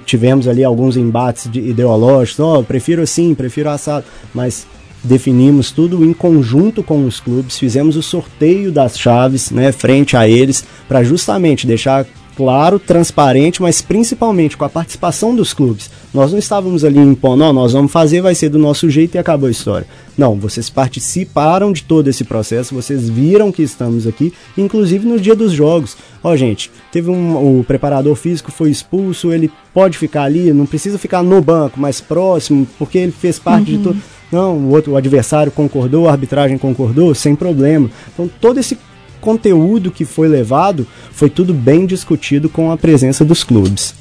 tivemos 0.05 0.49
ali 0.49 0.65
alguns 0.65 0.97
embates 0.97 1.45
ideológicos, 1.45 2.41
oh, 2.41 2.61
prefiro 2.61 3.03
assim, 3.03 3.33
prefiro 3.33 3.69
assado, 3.69 4.05
mas 4.33 4.67
definimos 5.01 5.71
tudo 5.71 6.03
em 6.03 6.11
conjunto 6.11 6.83
com 6.83 7.05
os 7.05 7.21
clubes, 7.21 7.57
fizemos 7.57 7.95
o 7.95 8.03
sorteio 8.03 8.69
das 8.69 8.99
chaves, 8.99 9.49
né, 9.49 9.71
frente 9.71 10.17
a 10.17 10.27
eles, 10.27 10.65
para 10.89 11.05
justamente 11.05 11.65
deixar 11.65 12.05
claro, 12.37 12.77
transparente, 12.77 13.63
mas 13.63 13.81
principalmente 13.81 14.55
com 14.55 14.63
a 14.63 14.69
participação 14.69 15.35
dos 15.35 15.53
clubes. 15.53 15.89
Nós 16.13 16.31
não 16.31 16.37
estávamos 16.37 16.85
ali 16.85 16.99
impondo, 16.99 17.37
não, 17.37 17.51
nós 17.51 17.73
vamos 17.73 17.91
fazer, 17.91 18.21
vai 18.21 18.35
ser 18.35 18.49
do 18.49 18.59
nosso 18.59 18.87
jeito 18.91 19.15
e 19.15 19.17
acabou 19.17 19.47
a 19.47 19.51
história. 19.51 19.87
Não, 20.15 20.35
vocês 20.35 20.69
participaram 20.69 21.73
de 21.73 21.81
todo 21.81 22.07
esse 22.07 22.23
processo, 22.23 22.75
vocês 22.75 23.09
viram 23.09 23.51
que 23.51 23.63
estamos 23.63 24.05
aqui, 24.05 24.31
inclusive 24.55 25.07
no 25.07 25.19
dia 25.19 25.35
dos 25.35 25.51
jogos. 25.51 25.97
Ó, 26.23 26.35
gente, 26.35 26.69
teve 26.91 27.09
um. 27.09 27.59
O 27.59 27.63
preparador 27.63 28.15
físico 28.15 28.51
foi 28.51 28.69
expulso, 28.69 29.33
ele 29.33 29.51
pode 29.73 29.97
ficar 29.97 30.23
ali, 30.23 30.53
não 30.53 30.67
precisa 30.67 30.99
ficar 30.99 31.23
no 31.23 31.41
banco, 31.41 31.79
mais 31.79 31.99
próximo, 31.99 32.67
porque 32.77 32.99
ele 32.99 33.11
fez 33.11 33.39
parte 33.39 33.71
uhum. 33.71 33.77
de 33.77 33.83
tudo. 33.83 34.01
Não, 34.31 34.57
o 34.57 34.69
outro 34.71 34.91
o 34.91 34.97
adversário 34.97 35.51
concordou, 35.51 36.07
a 36.07 36.11
arbitragem 36.11 36.57
concordou, 36.57 37.15
sem 37.15 37.35
problema. 37.35 37.89
Então 38.13 38.29
todo 38.39 38.59
esse 38.59 38.77
conteúdo 39.21 39.91
que 39.91 40.05
foi 40.05 40.27
levado 40.27 40.87
foi 41.11 41.29
tudo 41.29 41.53
bem 41.53 41.85
discutido 41.85 42.49
com 42.49 42.71
a 42.71 42.77
presença 42.77 43.25
dos 43.25 43.43
clubes. 43.43 43.93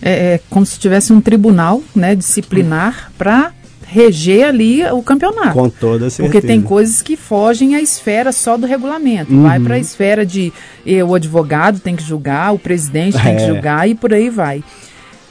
É, 0.00 0.34
é 0.34 0.40
como 0.50 0.66
se 0.66 0.78
tivesse 0.78 1.12
um 1.12 1.20
tribunal 1.20 1.82
né, 1.94 2.14
disciplinar 2.14 3.12
para 3.16 3.52
reger 3.92 4.46
ali 4.46 4.82
o 4.86 5.02
campeonato. 5.02 5.52
Com 5.52 5.68
toda 5.68 6.08
certeza. 6.08 6.22
Porque 6.22 6.46
tem 6.46 6.62
coisas 6.62 7.02
que 7.02 7.14
fogem 7.14 7.74
à 7.74 7.80
esfera 7.80 8.32
só 8.32 8.56
do 8.56 8.66
regulamento. 8.66 9.32
Uhum. 9.32 9.42
Vai 9.42 9.60
para 9.60 9.74
a 9.74 9.78
esfera 9.78 10.24
de 10.24 10.50
eh, 10.86 11.04
o 11.04 11.14
advogado 11.14 11.78
tem 11.78 11.94
que 11.94 12.02
julgar, 12.02 12.54
o 12.54 12.58
presidente 12.58 13.20
tem 13.22 13.36
que 13.36 13.42
é. 13.42 13.46
julgar 13.46 13.88
e 13.88 13.94
por 13.94 14.14
aí 14.14 14.30
vai. 14.30 14.64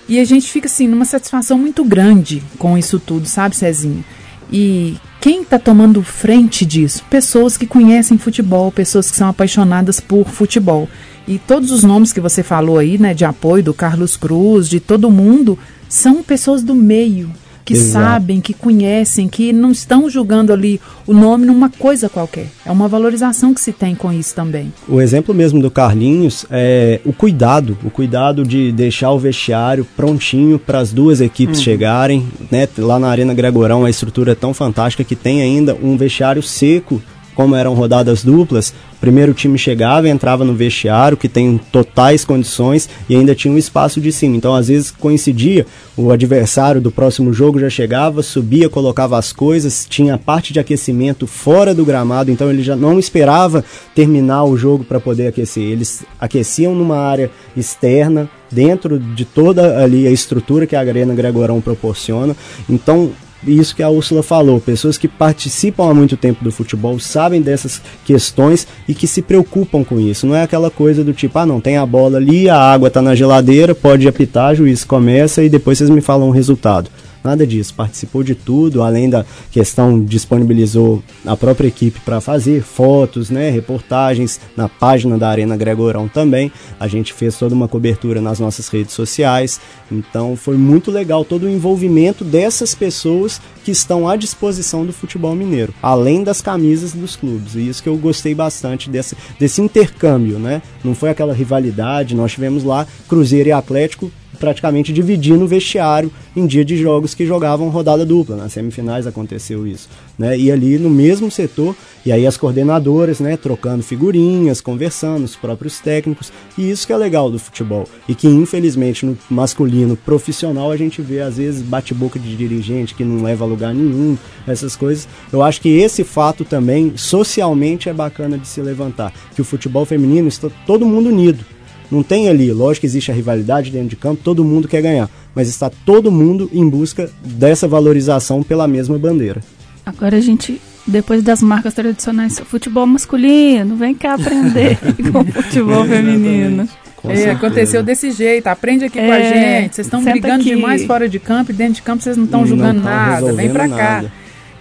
E 0.08 0.20
a 0.20 0.26
gente 0.26 0.52
fica 0.52 0.68
assim 0.68 0.88
numa 0.88 1.06
satisfação 1.06 1.58
muito 1.58 1.84
grande 1.84 2.44
com 2.60 2.78
isso 2.78 3.00
tudo, 3.00 3.28
sabe, 3.28 3.56
Cezinha? 3.56 4.04
E 4.52 4.98
quem 5.22 5.44
está 5.44 5.60
tomando 5.60 6.02
frente 6.02 6.66
disso? 6.66 7.04
Pessoas 7.08 7.56
que 7.56 7.68
conhecem 7.68 8.18
futebol, 8.18 8.72
pessoas 8.72 9.12
que 9.12 9.16
são 9.16 9.30
apaixonadas 9.30 10.00
por 10.00 10.28
futebol. 10.28 10.90
E 11.28 11.38
todos 11.38 11.72
os 11.72 11.84
nomes 11.84 12.12
que 12.12 12.20
você 12.20 12.42
falou 12.42 12.80
aí, 12.80 12.98
né, 12.98 13.14
de 13.14 13.24
apoio 13.24 13.64
do 13.64 13.72
Carlos 13.72 14.18
Cruz, 14.18 14.68
de 14.68 14.80
todo 14.80 15.12
mundo, 15.12 15.60
são 15.88 16.24
pessoas 16.24 16.64
do 16.64 16.74
meio, 16.74 17.32
que 17.64 17.74
Exato. 17.74 18.06
sabem, 18.06 18.42
que 18.42 18.54
conhecem, 18.54 19.28
que 19.28 19.54
não 19.54 19.72
estão 19.72 20.10
julgando 20.10 20.52
ali 20.52 20.80
o 21.06 21.14
nome 21.14 21.46
numa 21.46 21.70
coisa 21.70 22.10
qualquer. 22.10 22.48
É 22.66 22.72
uma 22.72 22.88
valorização 22.88 23.54
que 23.54 23.62
se 23.62 23.72
tem 23.72 23.96
com 23.96 24.12
isso 24.12 24.36
também. 24.36 24.74
O 24.88 25.02
exemplo 25.02 25.34
mesmo 25.34 25.62
do 25.62 25.72
Carlinhos 25.72 26.46
é 26.50 27.00
o 27.06 27.14
cuidado, 27.14 27.78
o 27.84 27.90
cuidado 27.90 28.44
de 28.44 28.72
deixar 28.72 29.12
o 29.12 29.20
vestiário 29.20 29.86
prontinho 29.96 30.60
para 30.60 30.80
as 30.80 30.92
duas 30.92 31.22
equipes 31.22 31.58
uhum. 31.58 31.64
chegarem, 31.64 32.28
né? 32.50 32.68
Lá 32.78 33.00
na 33.00 33.10
Arena 33.10 33.34
Gregorão 33.34 33.86
a 33.86 33.90
estrutura 33.90 34.32
é 34.32 34.36
tão 34.36 34.54
fantástica 34.54 35.04
que 35.04 35.16
tem 35.16 35.42
ainda 35.42 35.76
um 35.82 35.98
vestiário 35.98 36.42
seco 36.42 37.02
como 37.42 37.56
eram 37.56 37.74
rodadas 37.74 38.24
duplas, 38.24 38.72
primeiro 39.00 39.34
time 39.34 39.58
chegava, 39.58 40.08
entrava 40.08 40.46
no 40.46 40.54
vestiário, 40.54 41.18
que 41.18 41.28
tem 41.28 41.60
totais 41.72 42.24
condições, 42.24 42.88
e 43.10 43.16
ainda 43.16 43.34
tinha 43.34 43.52
um 43.52 43.58
espaço 43.58 44.00
de 44.00 44.12
cima. 44.12 44.38
Então, 44.38 44.54
às 44.54 44.68
vezes, 44.68 44.92
coincidia, 44.92 45.66
o 45.98 46.12
adversário 46.12 46.80
do 46.80 46.92
próximo 46.92 47.34
jogo 47.34 47.60
já 47.60 47.68
chegava, 47.68 48.22
subia, 48.22 48.70
colocava 48.70 49.18
as 49.18 49.34
coisas, 49.34 49.88
tinha 49.90 50.20
parte 50.20 50.54
de 50.54 50.60
aquecimento 50.60 51.26
fora 51.26 51.74
do 51.74 51.84
gramado, 51.84 52.30
então 52.30 52.48
ele 52.48 52.62
já 52.62 52.76
não 52.76 53.00
esperava 53.00 53.66
terminar 53.96 54.44
o 54.44 54.56
jogo 54.56 54.84
para 54.84 55.00
poder 55.00 55.26
aquecer. 55.26 55.64
Eles 55.64 56.04
aqueciam 56.20 56.76
numa 56.76 56.98
área 56.98 57.32
externa, 57.58 58.30
dentro 58.52 59.00
de 59.00 59.26
toda 59.26 59.82
ali 59.84 60.06
a 60.06 60.12
estrutura 60.12 60.68
que 60.68 60.76
a 60.76 60.80
Arena 60.80 61.16
Gregorão 61.16 61.60
proporciona. 61.60 62.36
Então, 62.70 63.12
isso 63.46 63.76
que 63.76 63.84
a 63.84 63.90
Úrsula 63.90 64.22
falou, 64.22 64.60
pessoas 64.60 64.98
que 64.98 65.08
participam 65.08 65.90
há 65.90 65.94
muito 65.94 66.16
tempo 66.16 66.44
do 66.44 66.52
futebol 66.52 67.00
sabem 67.00 67.42
dessas 67.42 67.82
questões 68.06 68.68
e 68.88 68.94
que 68.94 69.08
se 69.08 69.22
preocupam 69.22 69.84
com 69.84 70.00
isso. 70.00 70.28
Não 70.28 70.36
é 70.36 70.44
aquela 70.44 70.70
coisa 70.70 71.04
do 71.04 71.14
tipo, 71.14 71.38
ah, 71.40 71.46
não, 71.46 71.60
tem 71.60 71.78
a 71.78 71.86
bola 71.86 72.18
ali, 72.18 72.50
a 72.50 72.58
água 72.58 72.88
está 72.88 73.02
na 73.02 73.16
geladeira, 73.16 73.74
pode 73.74 74.08
apitar, 74.08 74.56
juiz 74.56 74.84
começa 74.84 75.44
e 75.44 75.50
depois 75.50 75.78
vocês 75.78 75.90
me 75.90 76.02
falam 76.02 76.28
o 76.30 76.32
resultado. 76.32 76.90
Nada 77.24 77.46
disso. 77.46 77.74
Participou 77.74 78.24
de 78.24 78.36
tudo, 78.36 78.82
além 78.82 79.10
da 79.10 79.26
questão, 79.52 80.04
disponibilizou 80.04 81.04
a 81.26 81.36
própria 81.36 81.68
equipe 81.68 82.00
para 82.02 82.22
fazer 82.22 82.64
fotos, 82.64 83.30
né, 83.30 83.50
reportagens 83.50 84.40
na 84.56 84.68
página 84.68 85.18
da 85.18 85.30
Arena 85.30 85.58
Gregorão 85.58 86.08
também. 86.08 86.52
A 86.80 86.88
gente 86.88 87.14
fez 87.14 87.38
toda 87.38 87.56
uma 87.56 87.68
cobertura 87.68 88.22
nas 88.22 88.40
nossas 88.40 88.68
redes 88.68 88.94
sociais. 88.94 89.60
Então 89.92 90.36
foi 90.36 90.58
muito 90.58 90.92
legal 90.92 91.24
todo 91.26 91.44
o 91.44 91.50
envolvimento 91.50 92.24
dessas 92.24 92.74
pessoas 92.74 93.42
que 93.64 93.72
estão 93.72 94.08
à 94.08 94.16
disposição 94.16 94.86
do 94.86 94.94
futebol 94.94 95.36
mineiro, 95.36 95.74
além 95.82 96.24
das 96.24 96.42
camisas 96.42 96.94
dos 96.94 97.16
clubes. 97.16 97.56
E 97.56 97.68
isso 97.68 97.84
que 97.84 97.90
eu 97.90 97.98
gostei 97.98 98.34
bastante 98.34 98.90
desse, 98.90 99.16
desse 99.40 99.62
intercâmbio, 99.62 100.40
né? 100.40 100.62
Não 100.84 100.96
foi 100.96 101.10
aquela 101.10 101.34
rivalidade, 101.34 102.16
nós 102.16 102.32
tivemos 102.32 102.64
lá 102.64 102.88
Cruzeiro 103.08 103.50
e 103.50 103.52
Atlético 103.52 104.12
praticamente 104.42 104.92
dividindo 104.92 105.46
o 105.46 105.48
vestiário 105.48 106.12
em 106.36 106.48
dia 106.48 106.66
de 106.66 106.76
jogos 106.76 107.14
que 107.14 107.28
jogavam 107.28 107.70
rodada 107.70 108.04
dupla. 108.04 108.36
Nas 108.36 108.52
semifinais 108.52 109.06
aconteceu 109.06 109.68
isso. 109.68 109.88
Né? 110.18 110.36
E 110.36 110.52
ali 110.52 110.80
no 110.80 110.90
mesmo 110.90 111.30
setor, 111.30 111.76
e 112.04 112.12
aí 112.12 112.26
as 112.26 112.38
coordenadoras, 112.38 113.20
né, 113.20 113.38
trocando 113.38 113.84
figurinhas, 113.84 114.60
conversando, 114.60 115.26
os 115.26 115.36
próprios 115.36 115.80
técnicos. 115.80 116.34
E 116.58 116.72
isso 116.72 116.88
que 116.88 116.92
é 116.92 116.98
legal 116.98 117.30
do 117.30 117.38
futebol. 117.38 117.88
E 118.10 118.16
que 118.16 118.28
infelizmente 118.28 119.06
no 119.06 119.16
masculino 119.30 119.96
profissional 119.96 120.72
a 120.72 120.78
gente 120.78 121.04
vê 121.04 121.22
às 121.22 121.38
vezes 121.38 121.62
bate-boca 121.62 122.18
de 122.18 122.36
dirigente 122.36 122.96
que 122.96 123.06
não 123.06 123.24
leva 123.24 123.46
a 123.46 123.48
lugar 123.48 123.76
nenhum, 123.76 124.18
essas 124.48 124.76
coisas. 124.76 125.08
Eu 125.32 125.44
acho 125.44 125.62
que 125.62 125.70
esse 125.70 126.04
fato 126.04 126.44
também 126.44 126.94
socialmente 126.98 127.90
é 127.90 127.94
bacana 127.94 128.40
de 128.40 128.48
se 128.48 128.60
levantar, 128.60 129.14
que 129.36 129.42
o 129.42 129.46
futebol 129.46 129.86
feminino 129.86 130.28
está 130.28 130.50
todo 130.66 130.84
mundo 130.84 131.10
unido. 131.10 131.46
Não 131.92 132.02
tem 132.02 132.30
ali, 132.30 132.52
lógico 132.52 132.82
que 132.82 132.88
existe 132.88 133.12
a 133.12 133.14
rivalidade 133.14 133.70
dentro 133.70 133.90
de 133.90 133.96
campo, 133.98 134.22
todo 134.24 134.46
mundo 134.46 134.68
quer 134.68 134.82
ganhar, 134.82 135.10
mas 135.36 135.50
está 135.50 135.70
todo 135.70 136.10
mundo 136.10 136.50
em 136.54 136.68
busca 136.68 137.10
dessa 137.22 137.68
valorização 137.68 138.42
pela 138.42 138.68
mesma 138.68 138.98
bandeira. 138.98 139.42
Agora 139.86 140.16
a 140.16 140.22
gente, 140.22 140.62
depois 140.88 141.22
das 141.22 141.42
marcas 141.42 141.74
tradicionais, 141.74 142.40
futebol 142.40 142.86
masculino, 142.86 143.76
vem 143.76 143.94
cá 143.94 144.14
aprender 144.14 144.78
com 145.12 145.20
o 145.20 145.26
futebol 145.26 145.86
feminino. 145.86 146.68
É, 147.04 147.32
aconteceu 147.32 147.82
desse 147.82 148.12
jeito, 148.12 148.48
aprende 148.48 148.86
aqui 148.86 149.00
é, 149.00 149.06
com 149.06 149.12
a 149.12 149.18
é, 149.18 149.62
gente. 149.62 149.76
Vocês 149.76 149.88
estão 149.88 150.04
brigando 150.04 150.42
aqui. 150.42 150.56
demais 150.56 150.86
fora 150.86 151.10
de 151.10 151.20
campo 151.20 151.52
e 151.52 151.54
dentro 151.54 151.76
de 151.76 151.82
campo 151.82 152.04
vocês 152.04 152.16
não 152.16 152.26
estão 152.26 152.46
jogando 152.46 152.82
nada. 152.82 153.34
Vem 153.34 153.50
pra 153.50 153.68
cá. 153.68 154.06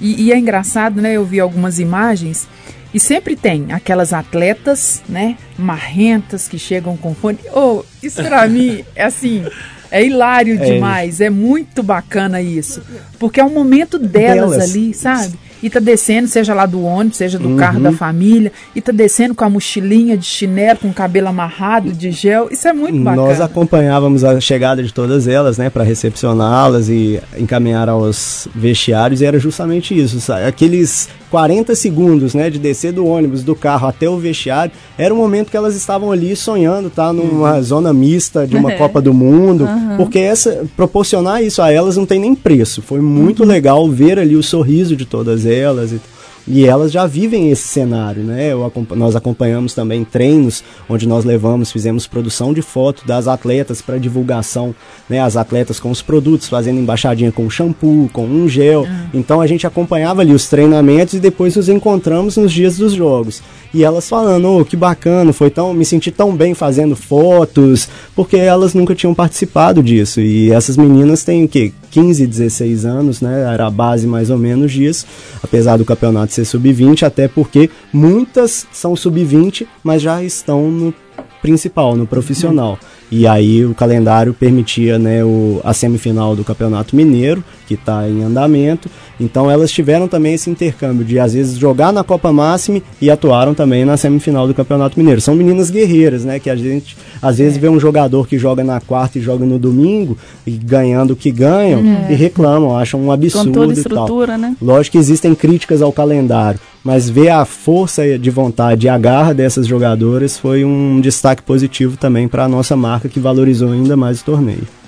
E, 0.00 0.24
e, 0.24 0.32
é 0.32 0.38
engraçado, 0.38 1.00
né? 1.02 1.12
Eu 1.12 1.24
vi 1.26 1.38
algumas 1.38 1.78
imagens 1.78 2.48
e 2.92 2.98
sempre 3.00 3.36
tem 3.36 3.72
aquelas 3.72 4.12
atletas, 4.12 5.02
né, 5.08 5.36
marrentas 5.58 6.48
que 6.48 6.58
chegam 6.58 6.96
com 6.96 7.14
fone. 7.14 7.38
Oh, 7.54 7.82
isso 8.02 8.22
pra 8.22 8.46
mim 8.48 8.84
é 8.94 9.04
assim, 9.04 9.44
é 9.90 10.04
hilário 10.04 10.60
é 10.60 10.64
demais, 10.64 11.20
é 11.20 11.30
muito 11.30 11.82
bacana 11.82 12.40
isso. 12.40 12.82
Porque 13.18 13.40
é 13.40 13.44
um 13.44 13.52
momento 13.52 13.98
delas, 13.98 14.50
delas. 14.50 14.70
ali, 14.70 14.94
sabe? 14.94 15.38
E 15.62 15.68
tá 15.68 15.80
descendo, 15.80 16.28
seja 16.28 16.54
lá 16.54 16.66
do 16.66 16.82
ônibus, 16.82 17.18
seja 17.18 17.38
do 17.38 17.48
uhum. 17.48 17.56
carro 17.56 17.80
da 17.80 17.92
família, 17.92 18.52
e 18.74 18.80
tá 18.80 18.92
descendo 18.92 19.34
com 19.34 19.44
a 19.44 19.50
mochilinha 19.50 20.16
de 20.16 20.24
chinelo, 20.24 20.78
com 20.80 20.88
o 20.88 20.94
cabelo 20.94 21.28
amarrado 21.28 21.92
de 21.92 22.10
gel. 22.10 22.48
Isso 22.50 22.66
é 22.66 22.72
muito 22.72 22.98
bacana. 22.98 23.28
Nós 23.28 23.40
acompanhávamos 23.40 24.24
a 24.24 24.40
chegada 24.40 24.82
de 24.82 24.92
todas 24.92 25.28
elas, 25.28 25.58
né, 25.58 25.68
para 25.68 25.84
recepcioná-las 25.84 26.88
e 26.88 27.20
encaminhar 27.36 27.88
aos 27.88 28.48
vestiários, 28.54 29.20
e 29.20 29.24
era 29.24 29.38
justamente 29.38 29.98
isso, 29.98 30.20
sabe? 30.20 30.46
Aqueles 30.46 31.08
40 31.30 31.74
segundos, 31.74 32.34
né, 32.34 32.50
de 32.50 32.58
descer 32.58 32.92
do 32.92 33.06
ônibus, 33.06 33.42
do 33.42 33.54
carro 33.54 33.88
até 33.88 34.08
o 34.08 34.18
vestiário, 34.18 34.72
era 34.96 35.12
o 35.12 35.16
momento 35.16 35.50
que 35.50 35.56
elas 35.56 35.76
estavam 35.76 36.10
ali 36.10 36.34
sonhando, 36.34 36.90
tá, 36.90 37.12
numa 37.12 37.54
uhum. 37.54 37.62
zona 37.62 37.92
mista 37.92 38.46
de 38.46 38.56
uma 38.56 38.72
Copa 38.80 39.00
do 39.00 39.12
Mundo, 39.12 39.64
uhum. 39.64 39.96
porque 39.96 40.18
essa 40.18 40.64
proporcionar 40.76 41.42
isso 41.42 41.60
a 41.60 41.70
elas 41.70 41.96
não 41.96 42.06
tem 42.06 42.18
nem 42.18 42.34
preço. 42.34 42.80
Foi 42.80 43.00
muito 43.00 43.42
uhum. 43.42 43.48
legal 43.48 43.88
ver 43.90 44.18
ali 44.18 44.36
o 44.36 44.42
sorriso 44.42 44.96
de 44.96 45.04
todas 45.04 45.44
elas 45.44 45.49
e 45.92 46.00
e 46.46 46.66
elas 46.66 46.90
já 46.90 47.06
vivem 47.06 47.50
esse 47.50 47.68
cenário, 47.68 48.22
né? 48.22 48.52
Eu, 48.52 48.72
nós 48.96 49.14
acompanhamos 49.14 49.74
também 49.74 50.04
treinos 50.04 50.64
onde 50.88 51.06
nós 51.06 51.24
levamos, 51.24 51.70
fizemos 51.70 52.06
produção 52.06 52.52
de 52.52 52.62
foto 52.62 53.06
das 53.06 53.28
atletas 53.28 53.82
para 53.82 53.98
divulgação, 53.98 54.74
né? 55.08 55.20
As 55.20 55.36
atletas 55.36 55.78
com 55.78 55.90
os 55.90 56.02
produtos, 56.02 56.48
fazendo 56.48 56.80
embaixadinha 56.80 57.30
com 57.30 57.48
shampoo, 57.48 58.10
com 58.12 58.24
um 58.24 58.48
gel. 58.48 58.82
Uhum. 58.82 58.88
Então 59.14 59.40
a 59.40 59.46
gente 59.46 59.66
acompanhava 59.66 60.22
ali 60.22 60.32
os 60.32 60.48
treinamentos 60.48 61.14
e 61.14 61.20
depois 61.20 61.54
nos 61.54 61.68
encontramos 61.68 62.36
nos 62.36 62.52
dias 62.52 62.78
dos 62.78 62.94
jogos. 62.94 63.42
E 63.72 63.84
elas 63.84 64.08
falando, 64.08 64.48
oh, 64.48 64.64
que 64.64 64.76
bacana, 64.76 65.32
foi 65.32 65.50
tão, 65.50 65.72
me 65.72 65.84
senti 65.84 66.10
tão 66.10 66.34
bem 66.34 66.54
fazendo 66.54 66.96
fotos, 66.96 67.88
porque 68.16 68.36
elas 68.36 68.74
nunca 68.74 68.94
tinham 68.94 69.14
participado 69.14 69.82
disso. 69.82 70.20
E 70.20 70.50
essas 70.50 70.76
meninas 70.76 71.22
têm 71.22 71.44
o 71.44 71.48
quê? 71.48 71.72
15, 71.90 72.26
16 72.26 72.84
anos, 72.84 73.20
né? 73.20 73.52
Era 73.52 73.66
a 73.66 73.70
base 73.70 74.06
mais 74.06 74.30
ou 74.30 74.38
menos 74.38 74.72
disso, 74.72 75.06
apesar 75.42 75.76
do 75.76 75.84
campeonato 75.84 76.32
ser 76.32 76.44
sub-20, 76.44 77.02
até 77.02 77.28
porque 77.28 77.70
muitas 77.92 78.66
são 78.72 78.94
sub-20, 78.94 79.66
mas 79.82 80.02
já 80.02 80.22
estão 80.22 80.70
no 80.70 80.94
principal, 81.42 81.96
no 81.96 82.06
profissional. 82.06 82.78
E 83.10 83.26
aí 83.26 83.64
o 83.64 83.74
calendário 83.74 84.32
permitia 84.32 84.98
né, 84.98 85.24
o, 85.24 85.60
a 85.64 85.74
semifinal 85.74 86.36
do 86.36 86.44
Campeonato 86.44 86.94
Mineiro, 86.94 87.42
que 87.66 87.74
está 87.74 88.08
em 88.08 88.22
andamento. 88.22 88.88
Então 89.20 89.50
elas 89.50 89.70
tiveram 89.70 90.08
também 90.08 90.34
esse 90.34 90.48
intercâmbio 90.48 91.04
de 91.04 91.18
às 91.18 91.34
vezes 91.34 91.58
jogar 91.58 91.92
na 91.92 92.02
Copa 92.02 92.32
Máxima 92.32 92.80
e 93.00 93.10
atuaram 93.10 93.54
também 93.54 93.84
na 93.84 93.96
semifinal 93.96 94.46
do 94.48 94.54
Campeonato 94.54 94.98
Mineiro. 94.98 95.20
São 95.20 95.34
meninas 95.34 95.70
guerreiras, 95.70 96.24
né? 96.24 96.38
Que 96.38 96.48
a 96.48 96.56
gente 96.56 96.96
às 97.20 97.38
vezes 97.38 97.58
é. 97.58 97.60
vê 97.60 97.68
um 97.68 97.78
jogador 97.78 98.26
que 98.26 98.38
joga 98.38 98.64
na 98.64 98.80
quarta 98.80 99.18
e 99.18 99.20
joga 99.20 99.44
no 99.44 99.58
domingo 99.58 100.16
e 100.46 100.52
ganhando 100.52 101.12
o 101.12 101.16
que 101.16 101.30
ganham 101.30 101.80
é. 101.80 102.12
e 102.12 102.14
reclamam, 102.14 102.76
acham 102.76 103.00
um 103.00 103.12
absurdo 103.12 103.48
Com 103.48 103.52
toda 103.52 103.72
a 103.72 103.74
estrutura, 103.74 104.38
Né? 104.38 104.56
Lógico 104.60 104.92
que 104.92 104.98
existem 104.98 105.34
críticas 105.34 105.82
ao 105.82 105.92
calendário, 105.92 106.58
mas 106.82 107.10
ver 107.10 107.28
a 107.28 107.44
força 107.44 108.18
de 108.18 108.30
vontade 108.30 108.86
e 108.86 108.88
a 108.88 108.96
garra 108.96 109.34
dessas 109.34 109.66
jogadoras 109.66 110.38
foi 110.38 110.64
um 110.64 111.00
destaque 111.00 111.42
positivo 111.42 111.96
também 111.96 112.26
para 112.26 112.44
a 112.44 112.48
nossa 112.48 112.76
marca 112.76 113.08
que 113.08 113.20
valorizou 113.20 113.72
ainda 113.72 113.96
mais 113.96 114.20
o 114.20 114.24
torneio. 114.24 114.79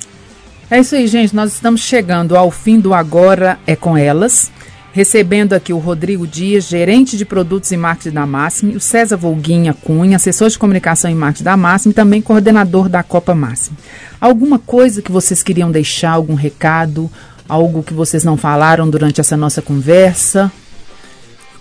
É 0.73 0.81
isso 0.81 0.95
aí, 0.95 1.07
gente. 1.07 1.37
Nós 1.37 1.53
estamos 1.53 1.83
chegando 1.83 2.35
ao 2.35 2.51
fim 2.51 2.81
do 2.81 2.95
Agora 2.95 3.59
é 3.67 3.77
com 3.77 3.95
Elas. 3.95 4.51
Recebendo 4.91 5.53
aqui 5.53 5.71
o 5.71 5.77
Rodrigo 5.77 6.27
Dias, 6.27 6.67
gerente 6.67 7.15
de 7.15 7.27
produtos 7.27 7.71
e 7.73 7.77
marketing 7.77 8.15
da 8.15 8.25
Máximo, 8.25 8.73
o 8.75 8.81
César 8.81 9.19
Volguinha 9.19 9.75
Cunha, 9.75 10.17
assessor 10.17 10.49
de 10.49 10.59
comunicação 10.59 11.11
e 11.11 11.15
marketing 11.15 11.45
da 11.45 11.59
Máximo 11.59 11.93
e 11.93 11.95
também 11.95 12.23
coordenador 12.23 12.89
da 12.89 13.03
Copa 13.03 13.35
Máximo. 13.35 13.77
Alguma 14.19 14.59
coisa 14.59 15.03
que 15.03 15.13
vocês 15.13 15.43
queriam 15.43 15.71
deixar, 15.71 16.13
algum 16.13 16.35
recado, 16.35 17.11
algo 17.47 17.83
que 17.83 17.93
vocês 17.93 18.25
não 18.25 18.39
falaram 18.39 18.89
durante 18.89 19.21
essa 19.21 19.37
nossa 19.37 19.61
conversa? 19.61 20.51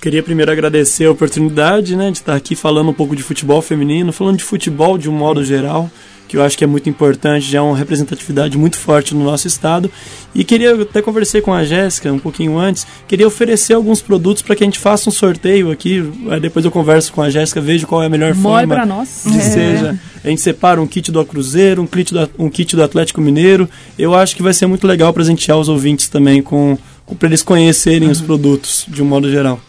Queria 0.01 0.23
primeiro 0.23 0.53
agradecer 0.53 1.03
a 1.03 1.11
oportunidade 1.11 1.97
né, 1.97 2.11
de 2.11 2.19
estar 2.19 2.35
aqui 2.35 2.55
falando 2.55 2.91
um 2.91 2.93
pouco 2.93 3.13
de 3.13 3.23
futebol 3.23 3.61
feminino, 3.61 4.13
falando 4.13 4.37
de 4.37 4.45
futebol 4.45 4.97
de 4.97 5.09
um 5.09 5.13
modo 5.13 5.43
geral, 5.43 5.91
que 6.31 6.37
eu 6.37 6.43
acho 6.43 6.57
que 6.57 6.63
é 6.63 6.67
muito 6.67 6.89
importante, 6.89 7.51
já 7.51 7.59
é 7.59 7.61
uma 7.61 7.75
representatividade 7.75 8.57
muito 8.57 8.77
forte 8.77 9.13
no 9.13 9.21
nosso 9.21 9.47
estado. 9.47 9.91
E 10.33 10.45
queria, 10.45 10.81
até 10.81 11.01
conversei 11.01 11.41
com 11.41 11.53
a 11.53 11.65
Jéssica 11.65 12.09
um 12.09 12.17
pouquinho 12.17 12.57
antes, 12.57 12.87
queria 13.05 13.27
oferecer 13.27 13.73
alguns 13.73 14.01
produtos 14.01 14.41
para 14.41 14.55
que 14.55 14.63
a 14.63 14.65
gente 14.65 14.79
faça 14.79 15.09
um 15.09 15.11
sorteio 15.11 15.69
aqui. 15.69 16.09
Aí 16.29 16.39
depois 16.39 16.63
eu 16.63 16.71
converso 16.71 17.11
com 17.11 17.21
a 17.21 17.29
Jéssica, 17.29 17.59
vejo 17.59 17.85
qual 17.85 18.01
é 18.01 18.05
a 18.05 18.09
melhor 18.09 18.33
Mole 18.33 18.65
forma 18.65 18.85
nós. 18.85 19.23
de 19.25 19.37
é. 19.37 19.41
seja. 19.41 19.99
A 20.23 20.29
gente 20.29 20.39
separa 20.39 20.81
um 20.81 20.87
kit 20.87 21.11
do 21.11 21.25
Cruzeiro, 21.25 21.81
um 21.81 21.85
kit 21.85 22.13
do, 22.13 22.29
um 22.39 22.49
kit 22.49 22.77
do 22.77 22.81
Atlético 22.81 23.19
Mineiro. 23.19 23.69
Eu 23.99 24.15
acho 24.15 24.33
que 24.33 24.41
vai 24.41 24.53
ser 24.53 24.67
muito 24.67 24.87
legal 24.87 25.11
presentear 25.11 25.57
os 25.57 25.67
ouvintes 25.67 26.07
também 26.07 26.41
com, 26.41 26.77
com 27.05 27.13
para 27.13 27.27
eles 27.27 27.43
conhecerem 27.43 28.05
uhum. 28.05 28.11
os 28.13 28.21
produtos 28.21 28.85
de 28.87 29.03
um 29.03 29.05
modo 29.05 29.29
geral. 29.29 29.59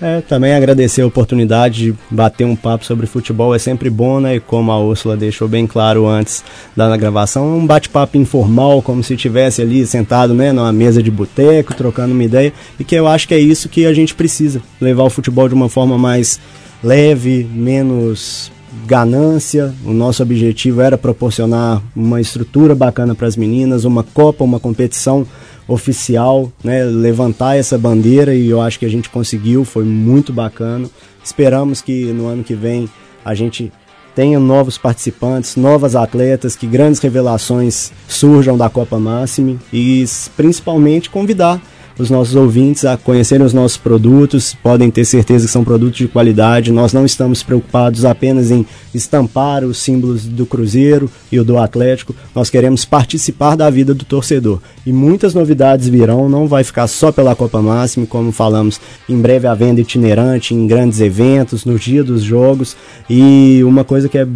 É, 0.00 0.20
também 0.20 0.54
agradecer 0.54 1.00
a 1.00 1.06
oportunidade 1.06 1.84
de 1.84 1.94
bater 2.10 2.44
um 2.44 2.54
papo 2.54 2.84
sobre 2.84 3.06
futebol 3.06 3.54
é 3.54 3.58
sempre 3.58 3.88
bom, 3.88 4.20
né? 4.20 4.36
E 4.36 4.40
como 4.40 4.70
a 4.70 4.78
Úrsula 4.78 5.16
deixou 5.16 5.48
bem 5.48 5.66
claro 5.66 6.06
antes 6.06 6.44
da 6.76 6.94
gravação, 6.96 7.56
um 7.56 7.66
bate-papo 7.66 8.18
informal, 8.18 8.82
como 8.82 9.02
se 9.02 9.14
estivesse 9.14 9.62
ali 9.62 9.86
sentado, 9.86 10.34
né, 10.34 10.52
numa 10.52 10.72
mesa 10.72 11.02
de 11.02 11.10
boteco, 11.10 11.74
trocando 11.74 12.12
uma 12.12 12.24
ideia, 12.24 12.52
e 12.78 12.84
que 12.84 12.94
eu 12.94 13.06
acho 13.06 13.26
que 13.26 13.34
é 13.34 13.38
isso 13.38 13.68
que 13.70 13.86
a 13.86 13.94
gente 13.94 14.14
precisa, 14.14 14.60
levar 14.80 15.04
o 15.04 15.10
futebol 15.10 15.48
de 15.48 15.54
uma 15.54 15.68
forma 15.68 15.96
mais 15.96 16.38
leve, 16.82 17.48
menos 17.50 18.52
ganância. 18.84 19.74
O 19.84 19.92
nosso 19.92 20.22
objetivo 20.22 20.80
era 20.80 20.98
proporcionar 20.98 21.82
uma 21.94 22.20
estrutura 22.20 22.74
bacana 22.74 23.14
para 23.14 23.26
as 23.26 23.36
meninas, 23.36 23.84
uma 23.84 24.02
copa, 24.02 24.44
uma 24.44 24.60
competição 24.60 25.26
oficial, 25.68 26.52
né, 26.62 26.84
levantar 26.84 27.56
essa 27.56 27.76
bandeira 27.76 28.34
e 28.34 28.48
eu 28.48 28.60
acho 28.60 28.78
que 28.78 28.86
a 28.86 28.90
gente 28.90 29.10
conseguiu, 29.10 29.64
foi 29.64 29.84
muito 29.84 30.32
bacana. 30.32 30.88
Esperamos 31.24 31.80
que 31.80 32.04
no 32.12 32.26
ano 32.26 32.44
que 32.44 32.54
vem 32.54 32.88
a 33.24 33.34
gente 33.34 33.72
tenha 34.14 34.38
novos 34.38 34.78
participantes, 34.78 35.56
novas 35.56 35.94
atletas, 35.94 36.56
que 36.56 36.66
grandes 36.66 37.00
revelações 37.00 37.92
surjam 38.08 38.56
da 38.56 38.70
Copa 38.70 38.98
Máxima 38.98 39.56
e 39.72 40.04
principalmente 40.36 41.10
convidar 41.10 41.60
os 41.98 42.10
nossos 42.10 42.34
ouvintes 42.34 42.84
a 42.84 42.96
conhecerem 42.96 43.46
os 43.46 43.52
nossos 43.52 43.76
produtos, 43.76 44.54
podem 44.62 44.90
ter 44.90 45.04
certeza 45.04 45.46
que 45.46 45.52
são 45.52 45.64
produtos 45.64 45.98
de 45.98 46.08
qualidade. 46.08 46.72
Nós 46.72 46.92
não 46.92 47.06
estamos 47.06 47.42
preocupados 47.42 48.04
apenas 48.04 48.50
em 48.50 48.66
estampar 48.94 49.64
os 49.64 49.78
símbolos 49.78 50.26
do 50.26 50.44
Cruzeiro 50.44 51.10
e 51.30 51.38
o 51.38 51.44
do 51.44 51.58
Atlético, 51.58 52.14
nós 52.34 52.50
queremos 52.50 52.84
participar 52.84 53.56
da 53.56 53.68
vida 53.70 53.94
do 53.94 54.04
torcedor. 54.04 54.60
E 54.84 54.92
muitas 54.92 55.34
novidades 55.34 55.88
virão, 55.88 56.28
não 56.28 56.46
vai 56.46 56.64
ficar 56.64 56.86
só 56.86 57.10
pela 57.10 57.34
Copa 57.34 57.60
Máxima, 57.60 58.06
como 58.06 58.32
falamos, 58.32 58.80
em 59.08 59.20
breve 59.20 59.46
a 59.46 59.54
venda 59.54 59.80
itinerante, 59.80 60.54
em 60.54 60.66
grandes 60.66 61.00
eventos, 61.00 61.64
no 61.64 61.78
dia 61.78 62.04
dos 62.04 62.22
jogos. 62.22 62.76
E 63.08 63.62
uma 63.64 63.84
coisa 63.84 64.08
que, 64.08 64.18
é, 64.18 64.26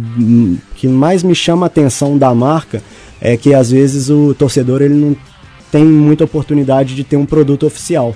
que 0.75 0.87
mais 0.87 1.23
me 1.23 1.35
chama 1.35 1.65
a 1.65 1.67
atenção 1.67 2.17
da 2.17 2.33
marca 2.33 2.81
é 3.19 3.37
que 3.37 3.53
às 3.53 3.69
vezes 3.69 4.09
o 4.09 4.33
torcedor 4.33 4.81
ele 4.81 4.95
não 4.95 5.15
tem 5.71 5.85
muita 5.85 6.25
oportunidade 6.25 6.95
de 6.95 7.03
ter 7.03 7.17
um 7.17 7.25
produto 7.25 7.65
oficial. 7.65 8.15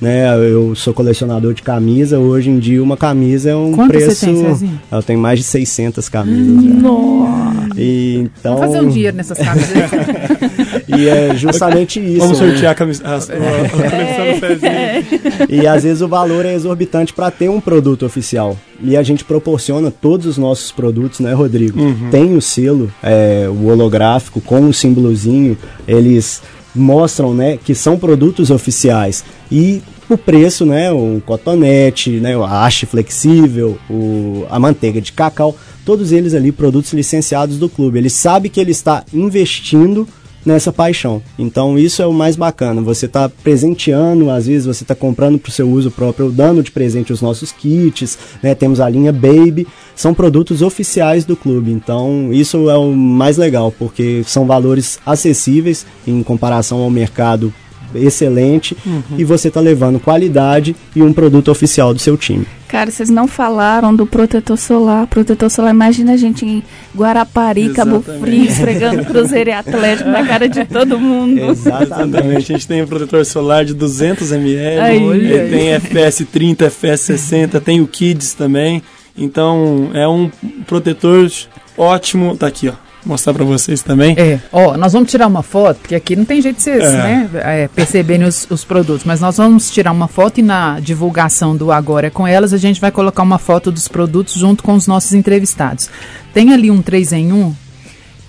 Né, 0.00 0.34
eu 0.50 0.74
sou 0.74 0.92
colecionador 0.92 1.54
de 1.54 1.62
camisa, 1.62 2.18
hoje 2.18 2.50
em 2.50 2.58
dia 2.58 2.82
uma 2.82 2.96
camisa 2.96 3.50
é 3.50 3.54
um 3.54 3.70
Quanto 3.70 3.92
preço... 3.92 4.10
você 4.16 4.26
tem, 4.26 4.34
Cezinho? 4.34 4.80
Eu 4.90 5.00
tenho 5.00 5.20
mais 5.20 5.38
de 5.38 5.44
600 5.44 6.08
camisas. 6.08 6.64
já. 6.64 6.70
Nossa. 6.70 7.68
E, 7.76 8.28
então, 8.40 8.56
Vamos 8.56 8.74
fazer 8.74 8.84
um 8.84 8.88
dinheiro 8.88 9.16
nessas 9.16 9.38
camisas. 9.38 9.68
E 10.88 11.08
é 11.08 11.34
justamente 11.36 12.00
isso. 12.00 12.18
Vamos 12.18 12.40
né? 12.40 12.48
sortear 12.48 12.72
a 12.72 12.74
camisa. 12.74 13.02
A, 13.04 13.12
a, 13.12 13.16
a 13.16 13.20
coleção 13.20 14.32
do 14.32 14.40
Cezinho. 14.40 15.48
E 15.48 15.66
às 15.66 15.82
vezes 15.84 16.02
o 16.02 16.08
valor 16.08 16.44
é 16.44 16.54
exorbitante 16.54 17.12
para 17.12 17.30
ter 17.30 17.48
um 17.48 17.60
produto 17.60 18.04
oficial. 18.04 18.56
E 18.82 18.96
a 18.96 19.02
gente 19.02 19.24
proporciona 19.24 19.90
todos 19.90 20.26
os 20.26 20.36
nossos 20.36 20.72
produtos, 20.72 21.20
né, 21.20 21.32
Rodrigo? 21.32 21.78
Tem 22.10 22.36
o 22.36 22.42
selo, 22.42 22.92
é, 23.02 23.48
o 23.48 23.66
holográfico 23.68 24.40
com 24.40 24.68
o 24.68 24.74
símbolozinho. 24.74 25.56
Eles 25.86 26.42
mostram, 26.74 27.34
né, 27.34 27.58
que 27.62 27.74
são 27.74 27.98
produtos 27.98 28.50
oficiais. 28.50 29.24
E 29.50 29.82
o 30.08 30.16
preço, 30.16 30.64
né, 30.66 30.90
o 30.92 31.22
cotonete, 31.24 32.10
né, 32.12 32.36
a 32.36 32.64
haste 32.64 32.86
flexível, 32.86 33.78
o, 33.88 34.46
a 34.50 34.58
manteiga 34.58 35.00
de 35.00 35.12
cacau, 35.12 35.56
todos 35.84 36.12
eles 36.12 36.34
ali 36.34 36.52
produtos 36.52 36.92
licenciados 36.92 37.58
do 37.58 37.68
clube. 37.68 37.98
Ele 37.98 38.10
sabe 38.10 38.48
que 38.48 38.60
ele 38.60 38.70
está 38.70 39.04
investindo 39.12 40.06
nessa 40.44 40.72
paixão. 40.72 41.22
Então 41.38 41.78
isso 41.78 42.02
é 42.02 42.06
o 42.06 42.12
mais 42.12 42.36
bacana. 42.36 42.80
Você 42.82 43.06
está 43.06 43.28
presenteando, 43.28 44.30
às 44.30 44.46
vezes 44.46 44.66
você 44.66 44.84
está 44.84 44.94
comprando 44.94 45.38
para 45.38 45.48
o 45.48 45.52
seu 45.52 45.68
uso 45.68 45.90
próprio, 45.90 46.30
dando 46.30 46.62
de 46.62 46.70
presente 46.70 47.12
os 47.12 47.22
nossos 47.22 47.52
kits, 47.52 48.18
né? 48.42 48.54
Temos 48.54 48.80
a 48.80 48.88
linha 48.88 49.12
Baby, 49.12 49.66
são 49.94 50.14
produtos 50.14 50.62
oficiais 50.62 51.24
do 51.24 51.36
clube. 51.36 51.70
Então 51.70 52.32
isso 52.32 52.68
é 52.68 52.76
o 52.76 52.92
mais 52.92 53.36
legal, 53.36 53.72
porque 53.78 54.22
são 54.26 54.46
valores 54.46 54.98
acessíveis 55.04 55.86
em 56.06 56.22
comparação 56.22 56.78
ao 56.78 56.90
mercado 56.90 57.52
excelente 57.94 58.76
e 59.16 59.24
você 59.24 59.48
está 59.48 59.60
levando 59.60 60.00
qualidade 60.00 60.74
e 60.94 61.02
um 61.02 61.12
produto 61.12 61.50
oficial 61.50 61.92
do 61.92 62.00
seu 62.00 62.16
time. 62.16 62.46
Cara, 62.72 62.90
vocês 62.90 63.10
não 63.10 63.28
falaram 63.28 63.94
do 63.94 64.06
protetor 64.06 64.56
solar. 64.56 65.06
Protetor 65.06 65.50
solar, 65.50 65.74
imagina 65.74 66.14
a 66.14 66.16
gente 66.16 66.46
em 66.46 66.62
Guarapari, 66.96 67.68
Cabo 67.74 67.96
Exatamente. 67.96 68.20
Frio, 68.22 68.44
esfregando 68.44 69.04
Cruzeiro 69.04 69.50
e 69.50 69.52
Atlético 69.52 70.08
na 70.08 70.26
cara 70.26 70.48
de 70.48 70.64
todo 70.64 70.98
mundo. 70.98 71.38
Exatamente. 71.38 72.36
A 72.36 72.40
gente 72.40 72.66
tem 72.66 72.82
um 72.82 72.86
protetor 72.86 73.26
solar 73.26 73.66
de 73.66 73.74
200 73.74 74.32
ml, 74.32 74.80
Aí. 74.80 75.02
ele 75.02 75.50
tem 75.50 75.72
FPS 75.74 76.24
30, 76.24 76.64
FPS 76.64 77.04
60, 77.04 77.60
tem 77.60 77.82
o 77.82 77.86
Kids 77.86 78.32
também. 78.32 78.82
Então 79.18 79.90
é 79.92 80.08
um 80.08 80.30
protetor 80.66 81.30
ótimo. 81.76 82.34
Tá 82.38 82.46
aqui, 82.46 82.68
ó. 82.68 82.91
Mostrar 83.04 83.34
pra 83.34 83.44
vocês 83.44 83.82
também. 83.82 84.14
É, 84.16 84.38
ó, 84.52 84.76
nós 84.76 84.92
vamos 84.92 85.10
tirar 85.10 85.26
uma 85.26 85.42
foto, 85.42 85.78
porque 85.80 85.94
aqui 85.94 86.14
não 86.14 86.24
tem 86.24 86.40
jeito 86.40 86.56
de 86.56 86.62
vocês, 86.62 86.84
É. 86.84 86.90
né, 86.96 87.30
é, 87.34 87.68
perceberem 87.68 88.26
os, 88.26 88.46
os 88.48 88.64
produtos, 88.64 89.04
mas 89.04 89.20
nós 89.20 89.36
vamos 89.38 89.70
tirar 89.70 89.90
uma 89.90 90.06
foto 90.06 90.38
e 90.38 90.42
na 90.42 90.78
divulgação 90.78 91.56
do 91.56 91.72
Agora 91.72 92.06
é 92.06 92.10
com 92.10 92.26
Elas 92.28 92.52
a 92.52 92.58
gente 92.58 92.80
vai 92.80 92.92
colocar 92.92 93.22
uma 93.24 93.38
foto 93.38 93.72
dos 93.72 93.88
produtos 93.88 94.34
junto 94.34 94.62
com 94.62 94.74
os 94.74 94.86
nossos 94.86 95.14
entrevistados. 95.14 95.90
Tem 96.32 96.52
ali 96.52 96.70
um 96.70 96.80
3 96.80 97.12
em 97.12 97.32
1 97.32 97.54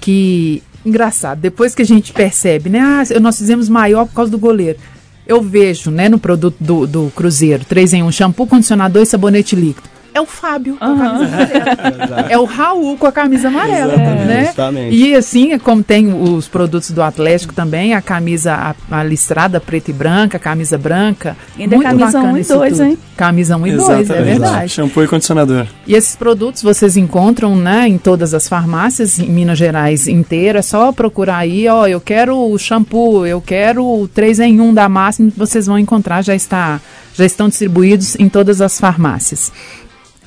que, 0.01 0.63
engraçado, 0.85 1.39
depois 1.39 1.75
que 1.75 1.81
a 1.81 1.85
gente 1.85 2.11
percebe, 2.11 2.69
né, 2.69 2.79
ah, 2.79 3.19
nós 3.19 3.37
fizemos 3.37 3.69
maior 3.69 4.05
por 4.07 4.15
causa 4.15 4.31
do 4.31 4.39
goleiro. 4.39 4.79
Eu 5.25 5.41
vejo, 5.41 5.89
né, 5.91 6.09
no 6.09 6.17
produto 6.19 6.57
do, 6.59 6.85
do 6.87 7.11
Cruzeiro, 7.15 7.63
3 7.63 7.93
em 7.93 8.03
1, 8.03 8.11
shampoo, 8.11 8.47
condicionador 8.47 9.03
e 9.03 9.05
sabonete 9.05 9.55
líquido. 9.55 9.92
É 10.13 10.21
o 10.21 10.25
Fábio 10.25 10.77
com 10.77 10.85
a 10.85 10.95
camisa 10.95 11.25
amarela. 11.25 12.27
É 12.29 12.37
o 12.37 12.45
Raul 12.45 12.97
com 12.97 13.07
a 13.07 13.11
camisa 13.11 13.47
amarela, 13.47 13.93
Exatamente, 13.93 14.25
né? 14.25 14.45
justamente. 14.45 14.95
E 14.95 15.15
assim, 15.15 15.57
como 15.59 15.83
tem 15.83 16.13
os 16.13 16.47
produtos 16.47 16.91
do 16.91 17.01
Atlético 17.01 17.53
também, 17.53 17.93
a 17.93 18.01
camisa 18.01 18.53
a, 18.91 18.99
a 18.99 19.03
listrada 19.03 19.59
preta 19.59 19.89
e 19.89 19.93
branca, 19.93 20.37
a 20.37 20.39
camisa 20.39 20.77
branca. 20.77 21.35
Ainda 21.57 21.75
é 21.75 21.77
Muito 21.77 21.89
camisa 21.89 22.19
bacana 22.19 22.33
1 22.33 22.37
e 22.37 22.41
isso 22.41 22.53
2, 22.53 22.71
tudo. 22.77 22.83
hein? 22.83 22.97
Camisa 23.17 23.57
1 23.57 23.67
e 23.67 23.75
2, 23.75 24.09
é 24.09 24.21
verdade. 24.21 24.69
Shampoo 24.69 25.03
e 25.03 25.07
condicionador. 25.07 25.65
E 25.87 25.95
esses 25.95 26.15
produtos 26.15 26.61
vocês 26.61 26.95
encontram 26.97 27.55
né, 27.55 27.87
em 27.87 27.97
todas 27.97 28.33
as 28.33 28.47
farmácias, 28.47 29.19
em 29.19 29.29
Minas 29.29 29.57
Gerais 29.57 30.07
inteira. 30.07 30.59
É 30.59 30.61
só 30.61 30.91
procurar 30.91 31.37
aí, 31.37 31.67
ó, 31.67 31.87
eu 31.87 31.99
quero 31.99 32.37
o 32.37 32.57
shampoo, 32.57 33.25
eu 33.25 33.41
quero 33.41 33.83
o 33.85 34.07
3 34.07 34.39
em 34.41 34.61
1 34.61 34.73
da 34.73 34.87
Máxima, 34.87 35.31
vocês 35.35 35.65
vão 35.67 35.77
encontrar, 35.79 36.21
já, 36.23 36.35
está, 36.35 36.79
já 37.15 37.25
estão 37.25 37.49
distribuídos 37.49 38.15
em 38.19 38.29
todas 38.29 38.61
as 38.61 38.79
farmácias. 38.79 39.51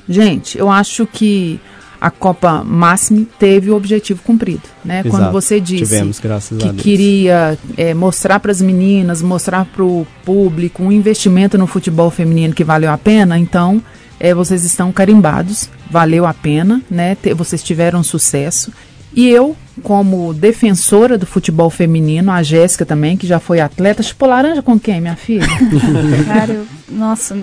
Gente, 0.07 0.57
eu 0.57 0.69
acho 0.69 1.05
que 1.05 1.59
a 1.99 2.11
Copa 2.11 2.63
Máxima 2.63 3.25
teve 3.39 3.71
o 3.71 3.75
objetivo 3.75 4.21
cumprido, 4.23 4.61
né? 4.85 5.01
Quando 5.03 5.23
Exato. 5.23 5.31
você 5.33 5.59
disse 5.59 5.83
Tivemos, 5.83 6.19
graças 6.19 6.57
a 6.57 6.61
que 6.61 6.69
Deus. 6.69 6.81
queria 6.81 7.57
é, 7.75 7.93
mostrar 7.93 8.39
para 8.39 8.51
as 8.51 8.61
meninas, 8.61 9.21
mostrar 9.21 9.65
para 9.65 9.83
o 9.83 10.05
público 10.23 10.83
um 10.83 10.91
investimento 10.91 11.57
no 11.57 11.65
futebol 11.65 12.11
feminino 12.11 12.53
que 12.53 12.63
valeu 12.63 12.91
a 12.91 12.97
pena, 12.99 13.37
então 13.39 13.81
é, 14.19 14.33
vocês 14.33 14.63
estão 14.63 14.91
carimbados, 14.91 15.69
valeu 15.89 16.25
a 16.25 16.33
pena, 16.35 16.81
né? 16.89 17.15
Te- 17.15 17.33
vocês 17.33 17.63
tiveram 17.63 18.03
sucesso. 18.03 18.71
E 19.13 19.27
eu, 19.29 19.55
como 19.81 20.31
defensora 20.35 21.17
do 21.17 21.25
futebol 21.25 21.71
feminino, 21.71 22.31
a 22.31 22.43
Jéssica 22.43 22.85
também, 22.85 23.17
que 23.17 23.25
já 23.25 23.39
foi 23.39 23.59
atleta, 23.59 24.03
chupou 24.03 24.29
laranja 24.29 24.61
com 24.61 24.79
quem, 24.79 25.01
minha 25.01 25.15
filha? 25.15 25.47
Cara, 26.27 26.53
eu, 26.53 26.67
nossa, 26.91 27.35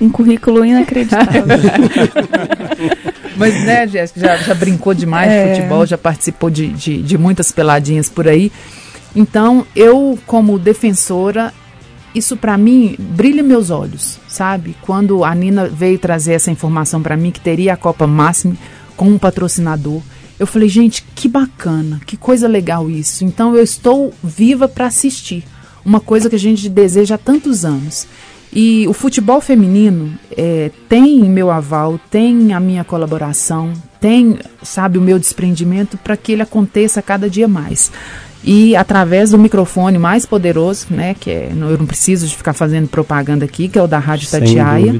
um 0.00 0.08
currículo 0.08 0.64
inacreditável. 0.64 1.44
Mas, 3.36 3.54
né, 3.64 3.86
Jéssica, 3.86 4.20
já, 4.20 4.36
já 4.36 4.54
brincou 4.54 4.94
demais 4.94 5.30
É. 5.30 5.44
de 5.52 5.56
futebol, 5.56 5.86
já 5.86 5.96
participou 5.98 6.50
de, 6.50 6.68
de, 6.68 7.02
de 7.02 7.18
muitas 7.18 7.52
peladinhas 7.52 8.08
por 8.08 8.26
aí. 8.26 8.50
Então, 9.14 9.66
eu, 9.74 10.18
como 10.26 10.58
defensora, 10.58 11.52
isso 12.14 12.36
pra 12.36 12.58
mim 12.58 12.96
brilha 12.98 13.42
meus 13.42 13.70
olhos, 13.70 14.18
sabe? 14.28 14.76
Quando 14.82 15.24
a 15.24 15.34
Nina 15.34 15.66
veio 15.68 15.98
trazer 15.98 16.32
essa 16.34 16.50
informação 16.50 17.02
pra 17.02 17.16
mim 17.16 17.30
que 17.30 17.40
teria 17.40 17.74
a 17.74 17.76
Copa 17.76 18.06
Máxima 18.06 18.56
com 18.96 19.06
um 19.06 19.18
patrocinador, 19.18 20.02
eu 20.38 20.46
falei, 20.46 20.68
gente, 20.68 21.04
que 21.14 21.28
bacana, 21.28 22.00
que 22.06 22.16
coisa 22.16 22.46
legal 22.48 22.90
isso. 22.90 23.24
Então 23.24 23.54
eu 23.54 23.62
estou 23.62 24.12
viva 24.22 24.68
pra 24.68 24.86
assistir, 24.86 25.44
uma 25.84 26.00
coisa 26.00 26.28
que 26.28 26.36
a 26.36 26.38
gente 26.40 26.68
deseja 26.68 27.14
há 27.16 27.18
tantos 27.18 27.64
anos. 27.64 28.06
E 28.52 28.86
o 28.88 28.92
futebol 28.92 29.40
feminino 29.40 30.12
é, 30.36 30.70
tem 30.88 31.20
meu 31.24 31.50
aval, 31.50 32.00
tem 32.10 32.52
a 32.52 32.60
minha 32.60 32.82
colaboração, 32.82 33.72
tem, 34.00 34.38
sabe, 34.62 34.98
o 34.98 35.02
meu 35.02 35.18
desprendimento 35.18 35.96
para 35.98 36.16
que 36.16 36.32
ele 36.32 36.42
aconteça 36.42 37.02
cada 37.02 37.28
dia 37.28 37.46
mais. 37.46 37.92
E 38.42 38.76
através 38.76 39.30
do 39.30 39.38
microfone 39.38 39.98
mais 39.98 40.24
poderoso, 40.24 40.86
né, 40.90 41.14
que 41.14 41.30
é, 41.30 41.50
eu 41.50 41.76
não 41.76 41.86
preciso 41.86 42.26
de 42.26 42.36
ficar 42.36 42.52
fazendo 42.52 42.88
propaganda 42.88 43.44
aqui, 43.44 43.68
que 43.68 43.78
é 43.78 43.82
o 43.82 43.86
da 43.86 43.98
Rádio 43.98 44.28
Sem 44.28 44.40
Tatiaia, 44.40 44.94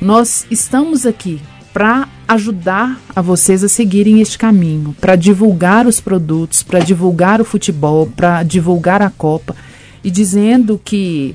nós 0.00 0.46
estamos 0.50 1.06
aqui 1.06 1.40
para 1.72 2.08
ajudar 2.28 2.98
a 3.14 3.20
vocês 3.20 3.62
a 3.62 3.68
seguirem 3.68 4.20
este 4.20 4.38
caminho, 4.38 4.94
para 5.00 5.16
divulgar 5.16 5.86
os 5.86 6.00
produtos, 6.00 6.62
para 6.62 6.78
divulgar 6.78 7.40
o 7.40 7.44
futebol, 7.44 8.06
para 8.14 8.42
divulgar 8.42 9.02
a 9.02 9.10
Copa 9.10 9.54
e 10.02 10.10
dizendo 10.10 10.80
que 10.82 11.34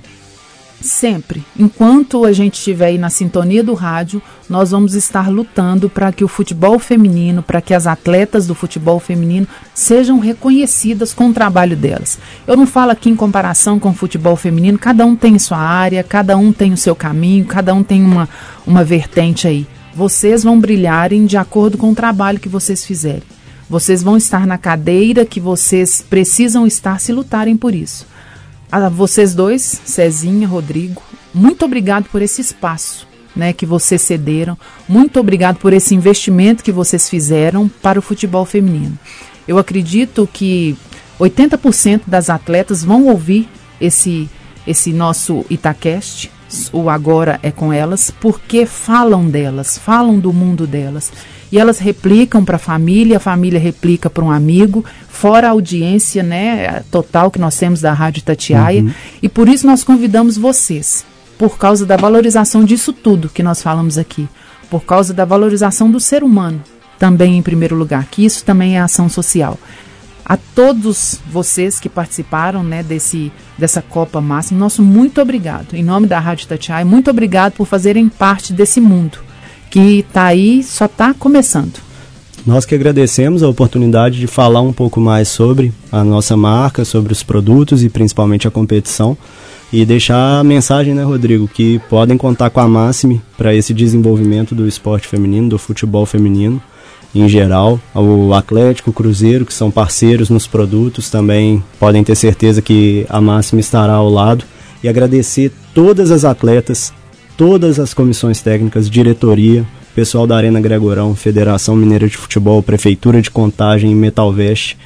sempre, 0.82 1.44
enquanto 1.58 2.26
a 2.26 2.32
gente 2.32 2.56
estiver 2.56 2.88
aí 2.88 2.98
na 2.98 3.10
sintonia 3.10 3.64
do 3.64 3.74
rádio, 3.74 4.22
nós 4.50 4.72
vamos 4.72 4.94
estar 4.94 5.30
lutando 5.30 5.90
para 5.90 6.12
que 6.12 6.24
o 6.24 6.28
futebol 6.28 6.80
feminino, 6.80 7.42
para 7.42 7.62
que 7.62 7.74
as 7.74 7.88
atletas 7.88 8.48
do 8.48 8.56
futebol 8.56 9.00
feminino 9.00 9.48
sejam 9.74 10.20
reconhecidas 10.20 11.14
com 11.14 11.30
o 11.30 11.34
trabalho 11.34 11.76
delas. 11.76 12.20
Eu 12.46 12.58
não 12.58 12.66
falo 12.66 12.92
aqui 12.92 13.10
em 13.10 13.16
comparação 13.16 13.80
com 13.80 13.90
o 13.90 13.94
futebol 13.94 14.36
feminino, 14.36 14.78
cada 14.78 15.06
um 15.06 15.16
tem 15.16 15.38
sua 15.40 15.60
área, 15.60 16.04
cada 16.04 16.36
um 16.38 16.52
tem 16.52 16.74
o 16.74 16.78
seu 16.78 16.96
caminho, 16.96 17.46
cada 17.46 17.74
um 17.74 17.84
tem 17.84 18.04
uma, 18.04 18.28
uma 18.66 18.84
vertente 18.84 19.48
aí. 19.48 19.68
Vocês 19.94 20.44
vão 20.44 20.60
brilharem 20.60 21.26
de 21.26 21.38
acordo 21.38 21.78
com 21.78 21.92
o 21.92 21.96
trabalho 21.96 22.40
que 22.40 22.50
vocês 22.50 22.86
fizerem. 22.86 23.24
Vocês 23.70 24.04
vão 24.04 24.18
estar 24.18 24.46
na 24.46 24.58
cadeira 24.58 25.26
que 25.26 25.40
vocês 25.40 26.04
precisam 26.10 26.68
estar 26.68 27.00
se 27.00 27.14
lutarem 27.14 27.56
por 27.56 27.74
isso. 27.74 28.06
A 28.72 28.88
vocês 28.88 29.36
dois, 29.36 29.82
Cezinha, 29.84 30.48
Rodrigo, 30.48 31.04
muito 31.34 31.66
obrigado 31.66 32.06
por 32.06 32.22
esse 32.22 32.40
espaço 32.40 33.06
né, 33.36 33.52
que 33.52 33.66
vocês 33.66 34.02
cederam. 34.02 34.58
Muito 34.88 35.20
obrigado 35.20 35.58
por 35.58 35.74
esse 35.74 35.94
investimento 35.94 36.64
que 36.64 36.72
vocês 36.72 37.10
fizeram 37.10 37.68
para 37.68 38.00
o 38.00 38.02
futebol 38.02 38.46
feminino. 38.46 38.98
Eu 39.46 39.58
acredito 39.58 40.30
que 40.32 40.78
80% 41.20 42.04
das 42.08 42.30
atletas 42.30 42.82
vão 42.82 43.08
ouvir 43.08 43.50
esse, 43.80 44.30
esse 44.66 44.94
nosso 44.94 45.46
Itacast, 45.50 46.32
o 46.72 46.90
Agora 46.90 47.40
é 47.44 47.52
com 47.52 47.72
elas, 47.74 48.12
porque 48.22 48.66
falam 48.66 49.30
delas, 49.30 49.78
falam 49.78 50.20
do 50.20 50.32
mundo 50.32 50.66
delas. 50.66 51.12
E 51.52 51.60
elas 51.60 51.80
replicam 51.80 52.46
para 52.46 52.56
a 52.56 52.60
família, 52.60 53.18
a 53.18 53.20
família 53.20 53.60
replica 53.60 54.10
para 54.10 54.24
um 54.24 54.32
amigo, 54.32 54.86
fora 55.10 55.48
a 55.48 55.52
audiência 55.52 56.24
né, 56.24 56.82
total 56.90 57.30
que 57.30 57.40
nós 57.40 57.58
temos 57.58 57.82
da 57.82 57.92
Rádio 57.92 58.24
Tatiaia. 58.24 58.84
Uhum. 58.84 58.94
E 59.22 59.28
por 59.28 59.50
isso 59.50 59.68
nós 59.68 59.84
convidamos 59.84 60.38
vocês, 60.38 61.06
por 61.38 61.58
causa 61.58 61.86
da 61.86 61.98
valorização 61.98 62.64
disso 62.64 62.94
tudo 62.94 63.30
que 63.30 63.44
nós 63.44 63.62
falamos 63.62 63.98
aqui, 63.98 64.30
por 64.70 64.86
causa 64.86 65.14
da 65.14 65.26
valorização 65.26 65.92
do 65.92 66.00
ser 66.00 66.24
humano, 66.24 66.62
também 66.98 67.38
em 67.38 67.42
primeiro 67.42 67.76
lugar, 67.76 68.06
que 68.10 68.24
isso 68.24 68.46
também 68.46 68.78
é 68.78 68.82
ação 68.82 69.10
social 69.10 69.60
a 70.24 70.38
todos 70.38 71.20
vocês 71.30 71.78
que 71.78 71.90
participaram 71.90 72.64
né, 72.64 72.82
desse, 72.82 73.34
dessa 73.58 73.82
Copa 73.82 74.22
Máxima, 74.22 74.62
nosso 74.62 74.82
muito 74.82 75.20
obrigado. 75.20 75.74
Em 75.74 75.84
nome 75.84 76.08
da 76.08 76.20
Rádio 76.20 76.48
Tatiai, 76.48 76.86
muito 76.86 77.10
obrigado 77.10 77.52
por 77.54 77.68
fazerem 77.68 78.08
parte 78.08 78.54
desse 78.54 78.80
mundo 78.80 79.31
que 79.72 80.00
está 80.00 80.26
aí, 80.26 80.62
só 80.62 80.86
está 80.86 81.16
começando. 81.16 81.80
Nós 82.46 82.66
que 82.66 82.76
agradecemos 82.76 83.42
a 83.42 83.50
oportunidade 83.50 84.20
de 84.20 84.28
falar 84.28 84.62
um 84.62 84.74
pouco 84.74 85.02
mais 85.02 85.28
sobre 85.28 85.74
a 85.92 86.04
nossa 86.04 86.38
marca, 86.38 86.86
sobre 86.86 87.12
os 87.12 87.24
produtos 87.24 87.84
e 87.84 87.90
principalmente 87.90 88.48
a 88.48 88.52
competição. 88.52 89.18
E 89.74 89.86
deixar 89.86 90.40
a 90.40 90.44
mensagem, 90.44 90.94
né, 90.94 91.04
Rodrigo, 91.04 91.48
que 91.48 91.80
podem 91.90 92.18
contar 92.18 92.52
com 92.52 92.60
a 92.60 92.68
Máxime 92.68 93.22
para 93.36 93.56
esse 93.56 93.74
desenvolvimento 93.74 94.54
do 94.54 94.68
esporte 94.68 95.08
feminino, 95.08 95.50
do 95.50 95.58
futebol 95.58 96.06
feminino 96.06 96.62
em 97.14 97.28
geral, 97.28 97.80
o 97.94 98.34
Atlético, 98.34 98.90
o 98.90 98.94
Cruzeiro, 98.94 99.46
que 99.46 99.54
são 99.54 99.70
parceiros 99.70 100.30
nos 100.30 100.48
produtos, 100.48 101.10
também 101.10 101.62
podem 101.78 102.04
ter 102.04 102.16
certeza 102.16 102.62
que 102.62 103.06
a 103.10 103.20
Máxima 103.20 103.60
estará 103.60 103.94
ao 103.94 104.10
lado. 104.10 104.46
E 104.84 104.90
agradecer 104.90 105.52
todas 105.76 106.10
as 106.10 106.26
atletas, 106.26 106.92
todas 107.42 107.80
as 107.80 107.92
comissões 107.92 108.40
técnicas, 108.40 108.88
diretoria, 108.88 109.66
pessoal 109.96 110.28
da 110.28 110.38
Arena 110.38 110.62
Gregorão, 110.62 111.16
Federação 111.16 111.76
Mineira 111.76 112.08
de 112.08 112.16
Futebol, 112.16 112.62
Prefeitura 112.62 113.20
de 113.20 113.32
Contagem 113.32 113.92
e 113.92 113.96
Metalvest, 113.96 114.78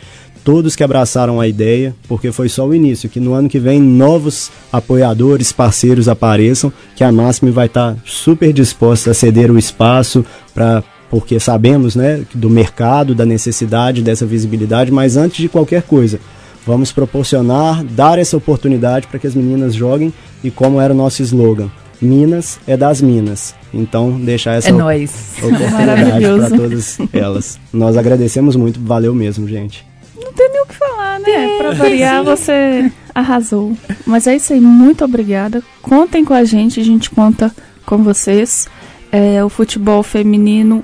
todos 0.42 0.74
que 0.74 0.82
abraçaram 0.82 1.42
a 1.42 1.50
ideia, 1.50 1.94
porque 2.08 2.32
foi 2.32 2.48
só 2.48 2.66
o 2.66 2.74
início, 2.74 3.10
que 3.10 3.20
no 3.20 3.34
ano 3.34 3.50
que 3.50 3.60
vem 3.60 3.82
novos 3.82 4.50
apoiadores, 4.72 5.52
parceiros 5.52 6.08
apareçam, 6.08 6.72
que 6.96 7.04
a 7.04 7.12
Máxima 7.12 7.52
vai 7.52 7.66
estar 7.66 7.98
super 8.06 8.54
disposta 8.54 9.12
a 9.12 9.14
ceder 9.14 9.52
o 9.52 9.60
espaço 9.60 10.26
para 10.54 10.82
porque 11.10 11.42
sabemos 11.42 11.94
né, 11.94 12.24
do 12.34 12.50
mercado, 12.50 13.14
da 13.14 13.26
necessidade 13.26 14.02
dessa 14.02 14.26
visibilidade, 14.26 14.94
mas 14.94 15.18
antes 15.18 15.40
de 15.40 15.50
qualquer 15.50 15.84
coisa, 15.84 16.22
vamos 16.66 16.94
proporcionar, 16.94 17.84
dar 17.84 18.18
essa 18.18 18.38
oportunidade 18.38 19.08
para 19.08 19.20
que 19.20 19.28
as 19.28 19.36
meninas 19.36 19.76
joguem 19.76 20.14
e 20.42 20.50
como 20.50 20.80
era 20.80 20.94
o 20.94 20.96
nosso 20.96 21.22
slogan, 21.22 21.70
Minas 22.02 22.60
é 22.68 22.76
das 22.76 23.02
Minas. 23.02 23.56
Então, 23.74 24.12
deixar 24.20 24.54
essa 24.54 24.70
é 24.70 24.74
oportunidade 24.74 26.50
para 26.50 26.58
todas 26.58 26.98
elas. 27.12 27.60
Nós 27.74 27.98
agradecemos 27.98 28.56
muito, 28.56 28.80
valeu 28.80 29.14
mesmo, 29.14 29.48
gente. 29.48 29.86
Não 30.16 30.32
tem 30.32 30.50
nem 30.50 30.62
o 30.62 30.66
que 30.66 30.76
falar, 30.76 31.20
né? 31.20 31.58
Para 31.58 31.72
variar, 31.74 32.24
você 32.24 32.92
arrasou. 33.14 33.76
Mas 34.06 34.28
é 34.28 34.36
isso 34.36 34.54
aí, 34.54 34.62
muito 34.62 35.04
obrigada. 35.04 35.62
Contem 35.82 36.24
com 36.24 36.34
a 36.34 36.44
gente, 36.44 36.80
a 36.80 36.84
gente 36.84 37.10
conta 37.10 37.54
com 37.86 37.98
vocês. 37.98 38.68
É, 39.12 39.44
o 39.44 39.50
futebol 39.50 40.04
feminino 40.04 40.84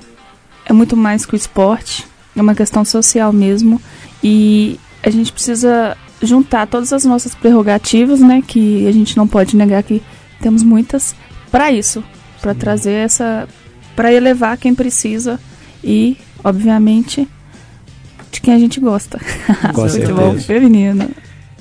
é 0.64 0.72
muito 0.72 0.96
mais 0.96 1.26
que 1.26 1.34
o 1.34 1.36
esporte, 1.36 2.06
é 2.36 2.42
uma 2.42 2.54
questão 2.54 2.84
social 2.84 3.32
mesmo. 3.32 3.80
E 4.22 4.78
a 5.02 5.10
gente 5.10 5.32
precisa 5.32 5.96
juntar 6.22 6.66
todas 6.66 6.92
as 6.92 7.04
nossas 7.04 7.34
prerrogativas, 7.34 8.20
né, 8.20 8.42
que 8.46 8.86
a 8.86 8.92
gente 8.92 9.16
não 9.16 9.26
pode 9.26 9.56
negar 9.56 9.82
que 9.82 10.00
temos 10.42 10.62
muitas, 10.62 11.14
para 11.50 11.70
isso, 11.72 12.02
para 12.40 12.54
trazer 12.54 12.92
essa, 12.92 13.48
para 13.94 14.12
elevar 14.12 14.58
quem 14.58 14.74
precisa 14.74 15.40
e, 15.82 16.16
obviamente, 16.42 17.28
de 18.30 18.40
quem 18.40 18.52
a 18.52 18.58
gente 18.58 18.80
gosta. 18.80 19.20
Com 19.72 19.86
Futebol 19.88 20.38
feminino. 20.38 21.08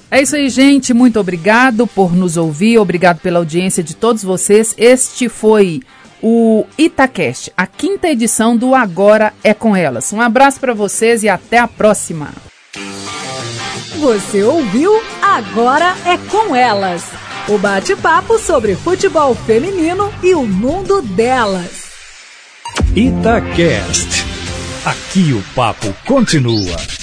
É 0.09 0.21
isso 0.21 0.35
aí, 0.35 0.49
gente. 0.49 0.93
Muito 0.93 1.19
obrigado 1.19 1.87
por 1.87 2.13
nos 2.13 2.35
ouvir. 2.35 2.77
Obrigado 2.79 3.19
pela 3.19 3.39
audiência 3.39 3.81
de 3.81 3.95
todos 3.95 4.23
vocês. 4.23 4.75
Este 4.77 5.29
foi 5.29 5.81
o 6.21 6.65
Itacast, 6.77 7.51
a 7.57 7.65
quinta 7.65 8.07
edição 8.07 8.55
do 8.55 8.75
Agora 8.75 9.33
é 9.43 9.53
com 9.53 9.75
Elas. 9.75 10.13
Um 10.13 10.21
abraço 10.21 10.59
para 10.59 10.73
vocês 10.73 11.23
e 11.23 11.29
até 11.29 11.57
a 11.57 11.67
próxima. 11.67 12.29
Você 13.99 14.43
ouviu 14.43 14.91
Agora 15.21 15.95
é 16.05 16.17
com 16.29 16.55
Elas. 16.55 17.30
O 17.49 17.57
bate-papo 17.57 18.37
sobre 18.37 18.75
futebol 18.75 19.33
feminino 19.33 20.13
e 20.21 20.35
o 20.35 20.45
mundo 20.45 21.01
delas. 21.01 21.89
Itacast. 22.95 24.23
Aqui 24.85 25.33
o 25.33 25.43
papo 25.55 25.91
continua. 26.05 27.00